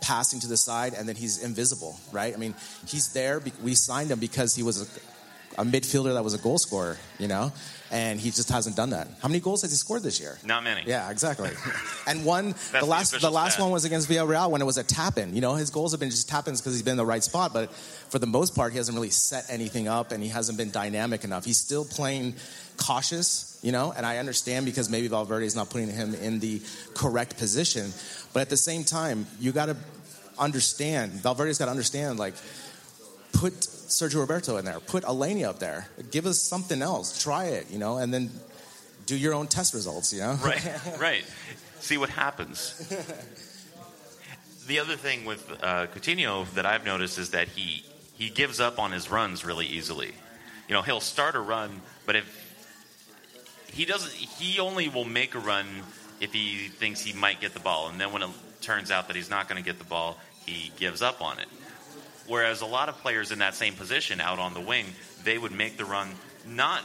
passing 0.03 0.39
to 0.41 0.47
the 0.47 0.57
side, 0.57 0.93
and 0.93 1.09
then 1.09 1.17
he's 1.17 1.43
invisible, 1.43 1.99
right? 2.13 2.35
I 2.35 2.37
mean, 2.37 2.55
he's 2.87 3.13
there. 3.15 3.43
We 3.63 3.75
signed 3.75 4.11
him 4.11 4.19
because 4.19 4.55
he 4.55 4.63
was 4.63 4.83
a, 4.83 5.63
a 5.63 5.65
midfielder 5.65 6.13
that 6.13 6.23
was 6.23 6.35
a 6.35 6.39
goal 6.39 6.59
scorer, 6.59 6.99
you 7.19 7.29
know, 7.29 7.53
and 7.91 8.21
he 8.21 8.31
just 8.31 8.51
hasn't 8.51 8.77
done 8.77 8.91
that. 8.91 9.09
How 9.21 9.29
many 9.29 9.41
goals 9.41 9.63
has 9.63 9.71
he 9.71 9.77
scored 9.77 10.03
this 10.03 10.21
year? 10.21 10.39
Not 10.45 10.65
many. 10.65 10.83
Yeah, 10.87 11.11
exactly. 11.11 11.51
and 12.07 12.25
one, 12.25 12.55
the 12.73 12.79
the 12.81 12.87
last, 12.87 13.11
the 13.11 13.19
official 13.19 13.33
last 13.33 13.55
stat. 13.55 13.63
one 13.63 13.73
was 13.73 13.85
against 13.85 14.09
Villarreal 14.09 14.51
when 14.51 14.61
it 14.61 14.65
was 14.65 14.79
a 14.79 14.85
tap 14.85 15.19
in. 15.19 15.35
You 15.35 15.41
know, 15.41 15.55
his 15.55 15.71
goals 15.71 15.93
have 15.93 16.01
been 16.01 16.11
just 16.11 16.29
tap 16.29 16.49
ins 16.49 16.61
because 16.61 16.75
he's 16.75 16.83
been 16.83 16.93
in 16.93 16.99
the 16.99 17.07
right 17.07 17.23
spot, 17.23 17.53
but 17.53 17.73
for 17.73 18.19
the 18.19 18.27
most 18.27 18.55
part, 18.55 18.73
he 18.73 18.79
hasn't 18.79 18.97
really 18.97 19.11
set 19.11 19.47
anything 19.49 19.89
up 19.89 20.13
and 20.13 20.23
he 20.23 20.29
hasn't 20.29 20.59
been 20.59 20.71
dynamic 20.71 21.25
enough. 21.25 21.45
He's 21.45 21.59
still 21.59 21.85
playing 21.85 22.35
cautious, 22.77 23.59
you 23.63 23.73
know, 23.73 23.93
and 23.97 24.05
I 24.05 24.19
understand 24.19 24.67
because 24.67 24.91
maybe 24.91 25.09
Valverde 25.09 25.47
is 25.47 25.57
not 25.57 25.71
putting 25.71 25.91
him 25.91 26.15
in 26.15 26.41
the 26.41 26.61
correct 26.95 27.39
position, 27.39 27.93
but 28.33 28.41
at 28.41 28.51
the 28.51 28.57
same 28.57 28.85
time, 28.85 29.27
you 29.41 29.53
got 29.53 29.67
to 29.67 29.77
understand. 30.39 31.13
Valverde's 31.13 31.59
got 31.59 31.67
to 31.67 31.71
understand, 31.71 32.19
like, 32.19 32.35
put 33.33 33.67
Sergio 33.87 34.21
Roberto 34.21 34.57
in 34.57 34.65
there, 34.65 34.81
put 34.81 35.05
Aleñá 35.05 35.49
up 35.49 35.59
there, 35.59 35.89
give 36.11 36.27
us 36.27 36.41
something 36.41 36.83
else, 36.83 37.23
try 37.23 37.47
it, 37.47 37.71
you 37.71 37.79
know, 37.79 37.99
and 37.99 38.13
then 38.13 38.31
do 39.07 39.17
your 39.17 39.35
own 39.35 39.47
test 39.47 39.75
results, 39.75 40.13
you 40.13 40.21
know. 40.21 40.39
Right, 40.43 40.81
right. 40.99 41.25
See 41.81 41.97
what 41.97 42.11
happens. 42.11 42.93
The 44.67 44.81
other 44.81 44.97
thing 44.97 45.25
with 45.25 45.49
uh, 45.63 45.87
Coutinho 45.87 46.53
that 46.55 46.67
I've 46.67 46.85
noticed 46.85 47.19
is 47.19 47.31
that 47.31 47.49
he 47.49 47.85
he 48.15 48.31
gives 48.31 48.61
up 48.61 48.79
on 48.79 48.93
his 48.93 49.11
runs 49.11 49.45
really 49.45 49.67
easily. 49.67 50.13
You 50.69 50.75
know, 50.75 50.83
he'll 50.83 51.01
start 51.01 51.35
a 51.35 51.41
run, 51.41 51.83
but 52.07 52.17
if 52.17 52.27
he 53.73 53.85
doesn't, 53.85 54.13
he 54.13 54.59
only 54.59 54.89
will 54.89 55.05
make 55.05 55.35
a 55.35 55.39
run 55.39 55.67
if 56.21 56.33
he 56.33 56.69
thinks 56.69 57.01
he 57.03 57.13
might 57.13 57.41
get 57.41 57.53
the 57.53 57.61
ball, 57.61 57.89
and 57.89 58.01
then 58.01 58.13
when 58.13 58.23
it 58.23 58.31
turns 58.63 58.91
out 58.91 59.07
that 59.09 59.17
he's 59.17 59.31
not 59.31 59.49
going 59.49 59.63
to 59.63 59.65
get 59.65 59.79
the 59.79 59.85
ball, 59.85 60.19
he 60.47 60.73
gives 60.79 61.03
up 61.03 61.21
on 61.21 61.39
it. 61.39 61.47
Whereas 62.29 62.61
a 62.61 62.67
lot 62.67 62.89
of 62.89 62.97
players 62.99 63.33
in 63.33 63.39
that 63.41 63.55
same 63.55 63.75
position 63.75 64.21
out 64.21 64.39
on 64.39 64.55
the 64.55 64.61
wing, 64.61 64.87
they 65.25 65.39
would 65.39 65.53
make 65.53 65.77
the 65.77 65.85
run 65.85 66.11
not 66.47 66.83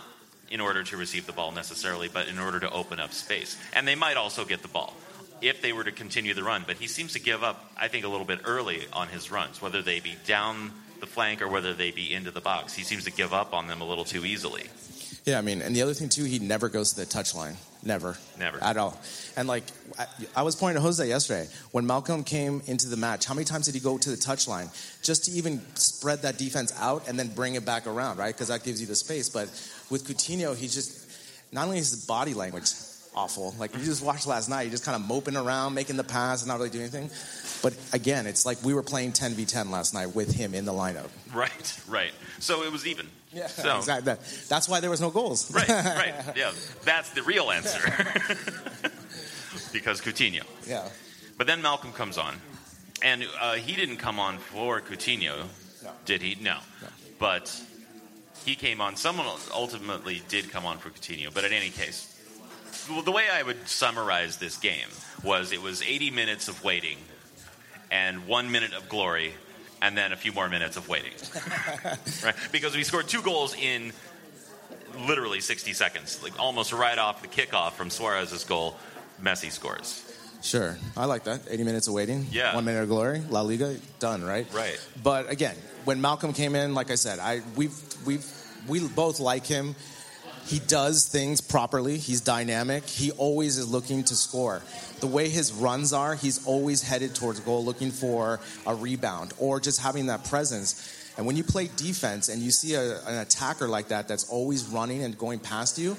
in 0.49 0.60
order 0.60 0.84
to 0.84 0.97
receive 0.97 1.25
the 1.25 1.32
ball 1.32 1.51
necessarily, 1.51 2.10
but 2.10 2.27
in 2.27 2.38
order 2.38 2.60
to 2.60 2.69
open 2.69 2.99
up 2.99 3.13
space. 3.13 3.58
And 3.73 3.88
they 3.88 3.95
might 3.95 4.17
also 4.17 4.45
get 4.45 4.62
the 4.62 4.67
ball 4.67 4.93
if 5.41 5.62
they 5.62 5.73
were 5.73 5.84
to 5.84 5.91
continue 5.91 6.34
the 6.34 6.43
run. 6.43 6.63
But 6.67 6.77
he 6.77 6.88
seems 6.88 7.13
to 7.13 7.19
give 7.19 7.43
up, 7.43 7.71
I 7.77 7.88
think, 7.88 8.06
a 8.06 8.10
little 8.10 8.25
bit 8.25 8.41
early 8.43 8.82
on 8.93 9.08
his 9.08 9.32
runs, 9.32 9.62
whether 9.62 9.82
they 9.82 9.99
be 9.99 10.15
down 10.25 10.71
the 10.99 11.08
flank 11.08 11.41
or 11.41 11.47
whether 11.47 11.73
they 11.73 11.91
be 11.91 12.13
into 12.13 12.32
the 12.32 12.41
box. 12.41 12.73
He 12.73 12.84
seems 12.84 13.06
to 13.06 13.12
give 13.12 13.34
up 13.34 13.54
on 13.54 13.67
them 13.67 13.82
a 13.82 13.86
little 13.86 14.06
too 14.06 14.25
easily. 14.25 14.67
Yeah, 15.25 15.38
I 15.38 15.41
mean, 15.41 15.62
and 15.62 15.75
the 15.75 15.82
other 15.82 15.93
thing 15.93 16.10
too, 16.10 16.25
he 16.25 16.39
never 16.39 16.69
goes 16.69 16.93
to 16.93 16.99
the 16.99 17.06
touchline. 17.06 17.56
Never. 17.84 18.17
Never. 18.38 18.63
At 18.63 18.78
all. 18.78 19.00
And 19.36 19.48
like, 19.48 19.63
I, 19.98 20.06
I 20.36 20.41
was 20.44 20.56
pointing 20.56 20.76
to 20.76 20.82
Jose 20.82 21.08
yesterday. 21.08 21.48
When 21.72 21.86
Malcom 21.86 22.26
came 22.26 22.62
into 22.67 22.88
the 22.88 22.98
match, 22.98 23.26
how 23.26 23.34
many 23.34 23.46
times 23.46 23.65
did 23.65 23.74
he 23.74 23.82
go 23.82 23.98
to 23.98 24.10
the 24.10 24.17
touchline 24.17 24.70
just 25.02 25.26
to 25.26 25.32
even 25.32 25.62
spread 25.76 26.22
that 26.22 26.38
defense 26.38 26.74
out 26.80 27.08
and 27.08 27.17
then 27.17 27.30
bring 27.30 27.56
it 27.56 27.65
back 27.65 27.88
around, 27.88 28.17
right? 28.17 28.34
Because 28.34 28.50
that 28.50 28.63
gives 28.63 28.80
you 28.80 28.88
the 28.88 28.96
space. 28.96 29.30
But 29.30 29.48
with 29.89 30.08
Coutinho, 30.08 30.56
he's 30.56 30.76
just, 30.76 31.10
not 31.52 31.65
only 31.65 31.78
his 31.78 32.06
body 32.06 32.34
language 32.34 32.65
awful, 33.15 33.54
like 33.60 33.76
you 33.76 33.84
just 33.84 34.04
watched 34.04 34.26
last 34.28 34.50
night, 34.50 34.63
he 34.65 34.69
just 34.69 34.86
kind 34.86 34.95
of 34.95 35.08
moping 35.08 35.36
around, 35.36 35.74
making 35.74 35.97
the 35.97 36.04
pass 36.04 36.41
and 36.41 36.47
not 36.47 36.58
really 36.58 36.69
doing 36.69 36.84
anything. 36.84 37.10
But 37.62 37.74
again, 37.93 38.26
it's 38.26 38.45
like 38.45 38.63
we 38.63 38.74
were 38.74 38.84
playing 38.84 39.12
10v10 39.12 39.69
last 39.69 39.93
night 39.93 40.15
with 40.15 40.34
him 40.34 40.54
in 40.56 40.65
the 40.65 40.71
lineup. 40.74 41.10
Right, 41.34 41.80
right. 41.88 42.12
So 42.39 42.63
it 42.63 42.71
was 42.71 42.88
even. 42.88 43.08
Yeah, 43.34 43.47
So, 43.47 43.78
exactly. 43.78 44.06
That- 44.06 44.19
That's 44.50 44.67
why 44.67 44.80
there 44.80 44.89
was 44.89 45.00
no 45.02 45.10
goals. 45.10 45.52
Right, 45.54 45.67
right. 45.69 46.13
Yeah, 46.36 46.52
that's 46.84 47.10
the 47.12 47.24
real 47.24 47.52
answer. 47.52 47.80
because 49.71 50.02
Coutinho. 50.02 50.43
yeah. 50.67 50.88
But 51.38 51.47
then 51.47 51.62
Malcom 51.62 51.93
comes 51.93 52.17
on, 52.17 52.36
and 53.02 53.26
uh, 53.39 53.54
he 53.56 53.76
didn't 53.76 53.97
come 53.97 54.19
on 54.19 54.38
for 54.38 54.80
Coutinho, 54.82 55.45
did 56.06 56.21
he? 56.21 56.38
No. 56.41 56.58
But 57.19 57.56
he 58.45 58.56
came 58.56 58.82
on. 58.82 58.95
Someone 58.95 59.26
ultimately 59.54 60.21
did 60.28 60.50
come 60.52 60.65
on 60.65 60.78
for 60.78 60.89
Coutinho. 60.89 61.34
But 61.34 61.43
in 61.45 61.54
any 61.54 61.69
case, 61.69 62.11
well, 62.89 63.02
the 63.02 63.12
way 63.12 63.26
I 63.32 63.44
would 63.44 63.67
summarize 63.67 64.38
this 64.38 64.58
game 64.58 64.88
was 65.24 65.52
it 65.52 65.62
was 65.62 65.82
80 65.82 66.12
minutes 66.12 66.48
of 66.48 66.63
waiting, 66.63 66.98
and 67.89 68.28
one 68.28 68.52
minute 68.52 68.74
of 68.74 68.89
glory, 68.89 69.34
and 69.82 69.98
then 69.98 70.12
a 70.12 70.15
few 70.15 70.32
more 70.32 70.50
minutes 70.50 70.78
of 70.78 70.88
waiting. 70.88 71.13
right? 72.24 72.36
Because 72.52 72.76
we 72.76 72.84
scored 72.84 73.08
two 73.08 73.22
goals 73.22 73.56
in 73.56 73.91
literally 75.08 75.39
60 75.39 75.74
seconds, 75.74 76.22
like 76.24 76.39
almost 76.39 76.74
right 76.74 76.98
off 76.98 77.22
the 77.22 77.28
kickoff 77.28 77.74
from 77.74 77.89
Suarez's 77.89 78.44
goal. 78.44 78.76
Messi 79.22 79.52
scores. 79.52 80.08
Sure, 80.41 80.76
I 80.98 81.06
like 81.06 81.26
that. 81.26 81.41
80 81.48 81.63
minutes 81.63 81.88
of 81.88 81.94
waiting. 81.94 82.26
Yeah. 82.32 82.56
One 82.56 82.65
minute 82.65 82.82
of 82.82 82.89
glory. 82.89 83.22
La 83.30 83.41
Liga 83.41 83.76
done. 84.00 84.24
Right. 84.24 84.52
Right. 84.52 84.80
But 85.04 85.30
again, 85.30 85.56
when 85.86 86.02
Malcom 86.02 86.36
came 86.36 86.56
in, 86.56 86.74
like 86.74 86.89
I 86.89 86.96
said, 86.96 87.20
I 87.20 87.41
we've 87.56 87.76
we've 88.06 88.26
we 88.67 88.88
both 88.88 89.20
like 89.20 89.46
him. 89.46 89.76
He 90.45 90.60
does 90.60 91.08
things 91.08 91.41
properly. 91.41 91.97
He's 91.97 92.21
dynamic. 92.21 92.86
He 92.86 93.12
always 93.12 93.58
is 93.58 93.69
looking 93.69 94.04
to 94.06 94.15
score. 94.15 94.62
The 94.99 95.08
way 95.08 95.30
his 95.30 95.51
runs 95.51 95.93
are, 95.93 96.15
he's 96.15 96.45
always 96.45 96.82
headed 96.82 97.15
towards 97.15 97.39
goal, 97.39 97.63
looking 97.63 97.91
for 97.91 98.39
a 98.67 98.75
rebound 98.75 99.34
or 99.39 99.60
just 99.60 99.82
having 99.82 100.08
that 100.08 100.25
presence. 100.25 100.97
And 101.17 101.25
when 101.25 101.36
you 101.36 101.43
play 101.43 101.69
defense 101.75 102.30
and 102.30 102.41
you 102.41 102.51
see 102.51 102.75
a, 102.75 102.99
an 103.06 103.17
attacker 103.19 103.67
like 103.67 103.89
that 103.89 104.08
that's 104.08 104.30
always 104.30 104.65
running 104.65 105.04
and 105.04 105.17
going 105.17 105.39
past 105.39 105.77
you, 105.77 105.97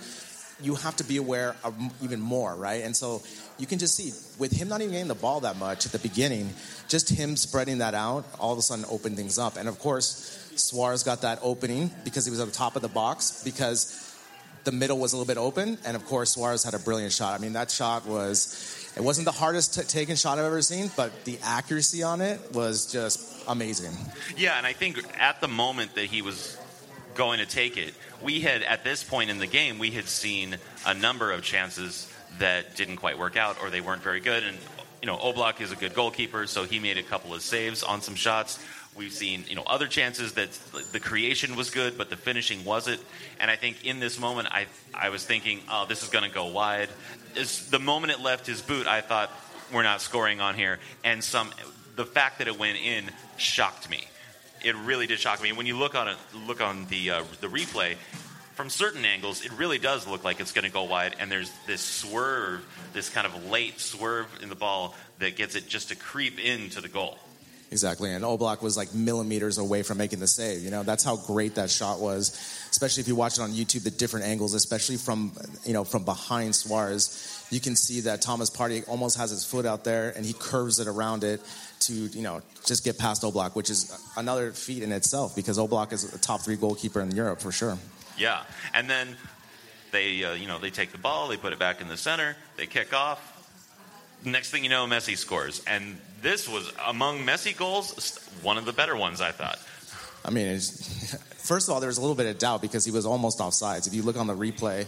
you 0.62 0.74
have 0.76 0.96
to 0.96 1.04
be 1.04 1.16
aware 1.16 1.56
of 1.64 1.74
even 2.02 2.20
more, 2.20 2.54
right? 2.54 2.84
And 2.84 2.96
so 2.96 3.22
you 3.58 3.66
can 3.66 3.78
just 3.78 3.94
see 3.94 4.12
with 4.38 4.52
him 4.52 4.68
not 4.68 4.80
even 4.80 4.92
getting 4.92 5.08
the 5.08 5.14
ball 5.14 5.40
that 5.40 5.56
much 5.56 5.86
at 5.86 5.92
the 5.92 5.98
beginning, 5.98 6.50
just 6.88 7.08
him 7.08 7.36
spreading 7.36 7.78
that 7.78 7.94
out, 7.94 8.24
all 8.38 8.52
of 8.52 8.58
a 8.58 8.62
sudden 8.62 8.84
opened 8.88 9.16
things 9.16 9.38
up. 9.38 9.56
And 9.56 9.68
of 9.68 9.78
course, 9.78 10.52
Suarez 10.56 11.02
got 11.02 11.22
that 11.22 11.38
opening 11.42 11.90
because 12.04 12.24
he 12.24 12.30
was 12.30 12.40
at 12.40 12.46
the 12.46 12.52
top 12.52 12.76
of 12.76 12.82
the 12.82 12.88
box 12.88 13.42
because 13.44 14.11
the 14.64 14.72
middle 14.72 14.98
was 14.98 15.12
a 15.12 15.16
little 15.16 15.32
bit 15.32 15.40
open, 15.40 15.78
and 15.84 15.96
of 15.96 16.04
course 16.06 16.32
Suarez 16.32 16.64
had 16.64 16.74
a 16.74 16.78
brilliant 16.78 17.12
shot. 17.12 17.38
I 17.38 17.42
mean, 17.42 17.54
that 17.54 17.70
shot 17.70 18.06
was 18.06 18.92
it 18.96 19.02
wasn't 19.02 19.24
the 19.24 19.32
hardest 19.32 19.74
t- 19.74 19.82
taken 19.82 20.16
shot 20.16 20.38
I've 20.38 20.44
ever 20.44 20.62
seen, 20.62 20.90
but 20.96 21.24
the 21.24 21.38
accuracy 21.42 22.02
on 22.02 22.20
it 22.20 22.40
was 22.52 22.90
just 22.90 23.44
amazing. 23.48 23.92
Yeah, 24.36 24.56
and 24.58 24.66
I 24.66 24.72
think 24.72 24.98
at 25.18 25.40
the 25.40 25.48
moment 25.48 25.94
that 25.94 26.06
he 26.06 26.22
was 26.22 26.58
going 27.14 27.38
to 27.38 27.46
take 27.46 27.76
it, 27.76 27.94
we 28.22 28.40
had 28.40 28.62
at 28.62 28.84
this 28.84 29.02
point 29.02 29.30
in 29.30 29.38
the 29.38 29.46
game 29.46 29.78
we 29.78 29.90
had 29.90 30.08
seen 30.08 30.56
a 30.86 30.94
number 30.94 31.32
of 31.32 31.42
chances 31.42 32.12
that 32.38 32.76
didn't 32.76 32.96
quite 32.96 33.18
work 33.18 33.36
out 33.36 33.56
or 33.62 33.70
they 33.70 33.80
weren't 33.80 34.02
very 34.02 34.20
good. 34.20 34.42
And 34.44 34.56
you 35.00 35.06
know, 35.06 35.16
Oblak 35.16 35.60
is 35.60 35.72
a 35.72 35.76
good 35.76 35.94
goalkeeper, 35.94 36.46
so 36.46 36.64
he 36.64 36.78
made 36.78 36.96
a 36.96 37.02
couple 37.02 37.34
of 37.34 37.42
saves 37.42 37.82
on 37.82 38.00
some 38.00 38.14
shots. 38.14 38.64
We've 38.96 39.12
seen 39.12 39.44
you 39.48 39.56
know 39.56 39.62
other 39.66 39.86
chances 39.86 40.32
that 40.34 40.52
the 40.92 41.00
creation 41.00 41.56
was 41.56 41.70
good, 41.70 41.96
but 41.96 42.10
the 42.10 42.16
finishing 42.16 42.64
wasn't. 42.64 43.00
And 43.40 43.50
I 43.50 43.56
think 43.56 43.84
in 43.84 44.00
this 44.00 44.18
moment, 44.18 44.48
I 44.50 44.66
I 44.94 45.08
was 45.08 45.24
thinking, 45.24 45.60
oh, 45.70 45.86
this 45.88 46.02
is 46.02 46.08
going 46.08 46.28
to 46.28 46.34
go 46.34 46.46
wide. 46.46 46.88
As 47.36 47.68
the 47.70 47.78
moment 47.78 48.12
it 48.12 48.20
left 48.20 48.46
his 48.46 48.60
boot, 48.60 48.86
I 48.86 49.00
thought 49.00 49.30
we're 49.72 49.82
not 49.82 50.00
scoring 50.00 50.40
on 50.40 50.54
here. 50.54 50.78
And 51.04 51.24
some 51.24 51.50
the 51.96 52.06
fact 52.06 52.38
that 52.38 52.48
it 52.48 52.58
went 52.58 52.78
in 52.78 53.10
shocked 53.36 53.88
me 53.90 54.04
it 54.64 54.76
really 54.76 55.06
did 55.06 55.18
shock 55.18 55.42
me. 55.42 55.52
When 55.52 55.66
you 55.66 55.76
look 55.76 55.94
on 55.94 56.08
it, 56.08 56.16
look 56.46 56.60
on 56.60 56.86
the 56.86 57.10
uh, 57.10 57.24
the 57.40 57.48
replay, 57.48 57.96
from 58.54 58.70
certain 58.70 59.04
angles, 59.04 59.44
it 59.44 59.52
really 59.52 59.78
does 59.78 60.06
look 60.06 60.24
like 60.24 60.40
it's 60.40 60.52
going 60.52 60.64
to 60.64 60.70
go 60.70 60.84
wide. 60.84 61.16
And 61.18 61.30
there's 61.30 61.50
this 61.66 61.80
swerve, 61.80 62.64
this 62.92 63.08
kind 63.08 63.26
of 63.26 63.50
late 63.50 63.80
swerve 63.80 64.26
in 64.42 64.48
the 64.48 64.54
ball 64.54 64.94
that 65.18 65.36
gets 65.36 65.54
it 65.54 65.68
just 65.68 65.88
to 65.88 65.96
creep 65.96 66.38
into 66.38 66.80
the 66.80 66.88
goal. 66.88 67.18
Exactly, 67.72 68.12
and 68.12 68.22
Oblak 68.22 68.60
was 68.60 68.76
like 68.76 68.92
millimeters 68.92 69.56
away 69.56 69.82
from 69.82 69.96
making 69.96 70.20
the 70.20 70.26
save. 70.26 70.62
You 70.62 70.70
know, 70.70 70.82
that's 70.82 71.02
how 71.02 71.16
great 71.16 71.54
that 71.54 71.70
shot 71.70 72.00
was. 72.00 72.32
Especially 72.70 73.00
if 73.00 73.08
you 73.08 73.16
watch 73.16 73.38
it 73.38 73.40
on 73.40 73.50
YouTube, 73.52 73.82
the 73.82 73.90
different 73.90 74.26
angles, 74.26 74.52
especially 74.52 74.98
from 74.98 75.32
you 75.64 75.72
know 75.72 75.82
from 75.82 76.04
behind 76.04 76.54
Suarez, 76.54 77.46
you 77.50 77.60
can 77.60 77.74
see 77.74 78.02
that 78.02 78.20
Thomas 78.20 78.50
Partey 78.50 78.86
almost 78.90 79.16
has 79.16 79.30
his 79.30 79.42
foot 79.42 79.64
out 79.64 79.84
there, 79.84 80.10
and 80.14 80.26
he 80.26 80.34
curves 80.34 80.80
it 80.80 80.86
around 80.86 81.24
it 81.24 81.40
to 81.80 81.94
you 81.94 82.20
know 82.20 82.42
just 82.66 82.84
get 82.84 82.98
past 82.98 83.22
Oblak, 83.22 83.54
which 83.54 83.70
is 83.70 83.98
another 84.18 84.52
feat 84.52 84.82
in 84.82 84.92
itself 84.92 85.34
because 85.34 85.56
Oblak 85.56 85.94
is 85.94 86.12
a 86.12 86.18
top 86.18 86.42
three 86.42 86.56
goalkeeper 86.56 87.00
in 87.00 87.10
Europe 87.12 87.40
for 87.40 87.52
sure. 87.52 87.78
Yeah, 88.18 88.42
and 88.74 88.90
then 88.90 89.16
they 89.92 90.22
uh, 90.22 90.34
you 90.34 90.46
know 90.46 90.58
they 90.58 90.68
take 90.68 90.92
the 90.92 90.98
ball, 90.98 91.26
they 91.28 91.38
put 91.38 91.54
it 91.54 91.58
back 91.58 91.80
in 91.80 91.88
the 91.88 91.96
center, 91.96 92.36
they 92.58 92.66
kick 92.66 92.92
off. 92.92 93.31
Next 94.24 94.50
thing 94.50 94.62
you 94.62 94.70
know, 94.70 94.86
Messi 94.86 95.16
scores, 95.16 95.62
and 95.66 95.98
this 96.20 96.48
was 96.48 96.72
among 96.86 97.20
Messi 97.20 97.56
goals 97.56 98.18
one 98.42 98.58
of 98.58 98.64
the 98.64 98.72
better 98.72 98.96
ones 98.96 99.20
I 99.20 99.32
thought. 99.32 99.58
I 100.24 100.30
mean, 100.30 100.56
first 100.58 101.68
of 101.68 101.74
all, 101.74 101.80
there 101.80 101.88
was 101.88 101.98
a 101.98 102.00
little 102.00 102.16
bit 102.16 102.26
of 102.26 102.38
doubt 102.38 102.62
because 102.62 102.84
he 102.84 102.90
was 102.90 103.04
almost 103.04 103.38
offsides. 103.38 103.86
If 103.86 103.94
you 103.94 104.02
look 104.02 104.16
on 104.16 104.26
the 104.26 104.36
replay, 104.36 104.86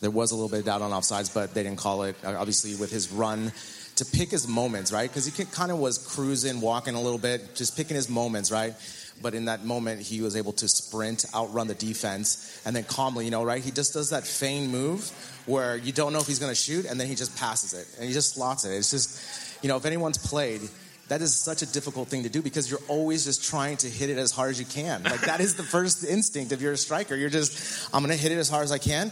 there 0.00 0.10
was 0.10 0.30
a 0.30 0.34
little 0.34 0.48
bit 0.48 0.60
of 0.60 0.64
doubt 0.66 0.82
on 0.82 0.90
offsides, 0.90 1.32
but 1.32 1.52
they 1.54 1.62
didn't 1.62 1.78
call 1.78 2.04
it. 2.04 2.16
Uh, 2.24 2.34
obviously, 2.38 2.74
with 2.76 2.90
his 2.90 3.12
run 3.12 3.52
to 3.96 4.04
pick 4.04 4.30
his 4.30 4.48
moments, 4.48 4.92
right? 4.92 5.10
Because 5.10 5.26
he 5.26 5.44
kind 5.44 5.70
of 5.70 5.78
was 5.78 5.98
cruising, 5.98 6.60
walking 6.60 6.94
a 6.94 7.00
little 7.00 7.18
bit, 7.18 7.54
just 7.54 7.76
picking 7.76 7.96
his 7.96 8.08
moments, 8.08 8.50
right? 8.50 8.74
But 9.22 9.34
in 9.34 9.46
that 9.46 9.64
moment, 9.64 10.00
he 10.00 10.22
was 10.22 10.36
able 10.36 10.52
to 10.54 10.68
sprint, 10.68 11.26
outrun 11.34 11.68
the 11.68 11.74
defense, 11.74 12.60
and 12.64 12.74
then 12.74 12.84
calmly, 12.84 13.26
you 13.26 13.30
know, 13.30 13.44
right? 13.44 13.62
He 13.62 13.70
just 13.70 13.92
does 13.92 14.10
that 14.10 14.26
feign 14.26 14.70
move 14.70 15.10
where 15.46 15.76
you 15.76 15.92
don't 15.92 16.12
know 16.12 16.20
if 16.20 16.26
he's 16.26 16.38
going 16.38 16.52
to 16.52 16.58
shoot, 16.58 16.86
and 16.86 16.98
then 16.98 17.06
he 17.06 17.14
just 17.14 17.36
passes 17.36 17.72
it 17.74 17.86
and 17.98 18.06
he 18.06 18.12
just 18.12 18.34
slots 18.34 18.64
it. 18.64 18.70
It's 18.70 18.90
just, 18.90 19.62
you 19.62 19.68
know, 19.68 19.76
if 19.76 19.84
anyone's 19.84 20.18
played, 20.18 20.60
that 21.08 21.20
is 21.22 21.34
such 21.34 21.62
a 21.62 21.66
difficult 21.66 22.08
thing 22.08 22.22
to 22.22 22.28
do 22.28 22.40
because 22.40 22.70
you're 22.70 22.80
always 22.86 23.24
just 23.24 23.42
trying 23.42 23.76
to 23.78 23.88
hit 23.88 24.10
it 24.10 24.16
as 24.16 24.30
hard 24.30 24.50
as 24.50 24.60
you 24.60 24.66
can. 24.66 25.02
Like 25.10 25.22
that 25.22 25.40
is 25.40 25.56
the 25.56 25.64
first 25.64 26.04
instinct 26.04 26.52
if 26.52 26.60
you're 26.60 26.72
a 26.72 26.76
striker. 26.76 27.16
You're 27.16 27.30
just, 27.30 27.92
I'm 27.92 28.04
going 28.04 28.16
to 28.16 28.22
hit 28.22 28.30
it 28.30 28.38
as 28.38 28.48
hard 28.48 28.62
as 28.62 28.70
I 28.70 28.78
can. 28.78 29.10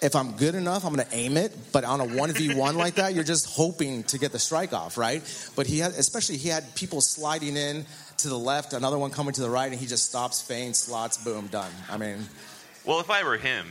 If 0.00 0.14
I'm 0.14 0.36
good 0.36 0.54
enough, 0.54 0.84
I'm 0.84 0.94
going 0.94 1.06
to 1.06 1.14
aim 1.14 1.36
it. 1.36 1.52
But 1.72 1.82
on 1.82 2.00
a 2.00 2.04
1v1 2.04 2.74
like 2.76 2.94
that, 2.96 3.14
you're 3.14 3.24
just 3.24 3.46
hoping 3.46 4.04
to 4.04 4.18
get 4.18 4.30
the 4.30 4.38
strike 4.38 4.72
off, 4.72 4.96
right? 4.96 5.22
But 5.56 5.66
he 5.66 5.78
had, 5.78 5.92
especially, 5.92 6.36
he 6.36 6.50
had 6.50 6.72
people 6.76 7.00
sliding 7.00 7.56
in 7.56 7.84
to 8.18 8.28
the 8.28 8.38
left, 8.38 8.72
another 8.72 8.98
one 8.98 9.10
coming 9.10 9.32
to 9.34 9.40
the 9.40 9.50
right, 9.50 9.70
and 9.70 9.80
he 9.80 9.86
just 9.86 10.06
stops, 10.06 10.40
feigns, 10.42 10.78
slots, 10.78 11.22
boom, 11.22 11.46
done. 11.48 11.72
I 11.90 11.96
mean, 11.96 12.18
well, 12.84 13.00
if 13.00 13.10
I 13.10 13.24
were 13.24 13.36
him, 13.36 13.66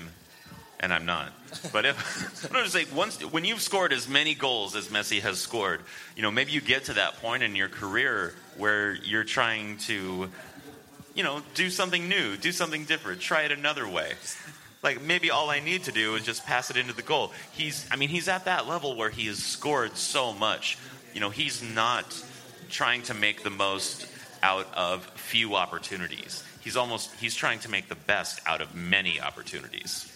and 0.80 0.94
I'm 0.94 1.06
not, 1.06 1.32
but 1.72 1.86
if 1.86 2.46
I'm 2.54 2.64
just 2.64 2.74
say 2.74 2.86
once 2.94 3.22
when 3.32 3.46
you've 3.46 3.62
scored 3.62 3.94
as 3.94 4.08
many 4.10 4.36
goals 4.36 4.76
as 4.76 4.90
Messi 4.90 5.22
has 5.22 5.40
scored, 5.40 5.82
you 6.16 6.22
know 6.22 6.32
maybe 6.32 6.52
you 6.52 6.62
get 6.62 6.86
to 6.86 6.94
that 6.94 7.22
point 7.22 7.44
in 7.44 7.56
your 7.56 7.70
career 7.70 8.36
where 8.58 8.94
you're 8.94 9.24
trying 9.24 9.78
to, 9.78 10.30
you 11.16 11.24
know, 11.24 11.42
do 11.54 11.70
something 11.70 12.10
new, 12.10 12.36
do 12.38 12.52
something 12.52 12.86
different, 12.86 13.22
try 13.22 13.44
it 13.44 13.52
another 13.52 13.88
way. 13.88 14.14
Like 14.84 15.02
maybe 15.02 15.32
all 15.32 15.50
I 15.50 15.62
need 15.62 15.86
to 15.86 15.92
do 15.92 16.16
is 16.16 16.24
just 16.24 16.46
pass 16.46 16.70
it 16.70 16.76
into 16.76 16.94
the 16.94 17.02
goal. 17.02 17.32
He's, 17.54 17.88
I 17.90 17.96
mean, 17.96 18.10
he's 18.10 18.28
at 18.28 18.46
that 18.46 18.68
level 18.68 18.96
where 18.96 19.10
he 19.10 19.28
has 19.28 19.42
scored 19.42 19.96
so 19.96 20.34
much. 20.34 20.78
You 21.14 21.22
know, 21.22 21.30
he's 21.30 21.64
not 21.64 22.22
trying 22.70 23.04
to 23.04 23.14
make 23.14 23.44
the 23.44 23.50
most 23.50 24.08
out 24.44 24.68
of 24.76 25.04
few 25.16 25.56
opportunities. 25.56 26.44
He's 26.62 26.78
almost 26.78 27.10
he's 27.20 27.34
trying 27.34 27.60
to 27.60 27.70
make 27.72 27.90
the 27.90 27.96
best 27.96 28.40
out 28.46 28.62
of 28.62 28.76
many 28.76 29.20
opportunities. 29.20 30.10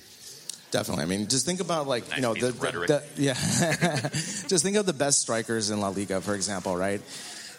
Definitely. 0.70 1.04
I 1.04 1.08
mean, 1.08 1.28
just 1.28 1.46
think 1.46 1.62
about 1.62 1.88
like 1.88 2.08
Nice 2.10 2.18
you 2.18 2.22
know 2.22 2.34
the, 2.34 2.52
the- 2.52 2.72
the- 2.72 3.04
yeah. 3.18 3.34
just 4.48 4.64
think 4.64 4.76
of 4.78 4.86
the 4.86 4.94
best 4.94 5.22
strikers 5.22 5.70
in 5.72 5.80
La 5.80 5.88
Liga, 5.90 6.22
for 6.22 6.36
example, 6.36 6.76
right? 6.76 7.02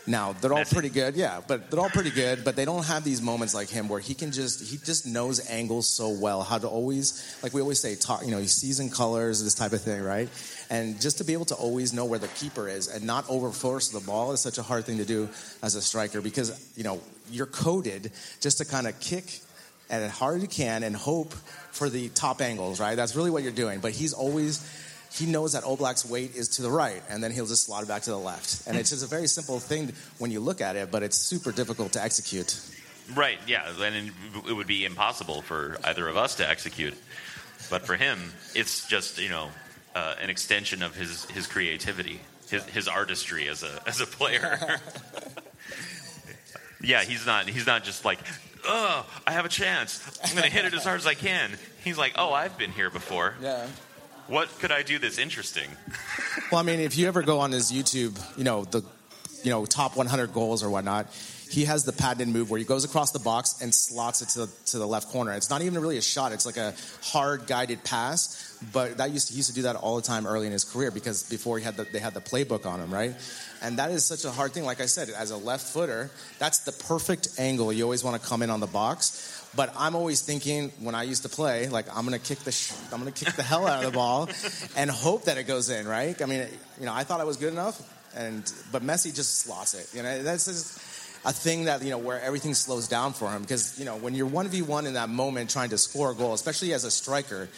Now 0.06 0.32
they're 0.32 0.54
all 0.54 0.60
Messi. 0.60 0.72
pretty 0.72 0.88
good, 0.88 1.16
yeah, 1.16 1.40
but 1.46 1.70
they're 1.70 1.80
all 1.80 1.90
pretty 1.90 2.10
good, 2.10 2.42
but 2.42 2.56
they 2.56 2.64
don't 2.64 2.84
have 2.86 3.04
these 3.04 3.20
moments 3.20 3.54
like 3.54 3.68
him 3.68 3.88
where 3.90 4.00
he 4.00 4.14
can 4.14 4.32
just 4.32 4.70
he 4.70 4.78
just 4.78 5.06
knows 5.06 5.46
angles 5.50 5.86
so 5.86 6.08
well, 6.10 6.42
how 6.42 6.56
to 6.58 6.66
always 6.66 7.38
like 7.42 7.52
we 7.52 7.60
always 7.60 7.78
say, 7.80 7.94
talk, 7.94 8.24
you 8.24 8.30
know, 8.30 8.38
he 8.38 8.46
sees 8.46 8.80
in 8.80 8.88
colors, 8.88 9.42
this 9.44 9.54
type 9.54 9.72
of 9.72 9.82
thing, 9.82 10.00
right? 10.02 10.28
And 10.70 11.00
just 11.00 11.18
to 11.18 11.24
be 11.24 11.32
able 11.32 11.46
to 11.46 11.54
always 11.54 11.94
know 11.94 12.04
where 12.04 12.18
the 12.18 12.28
keeper 12.28 12.68
is 12.68 12.88
and 12.88 13.04
not 13.04 13.24
overforce 13.26 13.92
the 13.92 14.00
ball 14.00 14.32
is 14.32 14.40
such 14.40 14.58
a 14.58 14.62
hard 14.62 14.84
thing 14.84 14.98
to 14.98 15.04
do 15.04 15.28
as 15.62 15.74
a 15.74 15.82
striker 15.82 16.20
because 16.20 16.72
you 16.76 16.84
know 16.84 17.00
you're 17.30 17.46
coded 17.46 18.12
just 18.40 18.58
to 18.58 18.64
kind 18.64 18.86
of 18.86 18.98
kick 19.00 19.40
as 19.90 20.10
hard 20.10 20.36
as 20.36 20.42
you 20.42 20.48
can 20.48 20.82
and 20.82 20.94
hope 20.94 21.32
for 21.70 21.88
the 21.88 22.08
top 22.10 22.40
angles, 22.40 22.80
right? 22.80 22.94
That's 22.94 23.16
really 23.16 23.30
what 23.30 23.42
you're 23.42 23.52
doing. 23.52 23.80
But 23.80 23.92
he's 23.92 24.12
always, 24.12 24.60
he 25.12 25.26
knows 25.26 25.52
that 25.52 25.64
Oblak's 25.64 26.04
weight 26.04 26.34
is 26.34 26.48
to 26.56 26.62
the 26.62 26.70
right, 26.70 27.02
and 27.08 27.22
then 27.22 27.30
he'll 27.30 27.46
just 27.46 27.64
slot 27.64 27.82
it 27.82 27.88
back 27.88 28.02
to 28.02 28.10
the 28.10 28.18
left. 28.18 28.66
And 28.66 28.76
it's 28.76 28.90
just 28.90 29.04
a 29.04 29.08
very 29.08 29.26
simple 29.26 29.58
thing 29.60 29.92
when 30.18 30.30
you 30.30 30.40
look 30.40 30.60
at 30.60 30.76
it, 30.76 30.90
but 30.90 31.02
it's 31.02 31.16
super 31.16 31.52
difficult 31.52 31.92
to 31.92 32.02
execute. 32.02 32.60
Right, 33.14 33.38
yeah, 33.46 33.66
and 33.80 34.12
it 34.46 34.52
would 34.52 34.66
be 34.66 34.84
impossible 34.84 35.40
for 35.40 35.78
either 35.84 36.06
of 36.08 36.16
us 36.16 36.34
to 36.36 36.48
execute. 36.48 36.94
But 37.70 37.86
for 37.86 37.96
him, 37.96 38.32
it's 38.54 38.86
just 38.86 39.18
you 39.18 39.30
know 39.30 39.48
uh, 39.94 40.14
an 40.20 40.30
extension 40.30 40.82
of 40.82 40.94
his 40.94 41.24
his 41.26 41.46
creativity, 41.46 42.20
his 42.48 42.64
his 42.64 42.88
artistry 42.88 43.48
as 43.48 43.62
a 43.62 43.82
as 43.86 44.00
a 44.00 44.06
player. 44.06 44.78
yeah, 46.82 47.02
he's 47.02 47.26
not 47.26 47.48
he's 47.48 47.66
not 47.66 47.84
just 47.84 48.04
like, 48.04 48.18
oh, 48.66 49.06
I 49.26 49.32
have 49.32 49.44
a 49.44 49.48
chance. 49.48 50.18
I'm 50.24 50.32
going 50.32 50.44
to 50.44 50.50
hit 50.50 50.64
it 50.64 50.74
as 50.74 50.84
hard 50.84 51.00
as 51.00 51.06
I 51.06 51.14
can. 51.14 51.50
He's 51.82 51.98
like, 51.98 52.12
oh, 52.16 52.32
I've 52.32 52.56
been 52.58 52.70
here 52.70 52.90
before. 52.90 53.34
Yeah. 53.40 53.66
What 54.26 54.48
could 54.58 54.70
I 54.70 54.82
do 54.82 54.98
that's 54.98 55.18
interesting? 55.18 55.68
Well, 56.50 56.60
I 56.60 56.62
mean, 56.62 56.80
if 56.80 56.96
you 56.96 57.08
ever 57.08 57.20
go 57.20 57.40
on 57.40 57.52
his 57.52 57.70
YouTube, 57.70 58.18
you 58.38 58.44
know, 58.44 58.64
the, 58.64 58.82
you 59.42 59.50
know, 59.50 59.66
top 59.66 59.98
100 59.98 60.32
goals 60.32 60.62
or 60.62 60.70
whatnot, 60.70 61.08
he 61.50 61.66
has 61.66 61.84
the 61.84 61.92
patented 61.92 62.28
move 62.28 62.50
where 62.50 62.58
he 62.58 62.64
goes 62.64 62.84
across 62.84 63.10
the 63.10 63.18
box 63.18 63.60
and 63.60 63.74
slots 63.74 64.22
it 64.22 64.30
to 64.30 64.46
the, 64.46 64.52
to 64.66 64.78
the 64.78 64.86
left 64.86 65.08
corner. 65.10 65.32
It's 65.32 65.50
not 65.50 65.60
even 65.60 65.78
really 65.78 65.98
a 65.98 66.02
shot. 66.02 66.32
It's 66.32 66.46
like 66.46 66.56
a 66.56 66.72
hard 67.02 67.46
guided 67.46 67.84
pass. 67.84 68.47
But 68.72 68.98
that 68.98 69.10
used 69.10 69.28
to, 69.28 69.32
he 69.32 69.38
used 69.38 69.50
to 69.50 69.54
do 69.54 69.62
that 69.62 69.76
all 69.76 69.96
the 69.96 70.02
time 70.02 70.26
early 70.26 70.46
in 70.46 70.52
his 70.52 70.64
career 70.64 70.90
because 70.90 71.22
before 71.28 71.58
he 71.58 71.64
had 71.64 71.76
the, 71.76 71.84
they 71.84 72.00
had 72.00 72.14
the 72.14 72.20
playbook 72.20 72.66
on 72.66 72.80
him, 72.80 72.92
right? 72.92 73.14
And 73.62 73.78
that 73.78 73.90
is 73.90 74.04
such 74.04 74.24
a 74.24 74.30
hard 74.30 74.52
thing. 74.52 74.64
Like 74.64 74.80
I 74.80 74.86
said, 74.86 75.10
as 75.10 75.30
a 75.30 75.36
left 75.36 75.66
footer, 75.66 76.10
that's 76.38 76.60
the 76.60 76.72
perfect 76.72 77.28
angle. 77.38 77.72
You 77.72 77.84
always 77.84 78.02
want 78.02 78.20
to 78.20 78.28
come 78.28 78.42
in 78.42 78.50
on 78.50 78.60
the 78.60 78.66
box. 78.66 79.34
But 79.56 79.72
I'm 79.78 79.94
always 79.94 80.20
thinking 80.20 80.70
when 80.80 80.94
I 80.94 81.04
used 81.04 81.22
to 81.22 81.28
play, 81.28 81.68
like 81.68 81.86
I'm 81.96 82.04
gonna 82.04 82.18
kick 82.18 82.40
the 82.40 82.52
sh- 82.52 82.72
I'm 82.92 82.98
gonna 82.98 83.12
kick 83.12 83.32
the 83.34 83.42
hell 83.42 83.66
out 83.66 83.82
of 83.82 83.90
the 83.90 83.96
ball, 83.96 84.28
and 84.76 84.90
hope 84.90 85.24
that 85.24 85.38
it 85.38 85.44
goes 85.44 85.70
in, 85.70 85.88
right? 85.88 86.20
I 86.20 86.26
mean, 86.26 86.46
you 86.78 86.86
know, 86.86 86.92
I 86.92 87.02
thought 87.02 87.20
I 87.20 87.24
was 87.24 87.38
good 87.38 87.52
enough, 87.52 87.80
and 88.14 88.44
but 88.70 88.82
Messi 88.82 89.14
just 89.14 89.36
slots 89.36 89.72
it. 89.74 89.88
You 89.96 90.02
know, 90.02 90.22
that's 90.22 90.44
just 90.44 90.78
a 91.24 91.32
thing 91.32 91.64
that 91.64 91.82
you 91.82 91.90
know 91.90 91.98
where 91.98 92.20
everything 92.20 92.54
slows 92.54 92.88
down 92.88 93.12
for 93.14 93.30
him 93.30 93.42
because 93.42 93.78
you 93.78 93.84
know 93.84 93.96
when 93.96 94.14
you're 94.14 94.26
one 94.26 94.48
v 94.48 94.62
one 94.62 94.86
in 94.86 94.94
that 94.94 95.08
moment 95.08 95.50
trying 95.50 95.70
to 95.70 95.78
score 95.78 96.12
a 96.12 96.14
goal, 96.14 96.34
especially 96.34 96.72
as 96.72 96.84
a 96.84 96.90
striker, 96.90 97.48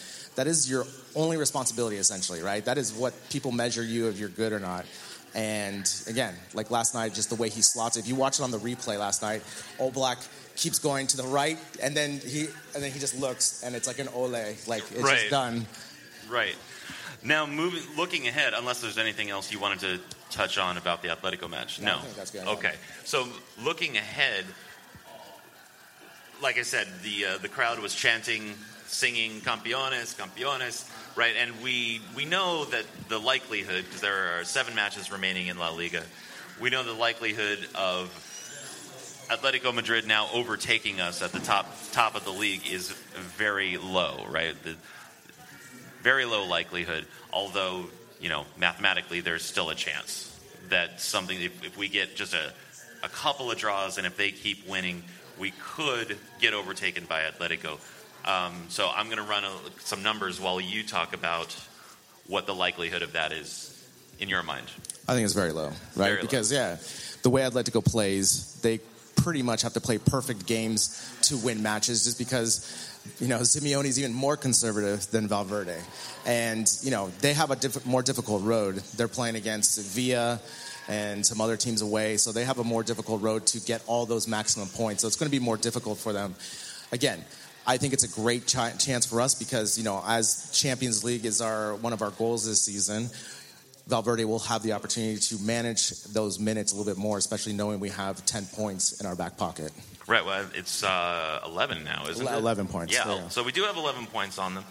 that 0.41 0.47
is 0.47 0.70
your 0.70 0.86
only 1.14 1.36
responsibility 1.36 1.99
essentially, 1.99 2.41
right? 2.41 2.64
That 2.64 2.78
is 2.78 2.95
what 2.95 3.12
people 3.28 3.53
measure 3.53 3.82
you 3.82 4.09
if 4.09 4.18
you're 4.18 4.30
good 4.30 4.55
or 4.55 4.59
not. 4.59 4.86
And 5.34 5.84
again, 6.07 6.34
like 6.55 6.70
last 6.70 6.95
night, 6.95 7.12
just 7.12 7.28
the 7.28 7.34
way 7.36 7.51
he 7.51 7.61
slots 7.61 7.99
it. 7.99 8.01
If 8.01 8.09
you 8.09 8.14
watch 8.14 8.41
it 8.41 8.43
on 8.43 8.51
the 8.51 8.57
replay 8.59 8.99
last 8.99 9.20
night, 9.20 9.43
Oblak 9.78 10.16
keeps 10.57 10.78
going 10.78 11.07
to 11.09 11.18
the 11.18 11.24
right, 11.24 11.59
and 11.82 11.95
then 11.95 12.20
he 12.20 12.47
and 12.74 12.82
then 12.82 12.91
he 12.91 12.99
just 12.99 13.20
looks, 13.20 13.62
and 13.62 13.74
it's 13.74 13.86
like 13.86 13.99
an 13.99 14.09
ole, 14.14 14.28
like 14.28 14.57
it's 14.66 14.95
Right. 15.03 15.18
just 15.18 15.30
done. 15.30 15.66
Right. 16.30 16.57
Now, 17.22 17.45
moving, 17.45 17.82
looking 17.99 18.26
ahead, 18.26 18.55
unless 18.57 18.80
there's 18.80 18.97
anything 18.97 19.28
else 19.28 19.53
you 19.53 19.59
wanted 19.61 19.80
to 19.80 20.01
touch 20.30 20.57
on 20.57 20.78
about 20.78 21.03
the 21.03 21.09
Atletico 21.09 21.51
match. 21.51 21.78
No, 21.78 21.86
No. 21.86 21.99
I 21.99 22.01
think 22.01 22.16
that's 22.16 22.30
good. 22.30 22.47
Okay. 22.47 22.72
So, 23.05 23.28
looking 23.62 23.99
ahead, 23.99 24.47
like 26.41 26.57
I 26.59 26.62
said, 26.62 26.88
the 27.03 27.26
uh, 27.26 27.38
the 27.38 27.49
crowd 27.51 27.78
was 27.78 27.95
chanting, 27.95 28.55
singing 28.91 29.41
"Campeones, 29.41 30.16
Campeones," 30.16 30.88
right? 31.16 31.34
And 31.36 31.62
we 31.62 32.01
we 32.16 32.24
know 32.24 32.64
that 32.66 32.84
the 33.09 33.18
likelihood, 33.18 33.84
because 33.84 34.01
there 34.01 34.38
are 34.38 34.45
seven 34.45 34.74
matches 34.74 35.11
remaining 35.11 35.47
in 35.47 35.59
La 35.59 35.70
Liga, 35.70 36.03
we 36.61 36.70
know 36.70 36.82
the 36.82 36.93
likelihood 36.93 37.59
of 37.74 38.09
Atletico 39.30 39.74
Madrid 39.74 40.07
now 40.07 40.28
overtaking 40.32 41.01
us 41.01 41.22
at 41.22 41.32
the 41.32 41.41
top 41.41 41.66
top 41.93 42.14
of 42.14 42.24
the 42.24 42.32
league 42.32 42.66
is 42.70 42.91
very 42.91 43.76
low, 43.76 44.24
right? 44.28 44.61
The, 44.62 44.76
very 46.03 46.24
low 46.24 46.47
likelihood, 46.47 47.07
although, 47.32 47.86
you 48.20 48.28
know, 48.28 48.47
mathematically 48.59 49.20
there's 49.20 49.45
still 49.45 49.70
a 49.70 49.74
chance 49.74 50.26
that 50.70 51.01
something, 51.01 51.41
if, 51.41 51.64
if 51.64 51.76
we 51.76 51.88
get 51.88 52.16
just 52.16 52.34
a, 52.34 52.53
a 53.03 53.09
couple 53.09 53.51
of 53.51 53.59
draws 53.59 53.99
and 53.99 54.07
if 54.07 54.16
they 54.16 54.30
keep 54.30 54.66
winning, 54.68 55.03
we 55.38 55.53
could 55.59 56.16
get 56.41 56.55
overtaken 56.55 57.05
by 57.05 57.22
Atletico. 57.22 57.78
Um, 58.25 58.55
so 58.68 58.91
I'm 58.95 59.07
going 59.07 59.18
to 59.18 59.25
run 59.25 59.45
a, 59.45 59.51
some 59.81 60.03
numbers 60.03 60.41
while 60.41 60.61
you 60.61 60.83
talk 60.83 61.14
about 61.14 61.57
what 62.27 62.47
the 62.47 62.55
likelihood 62.55 63.03
of 63.03 63.12
that 63.12 63.33
is 63.33 63.66
in 64.18 64.29
your 64.29 64.43
mind. 64.43 64.66
I 65.09 65.14
think 65.14 65.25
it's 65.25 65.35
very 65.35 65.53
low, 65.53 65.68
right? 65.68 65.77
Very 65.95 66.16
low. 66.16 66.23
because 66.23 66.53
yeah, 66.53 66.77
the 67.23 67.31
way 67.31 67.43
Atletico 67.43 67.85
plays, 67.85 68.61
they 68.62 68.79
pretty 69.16 69.43
much 69.43 69.62
have 69.62 69.73
to 69.75 69.81
play 69.81 69.99
perfect 69.99 70.47
games 70.47 71.12
to 71.23 71.37
win 71.39 71.62
matches, 71.62 72.05
just 72.05 72.18
because 72.18 72.87
you 73.18 73.29
know 73.29 73.39
Simeone 73.41 73.87
is 73.87 73.99
even 73.99 74.12
more 74.12 74.37
conservative 74.37 75.11
than 75.11 75.27
Valverde, 75.27 75.79
and 76.27 76.71
you 76.83 76.91
know 76.91 77.11
they 77.21 77.33
have 77.33 77.51
a 77.51 77.57
diff- 77.57 77.85
more 77.87 78.03
difficult 78.03 78.43
road. 78.43 78.77
They're 78.97 79.09
playing 79.09 79.35
against 79.35 79.75
Sevilla, 79.75 80.41
and 80.89 81.25
some 81.25 81.41
other 81.41 81.57
teams 81.57 81.83
away. 81.83 82.16
So 82.16 82.33
they 82.33 82.45
have 82.45 82.59
a 82.59 82.64
more 82.64 82.83
difficult 82.83 83.23
road 83.23 83.47
to 83.49 83.61
get 83.61 83.83
all 83.87 84.07
those 84.07 84.27
maximum 84.27 84.68
points. 84.68 85.03
So 85.03 85.07
it's 85.07 85.16
going 85.16 85.31
to 85.31 85.37
be 85.37 85.43
more 85.43 85.57
difficult 85.57 85.99
for 85.99 86.12
them. 86.12 86.35
Again, 86.93 87.25
I 87.71 87.77
think 87.77 87.93
it's 87.93 88.03
a 88.03 88.09
great 88.09 88.49
ch- 88.49 88.85
chance 88.85 89.07
for 89.07 89.21
us 89.21 89.37
because 89.37 89.79
you 89.79 89.85
know, 89.85 90.03
as 90.05 90.51
Champions 90.53 91.05
League 91.05 91.25
is 91.25 91.41
our 91.41 91.77
one 91.77 91.93
of 91.93 92.03
our 92.03 92.11
goals 92.11 92.45
this 92.45 92.62
season. 92.62 93.09
Valverde 93.87 94.25
will 94.25 94.39
have 94.41 94.62
the 94.62 94.73
opportunity 94.73 95.18
to 95.18 95.39
manage 95.43 95.91
those 96.05 96.39
minutes 96.39 96.73
a 96.73 96.77
little 96.77 96.93
bit 96.93 97.01
more, 97.01 97.18
especially 97.18 97.55
knowing 97.55 97.81
we 97.81 97.89
have 97.89 98.25
10 98.25 98.47
points 98.47 99.01
in 99.01 99.07
our 99.07 99.16
back 99.16 99.37
pocket. 99.37 99.73
Right. 100.07 100.25
Well, 100.25 100.47
it's 100.55 100.85
uh, 100.85 101.41
11 101.45 101.83
now, 101.83 102.07
isn't 102.09 102.25
it? 102.25 102.33
11 102.33 102.68
points. 102.68 102.93
Yeah. 102.93 103.09
yeah. 103.09 103.29
So 103.29 103.43
we 103.43 103.51
do 103.51 103.64
have 103.64 103.77
11 103.77 104.07
points 104.07 104.39
on 104.39 104.55
them, 104.55 104.64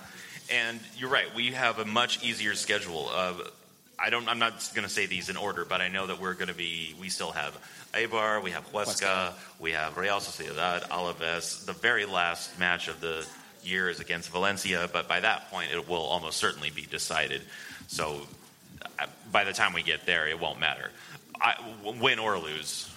and 0.49 0.79
you're 0.95 1.09
right. 1.09 1.33
We 1.35 1.51
have 1.51 1.79
a 1.79 1.85
much 1.85 2.23
easier 2.23 2.55
schedule. 2.55 3.09
Uh, 3.13 3.33
I 4.01 4.09
don't. 4.09 4.27
I'm 4.27 4.39
not 4.39 4.69
going 4.73 4.87
to 4.87 4.93
say 4.93 5.05
these 5.05 5.29
in 5.29 5.37
order, 5.37 5.65
but 5.65 5.81
I 5.81 5.87
know 5.87 6.07
that 6.07 6.19
we're 6.19 6.33
going 6.33 6.47
to 6.47 6.53
be. 6.53 6.95
We 6.99 7.09
still 7.09 7.31
have 7.31 7.57
Eibar, 7.93 8.43
we 8.43 8.51
have 8.51 8.71
Huesca, 8.71 9.31
Huesca. 9.31 9.33
we 9.59 9.71
have 9.71 9.97
Real 9.97 10.17
Sociedad, 10.17 10.87
Alaves. 10.89 11.65
The 11.65 11.73
very 11.73 12.05
last 12.05 12.57
match 12.59 12.87
of 12.87 13.01
the 13.01 13.25
year 13.63 13.89
is 13.89 13.99
against 13.99 14.29
Valencia, 14.29 14.89
but 14.93 15.07
by 15.07 15.19
that 15.19 15.49
point, 15.49 15.71
it 15.73 15.87
will 15.89 15.97
almost 15.97 16.37
certainly 16.37 16.69
be 16.69 16.83
decided. 16.83 17.41
So 17.87 18.21
uh, 18.99 19.07
by 19.31 19.43
the 19.43 19.53
time 19.53 19.73
we 19.73 19.83
get 19.83 20.05
there, 20.05 20.27
it 20.27 20.39
won't 20.39 20.59
matter. 20.59 20.91
I, 21.41 21.55
win 21.99 22.19
or 22.19 22.37
lose, 22.37 22.93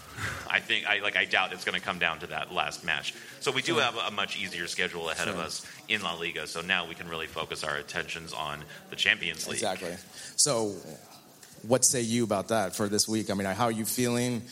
I 0.48 0.60
think 0.60 0.86
I 0.86 1.00
like. 1.00 1.16
I 1.16 1.24
doubt 1.24 1.52
it's 1.52 1.64
going 1.64 1.78
to 1.78 1.84
come 1.84 1.98
down 1.98 2.20
to 2.20 2.26
that 2.28 2.52
last 2.52 2.84
match. 2.84 3.14
So 3.40 3.50
we 3.50 3.62
do 3.62 3.76
have 3.76 3.96
a 3.96 4.10
much 4.10 4.36
easier 4.36 4.66
schedule 4.66 5.10
ahead 5.10 5.28
of 5.28 5.38
us 5.38 5.66
in 5.88 6.02
La 6.02 6.14
Liga. 6.14 6.46
So 6.46 6.60
now 6.60 6.86
we 6.86 6.94
can 6.94 7.08
really 7.08 7.26
focus 7.26 7.64
our 7.64 7.76
attentions 7.76 8.32
on 8.32 8.64
the 8.90 8.96
Champions 8.96 9.46
League. 9.46 9.54
Exactly. 9.54 9.94
So, 10.36 10.74
what 11.62 11.84
say 11.84 12.00
you 12.00 12.24
about 12.24 12.48
that 12.48 12.74
for 12.74 12.88
this 12.88 13.08
week? 13.08 13.30
I 13.30 13.34
mean, 13.34 13.46
how 13.46 13.64
are 13.64 13.72
you 13.72 13.84
feeling? 13.84 14.42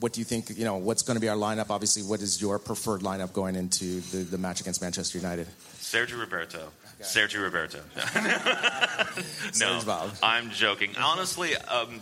What 0.00 0.12
do 0.12 0.20
you 0.20 0.24
think? 0.24 0.50
You 0.56 0.64
know, 0.64 0.76
what's 0.76 1.02
going 1.02 1.16
to 1.16 1.20
be 1.20 1.28
our 1.28 1.36
lineup? 1.36 1.70
Obviously, 1.70 2.02
what 2.02 2.20
is 2.20 2.40
your 2.40 2.58
preferred 2.58 3.00
lineup 3.02 3.32
going 3.32 3.56
into 3.56 4.00
the, 4.00 4.18
the 4.18 4.38
match 4.38 4.60
against 4.60 4.82
Manchester 4.82 5.18
United? 5.18 5.46
Sergio 5.78 6.20
Roberto. 6.20 6.70
Sergio 7.02 7.42
Roberto. 7.42 7.80
no, 8.14 9.22
Serge 9.52 9.86
Bob. 9.86 10.10
I'm 10.22 10.50
joking. 10.50 10.90
Honestly, 10.96 11.56
um, 11.56 12.00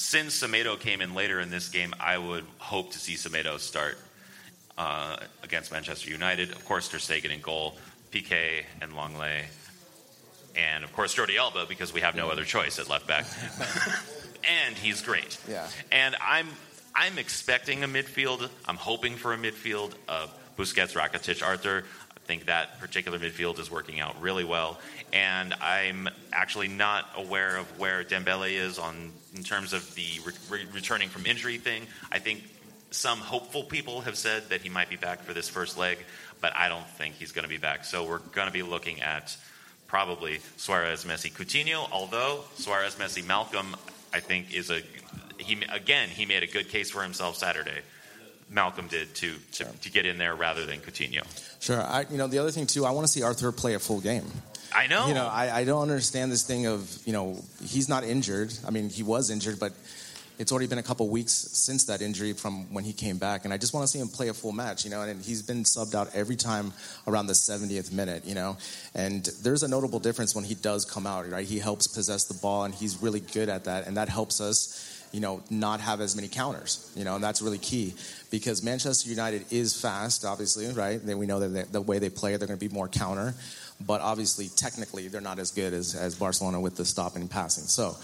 since 0.00 0.42
Semedo 0.42 0.80
came 0.80 1.02
in 1.02 1.14
later 1.14 1.40
in 1.40 1.50
this 1.50 1.68
game, 1.68 1.94
I 2.00 2.16
would 2.16 2.46
hope 2.56 2.92
to 2.92 2.98
see 2.98 3.16
Semedo 3.16 3.60
start 3.60 3.98
uh, 4.78 5.18
against 5.42 5.70
Manchester 5.70 6.08
United. 6.08 6.52
Of 6.52 6.64
course, 6.64 6.88
Ter 6.88 6.96
Stegen 6.96 7.30
in 7.30 7.42
goal, 7.42 7.76
Piqué 8.10 8.64
and 8.80 8.92
Lenglet, 8.92 9.44
and 10.56 10.84
of 10.84 10.92
course 10.94 11.14
Jordi 11.14 11.36
Alba 11.36 11.66
because 11.68 11.92
we 11.92 12.00
have 12.00 12.16
no 12.16 12.30
other 12.30 12.44
choice 12.44 12.78
at 12.78 12.88
left 12.88 13.06
back. 13.06 13.26
and 14.66 14.74
he's 14.74 15.02
great. 15.02 15.36
Yeah. 15.46 15.68
And 15.92 16.16
I'm 16.26 16.48
I'm 16.94 17.18
expecting 17.18 17.84
a 17.84 17.88
midfield. 17.88 18.48
I'm 18.66 18.76
hoping 18.76 19.16
for 19.16 19.34
a 19.34 19.36
midfield 19.36 19.92
of 20.08 20.32
Busquets, 20.56 20.94
Rakitic, 20.94 21.46
Arthur. 21.46 21.84
I 22.30 22.32
think 22.32 22.46
that 22.46 22.78
particular 22.78 23.18
midfield 23.18 23.58
is 23.58 23.72
working 23.72 23.98
out 23.98 24.22
really 24.22 24.44
well. 24.44 24.78
And 25.12 25.52
I'm 25.54 26.08
actually 26.32 26.68
not 26.68 27.04
aware 27.16 27.56
of 27.56 27.66
where 27.76 28.04
Dembele 28.04 28.52
is 28.52 28.78
on 28.78 29.10
in 29.34 29.42
terms 29.42 29.72
of 29.72 29.92
the 29.96 30.06
re- 30.48 30.64
returning 30.72 31.08
from 31.08 31.26
injury 31.26 31.58
thing. 31.58 31.88
I 32.12 32.20
think 32.20 32.44
some 32.92 33.18
hopeful 33.18 33.64
people 33.64 34.02
have 34.02 34.16
said 34.16 34.48
that 34.50 34.60
he 34.60 34.68
might 34.68 34.88
be 34.88 34.94
back 34.94 35.24
for 35.24 35.34
this 35.34 35.48
first 35.48 35.76
leg, 35.76 35.98
but 36.40 36.56
I 36.56 36.68
don't 36.68 36.86
think 36.90 37.16
he's 37.16 37.32
going 37.32 37.42
to 37.42 37.48
be 37.48 37.58
back. 37.58 37.84
So 37.84 38.04
we're 38.04 38.18
going 38.18 38.46
to 38.46 38.52
be 38.52 38.62
looking 38.62 39.02
at 39.02 39.36
probably 39.88 40.38
Suarez, 40.56 41.04
Messi, 41.04 41.32
Coutinho. 41.32 41.88
Although 41.90 42.44
Suarez, 42.54 42.94
Messi, 42.94 43.24
Malcom, 43.24 43.74
I 44.14 44.20
think 44.20 44.54
is 44.54 44.70
a 44.70 44.82
he 45.38 45.60
again 45.72 46.08
he 46.08 46.26
made 46.26 46.44
a 46.44 46.46
good 46.46 46.68
case 46.68 46.92
for 46.92 47.02
himself 47.02 47.34
Saturday. 47.34 47.80
Malcom 48.52 48.88
did 48.88 49.14
to 49.16 49.34
to, 49.52 49.64
to 49.64 49.90
get 49.90 50.06
in 50.06 50.18
there 50.18 50.34
rather 50.34 50.66
than 50.66 50.80
Coutinho. 50.80 51.24
Sure. 51.60 51.80
I, 51.80 52.06
you 52.10 52.16
know, 52.16 52.26
the 52.26 52.38
other 52.38 52.50
thing 52.50 52.66
too, 52.66 52.84
I 52.84 52.90
want 52.90 53.06
to 53.06 53.12
see 53.12 53.22
Arthur 53.22 53.52
play 53.52 53.74
a 53.74 53.78
full 53.78 54.00
game. 54.00 54.24
I 54.74 54.86
know. 54.86 55.08
You 55.08 55.14
know, 55.14 55.26
I, 55.26 55.60
I 55.60 55.64
don't 55.64 55.82
understand 55.82 56.30
this 56.30 56.42
thing 56.42 56.66
of 56.66 56.98
you 57.04 57.12
know 57.12 57.42
he's 57.64 57.88
not 57.88 58.04
injured. 58.04 58.52
I 58.66 58.70
mean, 58.70 58.88
he 58.88 59.02
was 59.02 59.30
injured, 59.30 59.58
but 59.58 59.72
it's 60.38 60.52
already 60.52 60.68
been 60.68 60.78
a 60.78 60.82
couple 60.82 61.08
weeks 61.08 61.32
since 61.32 61.84
that 61.84 62.00
injury 62.00 62.32
from 62.32 62.72
when 62.72 62.84
he 62.84 62.92
came 62.92 63.18
back, 63.18 63.44
and 63.44 63.52
I 63.52 63.58
just 63.58 63.74
want 63.74 63.84
to 63.84 63.88
see 63.88 63.98
him 63.98 64.08
play 64.08 64.28
a 64.28 64.34
full 64.34 64.52
match. 64.52 64.84
You 64.84 64.90
know, 64.90 65.02
and 65.02 65.20
he's 65.20 65.42
been 65.42 65.64
subbed 65.64 65.94
out 65.94 66.14
every 66.14 66.36
time 66.36 66.72
around 67.06 67.26
the 67.26 67.34
70th 67.34 67.92
minute. 67.92 68.24
You 68.24 68.34
know, 68.34 68.56
and 68.94 69.24
there's 69.42 69.62
a 69.62 69.68
notable 69.68 69.98
difference 69.98 70.34
when 70.34 70.44
he 70.44 70.54
does 70.54 70.84
come 70.84 71.06
out. 71.06 71.28
Right, 71.28 71.46
he 71.46 71.58
helps 71.58 71.86
possess 71.86 72.24
the 72.24 72.34
ball, 72.34 72.64
and 72.64 72.74
he's 72.74 73.02
really 73.02 73.20
good 73.20 73.48
at 73.48 73.64
that, 73.64 73.86
and 73.86 73.96
that 73.96 74.08
helps 74.08 74.40
us. 74.40 74.86
You 75.12 75.20
know, 75.20 75.42
not 75.50 75.80
have 75.80 76.00
as 76.00 76.14
many 76.14 76.28
counters. 76.28 76.92
You 76.94 77.04
know, 77.04 77.16
and 77.16 77.24
that's 77.24 77.42
really 77.42 77.58
key 77.58 77.94
because 78.30 78.62
Manchester 78.62 79.08
United 79.08 79.44
is 79.50 79.78
fast, 79.80 80.24
obviously, 80.24 80.72
right? 80.72 81.04
Then 81.04 81.18
we 81.18 81.26
know 81.26 81.40
that 81.40 81.72
the 81.72 81.80
way 81.80 81.98
they 81.98 82.10
play, 82.10 82.36
they're 82.36 82.46
going 82.46 82.58
to 82.58 82.68
be 82.68 82.72
more 82.72 82.88
counter 82.88 83.34
but 83.86 84.00
obviously 84.00 84.48
technically 84.48 85.08
they're 85.08 85.20
not 85.20 85.38
as 85.38 85.50
good 85.50 85.72
as, 85.72 85.94
as 85.94 86.14
Barcelona 86.14 86.60
with 86.60 86.76
the 86.76 86.84
stopping 86.84 87.22
and 87.22 87.30
passing. 87.30 87.64
So, 87.64 87.96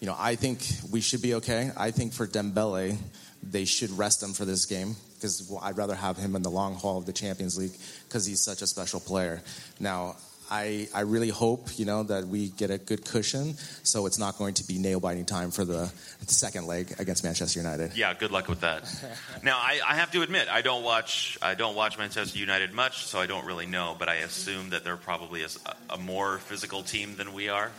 you 0.00 0.06
know, 0.06 0.16
I 0.18 0.34
think 0.34 0.66
we 0.90 1.00
should 1.00 1.22
be 1.22 1.34
okay. 1.34 1.70
I 1.76 1.90
think 1.90 2.12
for 2.12 2.26
Dembele, 2.26 2.96
they 3.42 3.64
should 3.64 3.90
rest 3.92 4.22
him 4.22 4.32
for 4.32 4.44
this 4.44 4.66
game 4.66 4.96
because 5.14 5.52
I'd 5.62 5.76
rather 5.76 5.94
have 5.94 6.16
him 6.16 6.34
in 6.34 6.42
the 6.42 6.50
long 6.50 6.74
haul 6.74 6.98
of 6.98 7.06
the 7.06 7.12
Champions 7.12 7.58
League 7.58 7.72
because 8.08 8.26
he's 8.26 8.40
such 8.40 8.62
a 8.62 8.66
special 8.66 9.00
player. 9.00 9.42
Now, 9.78 10.16
I, 10.50 10.88
I 10.94 11.02
really 11.02 11.28
hope, 11.28 11.68
you 11.78 11.84
know, 11.84 12.02
that 12.04 12.26
we 12.26 12.48
get 12.48 12.70
a 12.70 12.78
good 12.78 13.04
cushion 13.04 13.54
so 13.82 14.06
it's 14.06 14.18
not 14.18 14.36
going 14.36 14.54
to 14.54 14.66
be 14.66 14.78
nail-biting 14.78 15.26
time 15.26 15.50
for 15.50 15.64
the 15.64 15.92
second 16.26 16.66
leg 16.66 16.94
against 16.98 17.24
Manchester 17.24 17.60
United. 17.60 17.96
Yeah, 17.96 18.14
good 18.14 18.30
luck 18.30 18.48
with 18.48 18.60
that. 18.60 18.82
now, 19.42 19.56
I, 19.58 19.80
I 19.86 19.94
have 19.96 20.10
to 20.12 20.22
admit, 20.22 20.48
I 20.48 20.62
don't 20.62 20.82
watch 20.82 21.38
I 21.42 21.54
don't 21.54 21.74
watch 21.74 21.98
Manchester 21.98 22.38
United 22.38 22.72
much, 22.72 23.04
so 23.04 23.18
I 23.18 23.26
don't 23.26 23.44
really 23.44 23.66
know. 23.66 23.96
But 23.98 24.08
I 24.08 24.16
assume 24.16 24.70
that 24.70 24.84
they're 24.84 24.96
probably 24.96 25.42
a, 25.42 25.48
a 25.88 25.98
more 25.98 26.38
physical 26.38 26.82
team 26.82 27.16
than 27.16 27.32
we 27.32 27.48
are. 27.48 27.70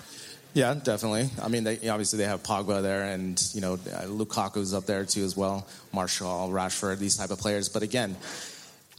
Yeah, 0.53 0.73
definitely. 0.73 1.29
I 1.41 1.47
mean, 1.47 1.63
they, 1.63 1.87
obviously 1.87 2.17
they 2.17 2.25
have 2.25 2.43
Pogba 2.43 2.81
there, 2.81 3.03
and 3.03 3.41
you 3.53 3.61
know 3.61 3.77
Lukaku's 3.77 4.73
up 4.73 4.85
there 4.85 5.05
too 5.05 5.23
as 5.23 5.37
well. 5.37 5.67
Martial, 5.93 6.49
Rashford, 6.49 6.99
these 6.99 7.17
type 7.17 7.31
of 7.31 7.39
players. 7.39 7.69
But 7.69 7.83
again, 7.83 8.15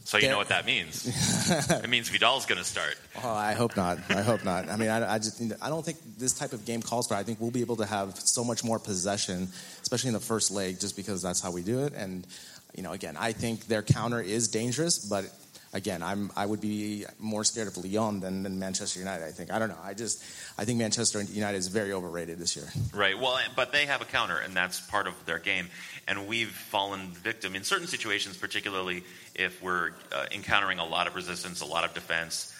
So 0.05 0.17
you 0.17 0.27
know 0.27 0.37
what 0.37 0.49
that 0.49 0.65
means. 0.65 1.07
it 1.71 1.89
means 1.89 2.09
Vidal's 2.09 2.45
going 2.45 2.57
to 2.57 2.63
start. 2.65 2.97
oh, 3.23 3.31
I 3.31 3.53
hope 3.53 3.77
not. 3.77 3.99
I 4.09 4.21
hope 4.21 4.43
not. 4.43 4.69
I 4.69 4.75
mean, 4.75 4.89
I, 4.89 5.13
I 5.15 5.17
just 5.17 5.41
I 5.61 5.69
don't 5.69 5.83
think 5.83 5.97
this 6.17 6.33
type 6.33 6.51
of 6.51 6.65
game 6.65 6.81
calls 6.81 7.07
for. 7.07 7.13
it. 7.13 7.17
I 7.17 7.23
think 7.23 7.39
we'll 7.39 7.51
be 7.51 7.61
able 7.61 7.77
to 7.77 7.85
have 7.85 8.19
so 8.19 8.43
much 8.43 8.63
more 8.63 8.79
possession, 8.79 9.47
especially 9.81 10.09
in 10.09 10.13
the 10.13 10.19
first 10.19 10.51
leg, 10.51 10.79
just 10.79 10.97
because 10.97 11.21
that's 11.21 11.39
how 11.39 11.51
we 11.51 11.61
do 11.61 11.85
it. 11.85 11.93
And 11.93 12.27
you 12.75 12.83
know, 12.83 12.91
again, 12.91 13.15
I 13.17 13.31
think 13.31 13.67
their 13.67 13.81
counter 13.81 14.21
is 14.21 14.47
dangerous, 14.47 14.99
but. 14.99 15.25
Again, 15.73 16.03
I'm. 16.03 16.31
I 16.35 16.45
would 16.45 16.61
be 16.61 17.05
more 17.19 17.43
scared 17.43 17.67
of 17.67 17.77
Lyon 17.77 18.19
than, 18.19 18.43
than 18.43 18.59
Manchester 18.59 18.99
United. 18.99 19.25
I 19.25 19.31
think. 19.31 19.51
I 19.51 19.57
don't 19.57 19.69
know. 19.69 19.77
I 19.83 19.95
just. 19.95 20.23
I 20.57 20.65
think 20.65 20.77
Manchester 20.77 21.19
United 21.21 21.57
is 21.57 21.67
very 21.67 21.91
overrated 21.91 22.37
this 22.37 22.55
year. 22.55 22.67
Right. 22.93 23.17
Well, 23.17 23.39
but 23.55 23.71
they 23.71 23.87
have 23.87 24.01
a 24.01 24.05
counter, 24.05 24.37
and 24.37 24.55
that's 24.55 24.79
part 24.79 25.07
of 25.07 25.25
their 25.25 25.39
game. 25.39 25.69
And 26.07 26.27
we've 26.27 26.51
fallen 26.51 27.07
victim 27.07 27.55
in 27.55 27.63
certain 27.63 27.87
situations, 27.87 28.37
particularly 28.37 29.03
if 29.33 29.63
we're 29.63 29.91
uh, 30.11 30.25
encountering 30.31 30.77
a 30.77 30.85
lot 30.85 31.07
of 31.07 31.15
resistance, 31.15 31.61
a 31.61 31.65
lot 31.65 31.85
of 31.85 31.95
defense, 31.95 32.53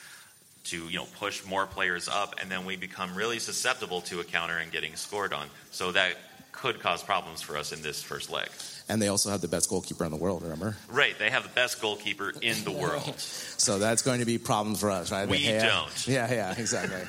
to 0.66 0.88
you 0.90 0.98
know 0.98 1.08
push 1.20 1.46
more 1.46 1.68
players 1.68 2.08
up, 2.08 2.36
and 2.42 2.50
then 2.50 2.66
we 2.66 2.78
become 2.78 3.14
really 3.16 3.38
susceptible 3.38 4.02
to 4.02 4.22
a 4.22 4.24
counter 4.24 4.58
and 4.58 4.72
getting 4.72 4.96
scored 4.96 5.34
on. 5.34 5.48
So 5.70 5.92
that 5.92 6.16
could 6.52 6.80
cause 6.80 7.04
problems 7.04 7.42
for 7.42 7.58
us 7.58 7.74
in 7.74 7.84
this 7.84 8.02
first 8.02 8.32
leg. 8.32 8.50
And 8.90 9.02
they 9.02 9.08
also 9.08 9.30
have 9.30 9.42
the 9.42 9.48
best 9.48 9.70
goalkeeper 9.70 10.04
in 10.06 10.12
the 10.12 10.18
world. 10.18 10.44
Remember. 10.44 10.76
Right. 10.90 11.18
They 11.18 11.30
have 11.30 11.44
the 11.44 11.50
best 11.50 11.82
goalkeeper 11.82 12.34
in 12.42 12.64
the 12.64 12.72
world. 12.72 13.16
So 13.64 13.80
that's 13.80 14.02
going 14.02 14.20
to 14.20 14.26
be 14.26 14.38
problems 14.38 14.82
for 14.82 14.92
us, 14.92 15.10
right? 15.10 15.26
We 15.26 15.38
hair- 15.38 15.62
don't. 15.62 16.08
Yeah, 16.08 16.30
yeah, 16.30 16.54
exactly. 16.58 17.00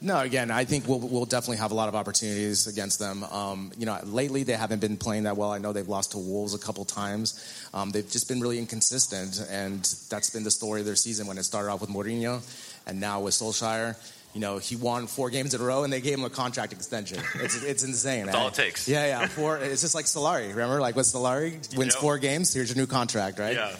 no, 0.00 0.20
again, 0.20 0.52
I 0.52 0.64
think 0.64 0.86
we'll, 0.86 1.00
we'll 1.00 1.24
definitely 1.24 1.56
have 1.56 1.72
a 1.72 1.74
lot 1.74 1.88
of 1.88 1.96
opportunities 1.96 2.68
against 2.68 3.00
them. 3.00 3.24
Um, 3.24 3.72
you 3.76 3.84
know, 3.84 3.98
lately 4.04 4.44
they 4.44 4.52
haven't 4.52 4.80
been 4.80 4.96
playing 4.96 5.24
that 5.24 5.36
well. 5.36 5.50
I 5.50 5.58
know 5.58 5.72
they've 5.72 5.88
lost 5.88 6.12
to 6.12 6.18
Wolves 6.18 6.54
a 6.54 6.58
couple 6.58 6.84
times. 6.84 7.68
Um, 7.74 7.90
they've 7.90 8.08
just 8.08 8.28
been 8.28 8.40
really 8.40 8.60
inconsistent, 8.60 9.44
and 9.50 9.80
that's 10.08 10.30
been 10.30 10.44
the 10.44 10.52
story 10.52 10.78
of 10.80 10.86
their 10.86 10.94
season 10.94 11.26
when 11.26 11.36
it 11.36 11.42
started 11.42 11.68
off 11.72 11.80
with 11.80 11.90
Mourinho, 11.90 12.42
and 12.86 13.00
now 13.00 13.18
with 13.22 13.34
Solskjaer. 13.34 13.96
You 14.34 14.40
know, 14.40 14.58
he 14.58 14.76
won 14.76 15.06
four 15.06 15.30
games 15.30 15.54
in 15.54 15.60
a 15.60 15.64
row, 15.64 15.84
and 15.84 15.92
they 15.92 16.00
gave 16.00 16.18
him 16.18 16.24
a 16.24 16.30
contract 16.30 16.72
extension. 16.72 17.18
It's 17.36 17.62
it's 17.62 17.82
insane. 17.82 18.26
That's 18.26 18.36
eh? 18.36 18.40
all 18.40 18.48
it 18.48 18.54
takes. 18.54 18.86
Yeah, 18.88 19.06
yeah. 19.06 19.26
Four. 19.26 19.58
It's 19.58 19.80
just 19.80 19.94
like 19.94 20.04
Solari. 20.04 20.50
Remember, 20.50 20.80
like 20.80 20.96
with 20.96 21.06
Solari, 21.06 21.52
wins 21.76 21.94
Yep. 21.94 22.00
four 22.02 22.18
games. 22.18 22.52
Here's 22.52 22.68
your 22.68 22.76
new 22.76 22.86
contract, 22.86 23.38
right? 23.38 23.54
Yeah. 23.56 23.76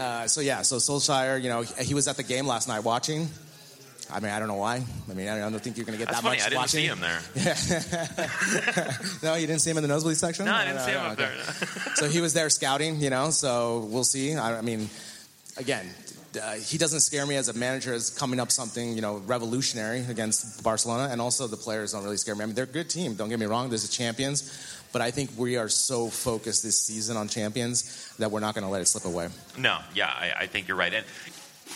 Uh, 0.00 0.26
so 0.28 0.42
yeah, 0.42 0.60
so 0.62 0.76
Solskjaer, 0.76 1.42
you 1.42 1.48
know, 1.48 1.62
he 1.62 1.94
was 1.94 2.06
at 2.06 2.16
the 2.18 2.22
game 2.22 2.46
last 2.46 2.68
night 2.68 2.84
watching. 2.84 3.28
I 4.12 4.20
mean, 4.20 4.30
I 4.30 4.38
don't 4.38 4.46
know 4.46 4.54
why. 4.54 4.84
I 5.10 5.14
mean, 5.14 5.26
I 5.26 5.38
don't 5.40 5.58
think 5.58 5.76
you're 5.76 5.86
going 5.86 5.98
to 5.98 6.04
get 6.04 6.12
That's 6.12 6.22
that 6.22 6.28
funny. 6.28 6.36
much 6.36 6.46
I 6.46 6.50
didn't 6.50 6.60
watching. 6.60 6.80
see 6.80 6.86
him 6.86 7.00
there. 7.00 7.20
no, 9.24 9.34
you 9.34 9.46
didn't 9.48 9.62
see 9.62 9.70
him 9.70 9.78
in 9.78 9.82
the 9.82 9.88
nosebleed 9.88 10.16
section. 10.16 10.44
No, 10.44 10.52
I 10.54 10.64
didn't 10.64 10.80
see 10.82 10.92
him 10.92 11.02
no, 11.02 11.08
up 11.08 11.18
okay. 11.18 11.32
there. 11.34 11.94
so 11.96 12.08
he 12.08 12.20
was 12.20 12.32
there 12.32 12.48
scouting, 12.48 13.00
you 13.00 13.10
know. 13.10 13.30
So 13.30 13.88
we'll 13.90 14.04
see. 14.04 14.36
I, 14.36 14.58
I 14.58 14.60
mean, 14.60 14.88
again, 15.56 15.88
uh, 16.36 16.52
he 16.52 16.78
doesn't 16.78 17.00
scare 17.00 17.26
me 17.26 17.36
as 17.36 17.48
a 17.48 17.52
manager 17.52 17.92
as 17.92 18.10
coming 18.10 18.40
up 18.40 18.50
something, 18.50 18.94
you 18.94 19.02
know, 19.02 19.18
revolutionary 19.26 20.00
against 20.08 20.62
Barcelona, 20.62 21.08
and 21.10 21.20
also 21.20 21.46
the 21.46 21.56
players 21.56 21.92
don't 21.92 22.04
really 22.04 22.16
scare 22.16 22.34
me. 22.34 22.42
I 22.42 22.46
mean, 22.46 22.54
they're 22.54 22.64
a 22.64 22.68
good 22.68 22.90
team. 22.90 23.14
Don't 23.14 23.28
get 23.28 23.38
me 23.38 23.46
wrong. 23.46 23.70
This 23.70 23.84
is 23.84 23.90
champions. 23.90 24.74
But 24.92 25.02
I 25.02 25.10
think 25.10 25.30
we 25.36 25.56
are 25.56 25.68
so 25.68 26.08
focused 26.08 26.62
this 26.62 26.80
season 26.80 27.16
on 27.16 27.28
champions 27.28 28.14
that 28.18 28.30
we're 28.30 28.40
not 28.40 28.54
going 28.54 28.64
to 28.64 28.70
let 28.70 28.80
it 28.80 28.86
slip 28.86 29.04
away. 29.04 29.28
No, 29.58 29.78
yeah, 29.94 30.06
I, 30.06 30.32
I 30.40 30.46
think 30.46 30.68
you're 30.68 30.76
right. 30.76 30.94
And 30.94 31.04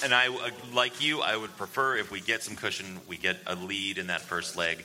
and 0.02 0.14
I 0.14 0.28
uh, 0.28 0.50
like 0.72 1.02
you, 1.04 1.20
I 1.20 1.36
would 1.36 1.54
prefer 1.56 1.96
if 1.96 2.10
we 2.10 2.20
get 2.20 2.42
some 2.42 2.56
cushion, 2.56 3.00
we 3.08 3.16
get 3.16 3.36
a 3.46 3.54
lead 3.54 3.98
in 3.98 4.06
that 4.06 4.22
first 4.22 4.56
leg, 4.56 4.84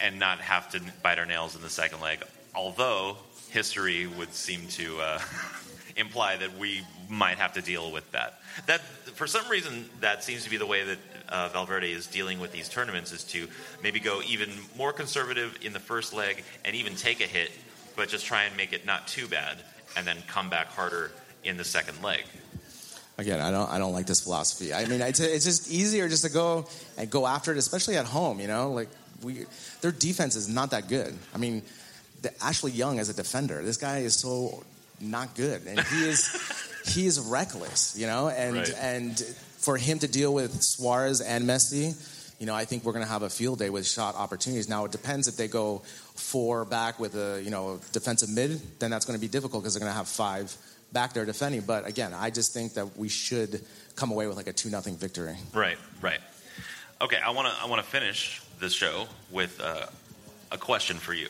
and 0.00 0.18
not 0.18 0.38
have 0.38 0.70
to 0.72 0.80
bite 1.02 1.18
our 1.18 1.26
nails 1.26 1.56
in 1.56 1.62
the 1.62 1.70
second 1.70 2.00
leg. 2.00 2.22
Although 2.54 3.16
history 3.50 4.06
would 4.06 4.34
seem 4.34 4.66
to 4.68 5.00
uh, 5.00 5.20
imply 5.98 6.36
that 6.36 6.56
we 6.58 6.82
might 7.08 7.38
have 7.38 7.54
to 7.54 7.60
deal 7.60 7.90
with 7.90 8.10
that. 8.12 8.40
That 8.66 8.80
for 9.14 9.26
some 9.26 9.48
reason 9.48 9.88
that 10.00 10.24
seems 10.24 10.44
to 10.44 10.50
be 10.50 10.56
the 10.56 10.66
way 10.66 10.84
that 10.84 10.98
uh, 11.28 11.48
Valverde 11.48 11.90
is 11.90 12.06
dealing 12.06 12.40
with 12.40 12.52
these 12.52 12.68
tournaments 12.68 13.12
is 13.12 13.24
to 13.24 13.48
maybe 13.82 14.00
go 14.00 14.22
even 14.26 14.50
more 14.76 14.92
conservative 14.92 15.58
in 15.62 15.72
the 15.72 15.80
first 15.80 16.14
leg 16.14 16.42
and 16.64 16.74
even 16.74 16.94
take 16.94 17.20
a 17.20 17.26
hit, 17.26 17.50
but 17.96 18.08
just 18.08 18.24
try 18.24 18.44
and 18.44 18.56
make 18.56 18.72
it 18.72 18.86
not 18.86 19.06
too 19.08 19.26
bad, 19.26 19.58
and 19.96 20.06
then 20.06 20.16
come 20.26 20.48
back 20.48 20.68
harder 20.68 21.10
in 21.44 21.56
the 21.56 21.64
second 21.64 22.02
leg. 22.02 22.24
Again, 23.18 23.40
I 23.40 23.50
don't, 23.50 23.68
I 23.68 23.78
don't 23.78 23.92
like 23.92 24.06
this 24.06 24.20
philosophy. 24.20 24.72
I 24.72 24.84
mean, 24.84 25.00
it's, 25.00 25.18
it's 25.18 25.44
just 25.44 25.70
easier 25.70 26.08
just 26.08 26.24
to 26.24 26.30
go 26.30 26.68
and 26.96 27.10
go 27.10 27.26
after 27.26 27.50
it, 27.50 27.58
especially 27.58 27.96
at 27.96 28.06
home. 28.06 28.38
You 28.38 28.46
know, 28.46 28.70
like 28.70 28.88
we, 29.22 29.44
their 29.80 29.90
defense 29.90 30.36
is 30.36 30.48
not 30.48 30.70
that 30.70 30.88
good. 30.88 31.16
I 31.34 31.38
mean, 31.38 31.62
the 32.22 32.32
Ashley 32.42 32.70
Young 32.70 33.00
as 33.00 33.08
a 33.08 33.14
defender, 33.14 33.62
this 33.64 33.76
guy 33.76 33.98
is 33.98 34.14
so 34.14 34.62
not 35.00 35.34
good, 35.34 35.66
and 35.66 35.80
he 35.80 36.08
is, 36.08 36.28
he 36.94 37.06
is 37.06 37.20
reckless. 37.20 37.96
You 37.98 38.06
know, 38.06 38.28
and 38.28 38.56
Right. 38.56 38.74
and 38.80 39.18
for 39.58 39.76
him 39.76 39.98
to 40.00 40.08
deal 40.08 40.32
with 40.32 40.62
Suarez 40.62 41.20
and 41.20 41.44
Messi, 41.48 41.94
you 42.38 42.46
know, 42.46 42.54
I 42.54 42.64
think 42.64 42.84
we're 42.84 42.92
going 42.92 43.04
to 43.04 43.10
have 43.10 43.22
a 43.22 43.30
field 43.30 43.58
day 43.58 43.70
with 43.70 43.86
shot 43.86 44.14
opportunities. 44.14 44.68
Now 44.68 44.84
it 44.84 44.92
depends 44.92 45.26
if 45.28 45.36
they 45.36 45.48
go 45.48 45.82
four 46.14 46.64
back 46.64 47.00
with 47.00 47.14
a 47.16 47.40
you 47.42 47.50
know 47.50 47.80
defensive 47.92 48.30
mid, 48.30 48.60
then 48.78 48.90
that's 48.90 49.04
going 49.06 49.18
to 49.18 49.20
be 49.20 49.28
difficult 49.28 49.62
because 49.62 49.74
they're 49.74 49.80
going 49.80 49.92
to 49.92 49.96
have 49.96 50.08
five 50.08 50.56
back 50.92 51.12
there 51.12 51.24
defending. 51.24 51.60
But 51.62 51.86
again, 51.86 52.14
I 52.14 52.30
just 52.30 52.52
think 52.54 52.74
that 52.74 52.96
we 52.96 53.08
should 53.08 53.60
come 53.96 54.10
away 54.12 54.26
with 54.26 54.36
like 54.36 54.46
a 54.46 54.52
two 54.52 54.70
nothing 54.70 54.96
victory. 54.96 55.36
Right, 55.52 55.78
right. 56.00 56.20
Okay, 57.00 57.18
I 57.24 57.30
want 57.30 57.48
to 57.48 57.62
I 57.62 57.66
want 57.66 57.82
to 57.84 57.88
finish 57.90 58.40
this 58.60 58.72
show 58.72 59.06
with 59.30 59.60
uh, 59.60 59.86
a 60.50 60.58
question 60.58 60.96
for 60.96 61.14
you. 61.14 61.28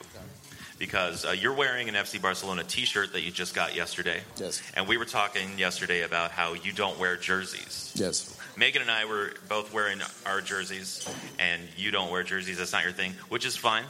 Because 0.79 1.25
uh, 1.25 1.31
you're 1.33 1.55
wearing 1.55 1.89
an 1.89 1.95
FC 1.97 2.23
Barcelona 2.23 2.63
T-shirt 2.63 3.13
that 3.13 3.23
you 3.23 3.33
just 3.33 3.55
got 3.55 3.75
yesterday, 3.75 4.21
Yes. 4.37 4.63
and 4.75 4.87
we 4.87 4.97
were 4.97 5.05
talking 5.05 5.59
yesterday 5.59 6.03
about 6.03 6.31
how 6.31 6.53
you 6.53 6.73
don't 6.73 6.99
wear 7.01 7.17
jerseys. 7.17 7.93
Yes. 7.97 8.39
Megan 8.57 8.83
and 8.83 8.91
I 8.91 9.05
were 9.05 9.33
both 9.49 9.73
wearing 9.73 10.01
our 10.25 10.41
jerseys, 10.41 11.09
and 11.41 11.63
you 11.77 11.91
don't 11.91 12.13
wear 12.13 12.23
jerseys. 12.23 12.59
That's 12.59 12.73
not 12.73 12.85
your 12.85 12.93
thing, 12.93 13.13
which 13.29 13.45
is 13.45 13.57
fine. 13.57 13.85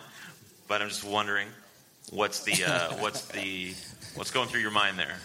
But 0.67 0.81
I'm 0.81 0.89
just 0.89 1.05
wondering, 1.05 1.49
what's 2.11 2.43
the 2.45 2.65
uh, 2.65 2.95
what's 3.01 3.27
the 3.29 3.75
what's 4.15 4.31
going 4.31 4.49
through 4.49 4.61
your 4.61 4.71
mind 4.71 4.99
there? 4.99 5.17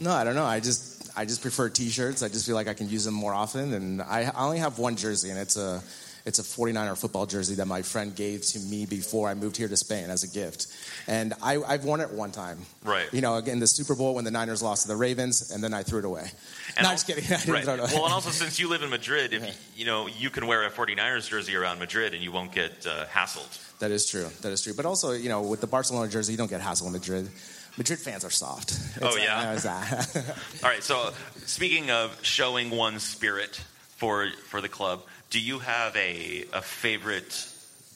No, 0.00 0.12
I 0.12 0.24
don't 0.24 0.34
know. 0.34 0.44
I 0.44 0.60
just 0.60 1.10
I 1.16 1.24
just 1.26 1.42
prefer 1.42 1.68
t-shirts. 1.68 2.22
I 2.22 2.28
just 2.28 2.46
feel 2.46 2.54
like 2.54 2.68
I 2.68 2.74
can 2.74 2.88
use 2.88 3.04
them 3.04 3.14
more 3.14 3.34
often. 3.34 3.72
And 3.74 4.00
I, 4.02 4.30
I 4.34 4.44
only 4.44 4.58
have 4.58 4.78
one 4.78 4.96
jersey, 4.96 5.28
and 5.30 5.38
it's 5.38 5.56
a 5.56 5.82
it's 6.24 6.38
a 6.38 6.42
49er 6.42 6.98
football 6.98 7.26
jersey 7.26 7.54
that 7.56 7.66
my 7.66 7.82
friend 7.82 8.14
gave 8.14 8.42
to 8.46 8.58
me 8.60 8.86
before 8.86 9.28
I 9.28 9.34
moved 9.34 9.56
here 9.56 9.68
to 9.68 9.76
Spain 9.76 10.10
as 10.10 10.22
a 10.22 10.28
gift. 10.28 10.66
And 11.06 11.34
I, 11.42 11.62
I've 11.62 11.84
worn 11.84 12.00
it 12.00 12.10
one 12.10 12.30
time. 12.30 12.58
Right. 12.84 13.12
You 13.12 13.20
know, 13.20 13.36
in 13.36 13.58
the 13.58 13.66
Super 13.66 13.94
Bowl 13.94 14.14
when 14.14 14.24
the 14.24 14.30
Niners 14.30 14.62
lost 14.62 14.82
to 14.82 14.88
the 14.88 14.96
Ravens, 14.96 15.50
and 15.50 15.62
then 15.62 15.72
I 15.72 15.82
threw 15.82 16.00
it 16.00 16.04
away. 16.04 16.30
And 16.76 16.84
no, 16.84 16.90
al- 16.90 16.94
just 16.94 17.06
kidding. 17.06 17.24
I 17.32 17.36
didn't 17.38 17.52
right. 17.52 17.64
throw 17.64 17.74
it 17.74 17.80
away. 17.80 17.90
Well, 17.94 18.04
and 18.04 18.14
also 18.14 18.30
since 18.30 18.58
you 18.58 18.68
live 18.68 18.82
in 18.82 18.90
Madrid, 18.90 19.32
if 19.32 19.44
you, 19.44 19.52
you 19.76 19.86
know 19.86 20.06
you 20.06 20.30
can 20.30 20.46
wear 20.46 20.64
a 20.64 20.70
49ers 20.70 21.28
jersey 21.28 21.56
around 21.56 21.78
Madrid 21.78 22.14
and 22.14 22.22
you 22.22 22.32
won't 22.32 22.52
get 22.52 22.86
uh, 22.86 23.06
hassled. 23.06 23.78
That 23.78 23.90
is 23.90 24.06
true. 24.06 24.28
That 24.42 24.52
is 24.52 24.62
true. 24.62 24.74
But 24.74 24.84
also, 24.86 25.12
you 25.12 25.28
know, 25.28 25.42
with 25.42 25.60
the 25.60 25.66
Barcelona 25.66 26.10
jersey, 26.10 26.32
you 26.32 26.38
don't 26.38 26.50
get 26.50 26.60
hassled 26.60 26.86
in 26.86 26.92
Madrid. 26.92 27.30
Madrid 27.78 27.98
fans 27.98 28.24
are 28.24 28.30
soft. 28.30 28.78
Oh, 29.00 29.08
It's, 29.08 29.64
uh, 29.64 30.04
yeah? 30.14 30.22
All 30.62 30.68
right. 30.68 30.82
So 30.82 31.12
speaking 31.46 31.90
of 31.90 32.16
showing 32.22 32.70
one's 32.70 33.02
spirit 33.02 33.60
for 33.96 34.28
for 34.48 34.60
the 34.60 34.68
club, 34.68 35.02
do 35.30 35.40
you 35.40 35.60
have 35.60 35.96
a 35.96 36.44
a 36.52 36.60
favorite 36.60 37.46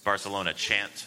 Barcelona 0.04 0.52
chant? 0.54 1.06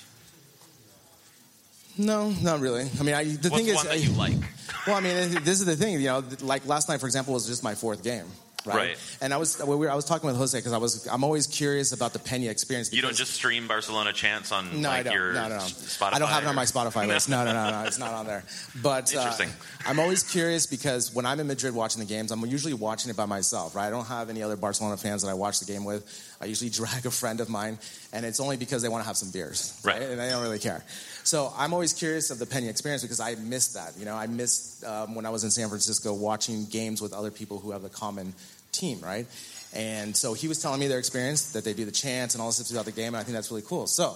no, 1.97 2.30
not 2.43 2.59
really. 2.59 2.88
I 2.99 3.03
mean, 3.03 3.15
I, 3.15 3.23
the 3.23 3.49
What's 3.49 3.63
thing 3.63 3.67
is, 3.67 3.75
one 3.75 3.88
that 3.88 4.03
you 4.03 4.11
like? 4.11 4.36
Well, 4.86 4.95
I 4.95 5.01
mean, 5.01 5.43
this 5.43 5.59
is 5.59 5.65
the 5.65 5.75
thing. 5.75 5.99
You 5.99 6.07
know, 6.07 6.23
like 6.39 6.65
last 6.65 6.88
night, 6.88 7.01
for 7.01 7.07
example, 7.07 7.34
was 7.34 7.45
just 7.45 7.61
my 7.61 7.75
fourth 7.75 8.03
game. 8.03 8.25
Right. 8.68 8.88
Right. 8.89 9.18
And 9.22 9.34
I 9.34 9.38
was 9.38 9.63
we 9.63 9.76
were, 9.76 9.89
I 9.89 9.95
was 9.95 10.05
talking 10.05 10.28
with 10.28 10.38
Jose 10.38 10.57
because 10.57 10.74
I 10.74 10.78
was 10.78 11.07
I'm 11.07 11.24
always 11.24 11.47
curious 11.47 11.91
about 11.91 12.13
the 12.13 12.20
Pena 12.20 12.49
experience. 12.49 12.93
You 12.93 13.01
don't 13.01 13.15
just 13.15 13.34
stream 13.34 13.68
Barcelona 13.68 14.13
chants 14.13 14.51
on 14.51 14.82
no, 14.82 14.89
like 14.89 14.99
I 14.99 15.03
don't. 15.03 15.13
your 15.13 15.34
no, 15.34 15.43
no, 15.43 15.55
no. 15.55 15.61
Spotify. 15.61 16.13
I 16.13 16.20
don't 16.20 16.30
have 16.30 16.43
it 16.43 16.47
on 16.47 16.55
my 16.55 16.65
Spotify 16.65 17.07
list. 17.13 17.30
No, 17.30 17.43
no, 17.45 17.53
no, 17.53 17.70
no. 17.70 17.88
It's 17.88 17.99
not 17.99 18.13
on 18.13 18.26
there. 18.26 18.43
But 18.82 19.13
uh, 19.15 19.20
Interesting. 19.20 19.49
I'm 19.86 19.99
always 19.99 20.24
curious 20.24 20.65
because 20.65 21.13
when 21.13 21.26
I'm 21.26 21.39
in 21.39 21.47
Madrid 21.47 21.74
watching 21.74 21.99
the 21.99 22.05
games, 22.05 22.32
I'm 22.32 22.45
usually 22.45 22.74
watching 22.74 23.09
it 23.09 23.18
by 23.18 23.26
myself. 23.26 23.76
Right. 23.76 23.88
I 23.88 23.89
don't 23.89 24.07
have 24.07 24.30
any 24.30 24.43
other 24.43 24.55
Barcelona 24.55 24.97
fans 24.97 25.22
that 25.24 25.30
I 25.30 25.34
watch 25.34 25.59
the 25.59 25.65
game 25.65 25.86
with. 25.86 26.36
I 26.41 26.45
usually 26.45 26.70
drag 26.82 27.05
a 27.05 27.11
friend 27.11 27.39
of 27.39 27.49
mine, 27.49 27.80
and 28.13 28.26
it's 28.26 28.39
only 28.39 28.57
because 28.57 28.82
they 28.82 28.89
want 28.89 29.03
to 29.03 29.07
have 29.07 29.18
some 29.18 29.32
beers. 29.32 29.80
Right. 29.84 30.01
And 30.01 30.20
they 30.20 30.30
don't 30.30 30.43
really 30.43 30.59
care. 30.59 30.84
So 31.24 31.51
I'm 31.57 31.74
always 31.74 31.93
curious 31.93 32.32
of 32.32 32.39
the 32.39 32.45
Pena 32.45 32.68
experience 32.68 33.01
because 33.01 33.20
I 33.20 33.36
missed 33.36 33.74
that. 33.74 33.93
You 33.97 34.05
know, 34.05 34.15
I 34.15 34.28
missed 34.28 34.86
um, 34.86 35.13
when 35.13 35.26
I 35.26 35.30
was 35.30 35.43
in 35.43 35.51
San 35.51 35.68
Francisco 35.68 36.13
watching 36.13 36.65
games 36.65 37.01
with 37.01 37.13
other 37.13 37.32
people 37.32 37.59
who 37.59 37.72
have 37.72 37.84
a 37.84 37.89
common 37.89 38.34
team, 38.78 38.99
right? 39.01 39.25
And 39.73 40.15
so 40.15 40.34
he 40.34 40.47
was 40.47 40.61
telling 40.61 40.80
me 40.80 40.88
their 40.88 40.99
experience 40.99 41.51
that 41.53 41.63
they 41.63 41.73
do 41.73 41.86
the 41.86 41.91
chants 41.91 42.34
and 42.36 42.41
all 42.41 42.47
this 42.49 42.55
stuff 42.57 42.67
throughout 42.67 42.86
the 42.86 42.91
game, 42.91 43.07
and 43.13 43.17
I 43.17 43.23
think 43.23 43.36
that's 43.36 43.51
really 43.51 43.63
cool. 43.67 43.86
So 43.88 44.15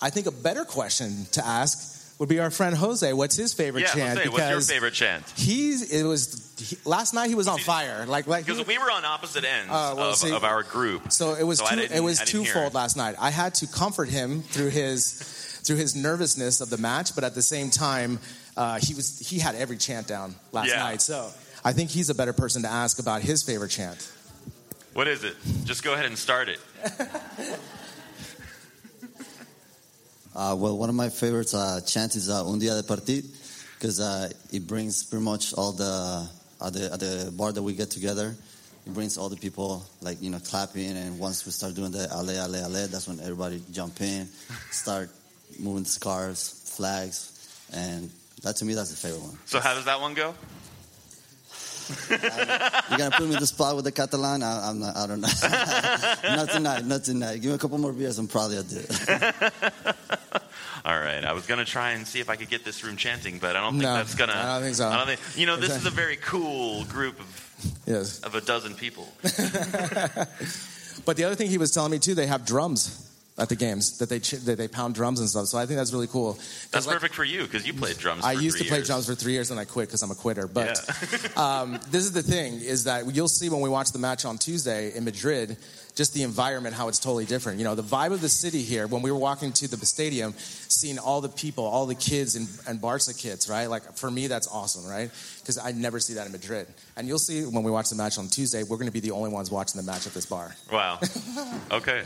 I 0.00 0.10
think 0.10 0.26
a 0.26 0.30
better 0.30 0.64
question 0.64 1.26
to 1.32 1.44
ask 1.44 1.94
would 2.18 2.28
be 2.30 2.38
our 2.40 2.50
friend 2.50 2.74
Jose. 2.74 3.12
What's 3.12 3.36
his 3.36 3.52
favorite 3.52 3.82
Yeah, 3.82 3.94
chant? 3.94 4.18
Jose, 4.18 4.28
what's 4.30 4.48
your 4.50 4.60
favorite 4.62 4.94
chant? 4.94 5.24
He's 5.36 5.92
it 5.92 6.04
was 6.04 6.54
he, 6.58 6.78
last 6.86 7.12
night. 7.12 7.28
He 7.28 7.34
was 7.34 7.46
on 7.48 7.58
fire. 7.58 8.06
Like 8.06 8.26
like 8.26 8.46
Because 8.46 8.66
we 8.66 8.78
were 8.78 8.90
on 8.90 9.04
opposite 9.04 9.44
ends 9.44 9.70
Uh, 9.70 9.92
well, 9.96 10.10
of, 10.10 10.16
see- 10.16 10.32
of 10.34 10.42
our 10.44 10.62
group. 10.62 11.12
so 11.12 11.34
it 11.34 11.42
was 11.44 11.58
So 11.58 11.66
two, 11.66 11.80
it 11.80 12.00
was 12.02 12.20
I 12.20 12.24
didn't 12.24 12.44
hear 12.44 12.52
twofold 12.54 12.72
it. 12.72 12.74
last 12.74 12.96
night. 12.96 13.16
I 13.20 13.30
had 13.30 13.54
to 13.56 13.66
comfort 13.66 14.08
him 14.08 14.40
through 14.42 14.70
his 14.70 15.12
through 15.64 15.76
his 15.76 15.94
nervousness 15.96 16.60
of 16.62 16.70
the 16.70 16.78
match, 16.78 17.14
but 17.14 17.24
at 17.24 17.34
the 17.34 17.42
same 17.42 17.68
time, 17.70 18.18
uh, 18.56 18.78
he 18.80 18.94
was 18.94 19.18
he 19.18 19.38
had 19.38 19.54
every 19.56 19.76
chant 19.76 20.06
down 20.06 20.34
last 20.52 20.68
Yeah. 20.68 20.78
night. 20.78 21.02
So 21.02 21.30
I 21.66 21.72
think 21.72 21.90
he's 21.90 22.10
a 22.10 22.14
better 22.14 22.32
person 22.32 22.62
to 22.62 22.68
ask 22.68 23.00
about 23.00 23.22
his 23.22 23.42
favorite 23.42 23.72
chant. 23.72 24.08
What 24.94 25.08
is 25.08 25.24
it? 25.24 25.34
Just 25.64 25.82
go 25.82 25.94
ahead 25.94 26.06
and 26.06 26.16
start 26.16 26.48
it. 26.48 26.60
Uh, 30.38 30.54
well, 30.54 30.76
one 30.76 30.90
of 30.90 30.94
my 30.94 31.08
favorites 31.08 31.54
uh, 31.54 31.80
chants 31.86 32.14
is 32.14 32.28
uh, 32.28 32.46
Un 32.46 32.58
Dia 32.58 32.74
de 32.74 32.82
Partit 32.82 33.24
because 33.72 34.00
uh, 34.00 34.28
it 34.52 34.66
brings 34.66 35.02
pretty 35.02 35.24
much 35.24 35.54
all 35.54 35.72
the 35.72 36.28
at 36.62 36.74
the 36.74 36.92
at 36.92 37.00
the 37.00 37.32
bar 37.34 37.52
that 37.52 37.62
we 37.62 37.72
get 37.72 37.90
together. 37.90 38.36
It 38.86 38.92
brings 38.92 39.16
all 39.16 39.30
the 39.30 39.38
people 39.38 39.82
like 40.02 40.20
you 40.20 40.28
know 40.28 40.38
clapping, 40.38 40.94
and 40.94 41.18
once 41.18 41.46
we 41.46 41.52
start 41.52 41.74
doing 41.74 41.90
the 41.90 42.06
ale 42.12 42.30
ale 42.30 42.54
ale, 42.54 42.86
that's 42.86 43.08
when 43.08 43.18
everybody 43.20 43.62
jump 43.72 43.98
in, 44.02 44.28
start 44.70 45.08
moving 45.58 45.84
the 45.84 45.88
scarves, 45.88 46.70
flags, 46.76 47.32
and 47.72 48.10
that 48.42 48.56
to 48.56 48.66
me 48.66 48.74
that's 48.74 48.90
the 48.90 48.96
favorite 49.08 49.22
one. 49.22 49.38
So 49.46 49.58
how 49.58 49.72
does 49.72 49.86
that 49.86 50.02
one 50.02 50.12
go? 50.12 50.34
You're 52.10 52.98
gonna 52.98 53.10
put 53.16 53.26
me 53.28 53.34
in 53.34 53.40
the 53.40 53.46
spot 53.46 53.76
with 53.76 53.84
the 53.84 53.92
Catalan? 53.92 54.42
I, 54.42 54.68
I'm 54.70 54.78
not. 54.80 54.96
I 54.96 55.06
don't 55.06 55.20
know. 55.20 55.28
not 56.36 56.50
tonight. 56.50 56.84
Not 56.84 57.04
tonight. 57.04 57.36
Give 57.40 57.50
me 57.50 57.54
a 57.54 57.58
couple 57.58 57.78
more 57.78 57.92
beers, 57.92 58.18
and 58.18 58.28
probably 58.28 58.56
I'll 58.58 58.62
do 58.64 58.78
it. 58.78 59.52
All 60.84 60.98
right, 61.00 61.24
I 61.24 61.32
was 61.32 61.46
gonna 61.46 61.64
try 61.64 61.92
and 61.92 62.06
see 62.06 62.20
if 62.20 62.30
I 62.30 62.36
could 62.36 62.48
get 62.48 62.64
this 62.64 62.84
room 62.84 62.96
chanting, 62.96 63.38
but 63.38 63.56
I 63.56 63.60
don't 63.60 63.72
think 63.72 63.82
No, 63.82 63.94
that's 63.94 64.14
gonna. 64.14 64.32
I 64.34 64.54
don't 64.54 64.62
think 64.62 64.76
so. 64.76 64.88
I 64.88 64.96
don't 64.96 65.06
think. 65.06 65.20
You 65.36 65.46
know, 65.46 65.56
this 65.56 65.74
is 65.74 65.84
a 65.86 65.90
very 66.02 66.16
cool 66.16 66.84
group 66.84 67.18
of, 67.18 67.80
Yes. 67.86 68.20
of 68.20 68.34
a 68.34 68.40
dozen 68.40 68.74
people. 68.74 69.08
But 71.04 71.16
the 71.16 71.24
other 71.24 71.34
thing 71.34 71.50
he 71.50 71.58
was 71.58 71.70
telling 71.72 71.90
me 71.92 71.98
too, 71.98 72.14
they 72.14 72.26
have 72.26 72.44
drums 72.46 73.05
at 73.38 73.48
the 73.50 73.56
games 73.56 73.98
that 73.98 74.08
they 74.08 74.18
ch- 74.18 74.40
that 74.46 74.56
they 74.56 74.68
pound 74.68 74.94
drums 74.94 75.20
and 75.20 75.28
stuff. 75.28 75.46
So 75.46 75.58
I 75.58 75.66
think 75.66 75.78
that's 75.78 75.92
really 75.92 76.06
cool. 76.06 76.38
That's 76.70 76.86
like, 76.86 76.94
perfect 76.94 77.14
for 77.14 77.24
you 77.24 77.42
because 77.42 77.66
you 77.66 77.74
played 77.74 77.98
drums. 77.98 78.24
I 78.24 78.32
used 78.32 78.58
to 78.58 78.64
play 78.64 78.78
years. 78.78 78.86
drums 78.88 79.06
for 79.06 79.14
three 79.14 79.32
years 79.32 79.50
and 79.50 79.60
I 79.60 79.64
quit 79.64 79.88
because 79.88 80.02
I'm 80.02 80.10
a 80.10 80.14
quitter. 80.14 80.46
But 80.46 80.80
Yeah. 81.36 81.60
um, 81.60 81.78
this 81.90 82.04
is 82.04 82.12
the 82.12 82.22
thing: 82.22 82.54
is 82.60 82.84
that 82.84 83.14
you'll 83.14 83.28
see 83.28 83.48
when 83.50 83.60
we 83.60 83.68
watch 83.68 83.92
the 83.92 83.98
match 83.98 84.24
on 84.24 84.38
Tuesday 84.38 84.94
in 84.96 85.04
Madrid, 85.04 85.56
just 85.94 86.14
the 86.14 86.22
environment, 86.22 86.74
how 86.74 86.88
it's 86.88 86.98
totally 86.98 87.26
different. 87.26 87.58
You 87.58 87.64
know, 87.64 87.74
the 87.74 87.82
vibe 87.82 88.12
of 88.12 88.20
the 88.20 88.28
city 88.28 88.62
here. 88.62 88.86
When 88.86 89.02
we 89.02 89.10
were 89.10 89.18
walking 89.18 89.52
to 89.52 89.68
the 89.68 89.84
stadium, 89.84 90.32
seeing 90.36 90.98
all 90.98 91.20
the 91.20 91.28
people, 91.28 91.64
all 91.64 91.86
the 91.86 91.94
kids 91.94 92.36
and, 92.36 92.48
and 92.66 92.80
Barca 92.80 93.12
kids, 93.12 93.48
right? 93.48 93.66
Like 93.66 93.96
for 93.96 94.10
me, 94.10 94.26
that's 94.26 94.48
awesome, 94.48 94.88
right? 94.88 95.10
Because 95.40 95.58
I 95.58 95.72
never 95.72 96.00
see 96.00 96.14
that 96.14 96.26
in 96.26 96.32
Madrid. 96.32 96.66
And 96.96 97.06
you'll 97.06 97.18
see 97.18 97.44
when 97.44 97.62
we 97.62 97.70
watch 97.70 97.90
the 97.90 97.96
match 97.96 98.16
on 98.18 98.28
Tuesday, 98.28 98.62
we're 98.62 98.78
going 98.78 98.88
to 98.88 98.92
be 98.92 99.00
the 99.00 99.10
only 99.10 99.30
ones 99.30 99.50
watching 99.50 99.78
the 99.80 99.86
match 99.86 100.06
at 100.06 100.14
this 100.14 100.24
bar. 100.26 100.54
Wow. 100.72 100.98
Okay. 101.70 102.04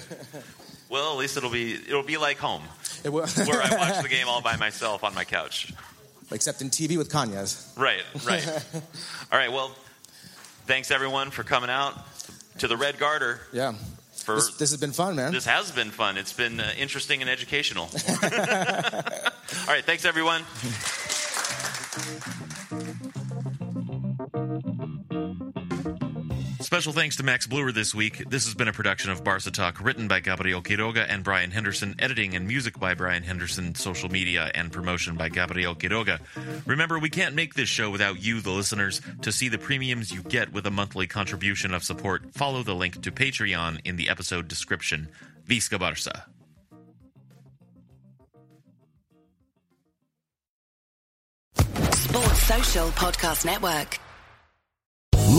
Well, 0.91 1.13
at 1.13 1.19
least 1.19 1.37
it'll 1.37 1.51
be 1.51 1.73
it'll 1.75 2.03
be 2.03 2.17
like 2.19 2.37
home, 2.39 2.63
It 3.05 3.09
will- 3.11 3.27
where 3.47 3.63
I 3.63 3.75
watch 3.77 4.03
the 4.03 4.09
game 4.09 4.27
all 4.29 4.43
by 4.43 4.57
myself 4.67 5.05
on 5.05 5.15
my 5.15 5.25
couch. 5.25 5.73
Except 6.33 6.61
in 6.63 6.71
TV 6.71 6.97
with 6.99 7.11
Kanye's. 7.11 7.73
Right. 7.77 8.03
Right. 8.27 8.47
all 9.33 9.39
right. 9.39 9.51
Well, 9.53 9.75
thanks 10.67 10.91
everyone 10.91 11.31
for 11.31 11.43
coming 11.45 11.71
out 11.71 11.95
to 12.59 12.69
the 12.69 12.77
Red 12.77 12.99
Garter. 12.99 13.41
Yeah. 13.53 13.75
For 14.25 14.35
This, 14.37 14.57
this 14.59 14.71
has 14.71 14.79
been 14.81 14.93
fun, 14.93 15.17
man. 15.17 15.33
this 15.33 15.47
has 15.47 15.73
been 15.73 15.91
fun. 15.91 16.19
It's 16.19 16.33
been 16.35 16.61
uh, 16.61 16.71
interesting 16.79 17.21
and 17.23 17.31
educational. 17.31 17.85
All 17.85 19.75
right, 19.75 19.85
thanks 19.85 20.05
everyone. 20.05 20.43
Special 26.81 26.95
thanks 26.95 27.17
to 27.17 27.23
Max 27.23 27.47
Bluer 27.47 27.73
this 27.73 27.95
week. 27.95 28.25
This 28.31 28.47
has 28.47 28.55
been 28.55 28.67
a 28.67 28.73
production 28.73 29.11
of 29.11 29.23
Barca 29.23 29.51
Talk, 29.51 29.85
written 29.85 30.09
by 30.09 30.21
Gabriel 30.21 30.63
Quiroga 30.63 31.05
and 31.07 31.23
Brian 31.23 31.51
Henderson, 31.51 31.95
editing 31.99 32.35
and 32.35 32.49
music 32.49 32.81
by 32.81 32.95
Brian 32.95 33.23
Henderson, 33.23 33.75
social 33.75 34.09
media 34.09 34.51
and 34.55 34.73
promotion 34.73 35.15
by 35.15 35.29
Gabriel 35.29 35.75
Quiroga. 35.75 36.21
Remember, 36.65 36.99
we 36.99 37.11
can't 37.11 37.35
make 37.35 37.53
this 37.53 37.69
show 37.69 37.91
without 37.91 38.23
you, 38.23 38.41
the 38.41 38.49
listeners. 38.49 39.03
To 39.21 39.31
see 39.31 39.51
the 39.51 39.59
premiums 39.59 40.11
you 40.11 40.23
get 40.23 40.55
with 40.55 40.65
a 40.65 40.71
monthly 40.71 41.07
contribution 41.07 41.75
of 41.75 41.85
support, 41.85 42.33
follow 42.33 42.63
the 42.63 42.75
link 42.75 43.03
to 43.03 43.13
Patreon 43.13 43.81
in 43.85 43.97
the 43.97 44.09
episode 44.09 44.49
description. 44.49 45.11
Visca 45.47 45.79
Barca. 45.79 46.25
Sports 51.93 52.43
Social 52.45 52.89
Podcast 52.89 53.45
Network. 53.45 54.01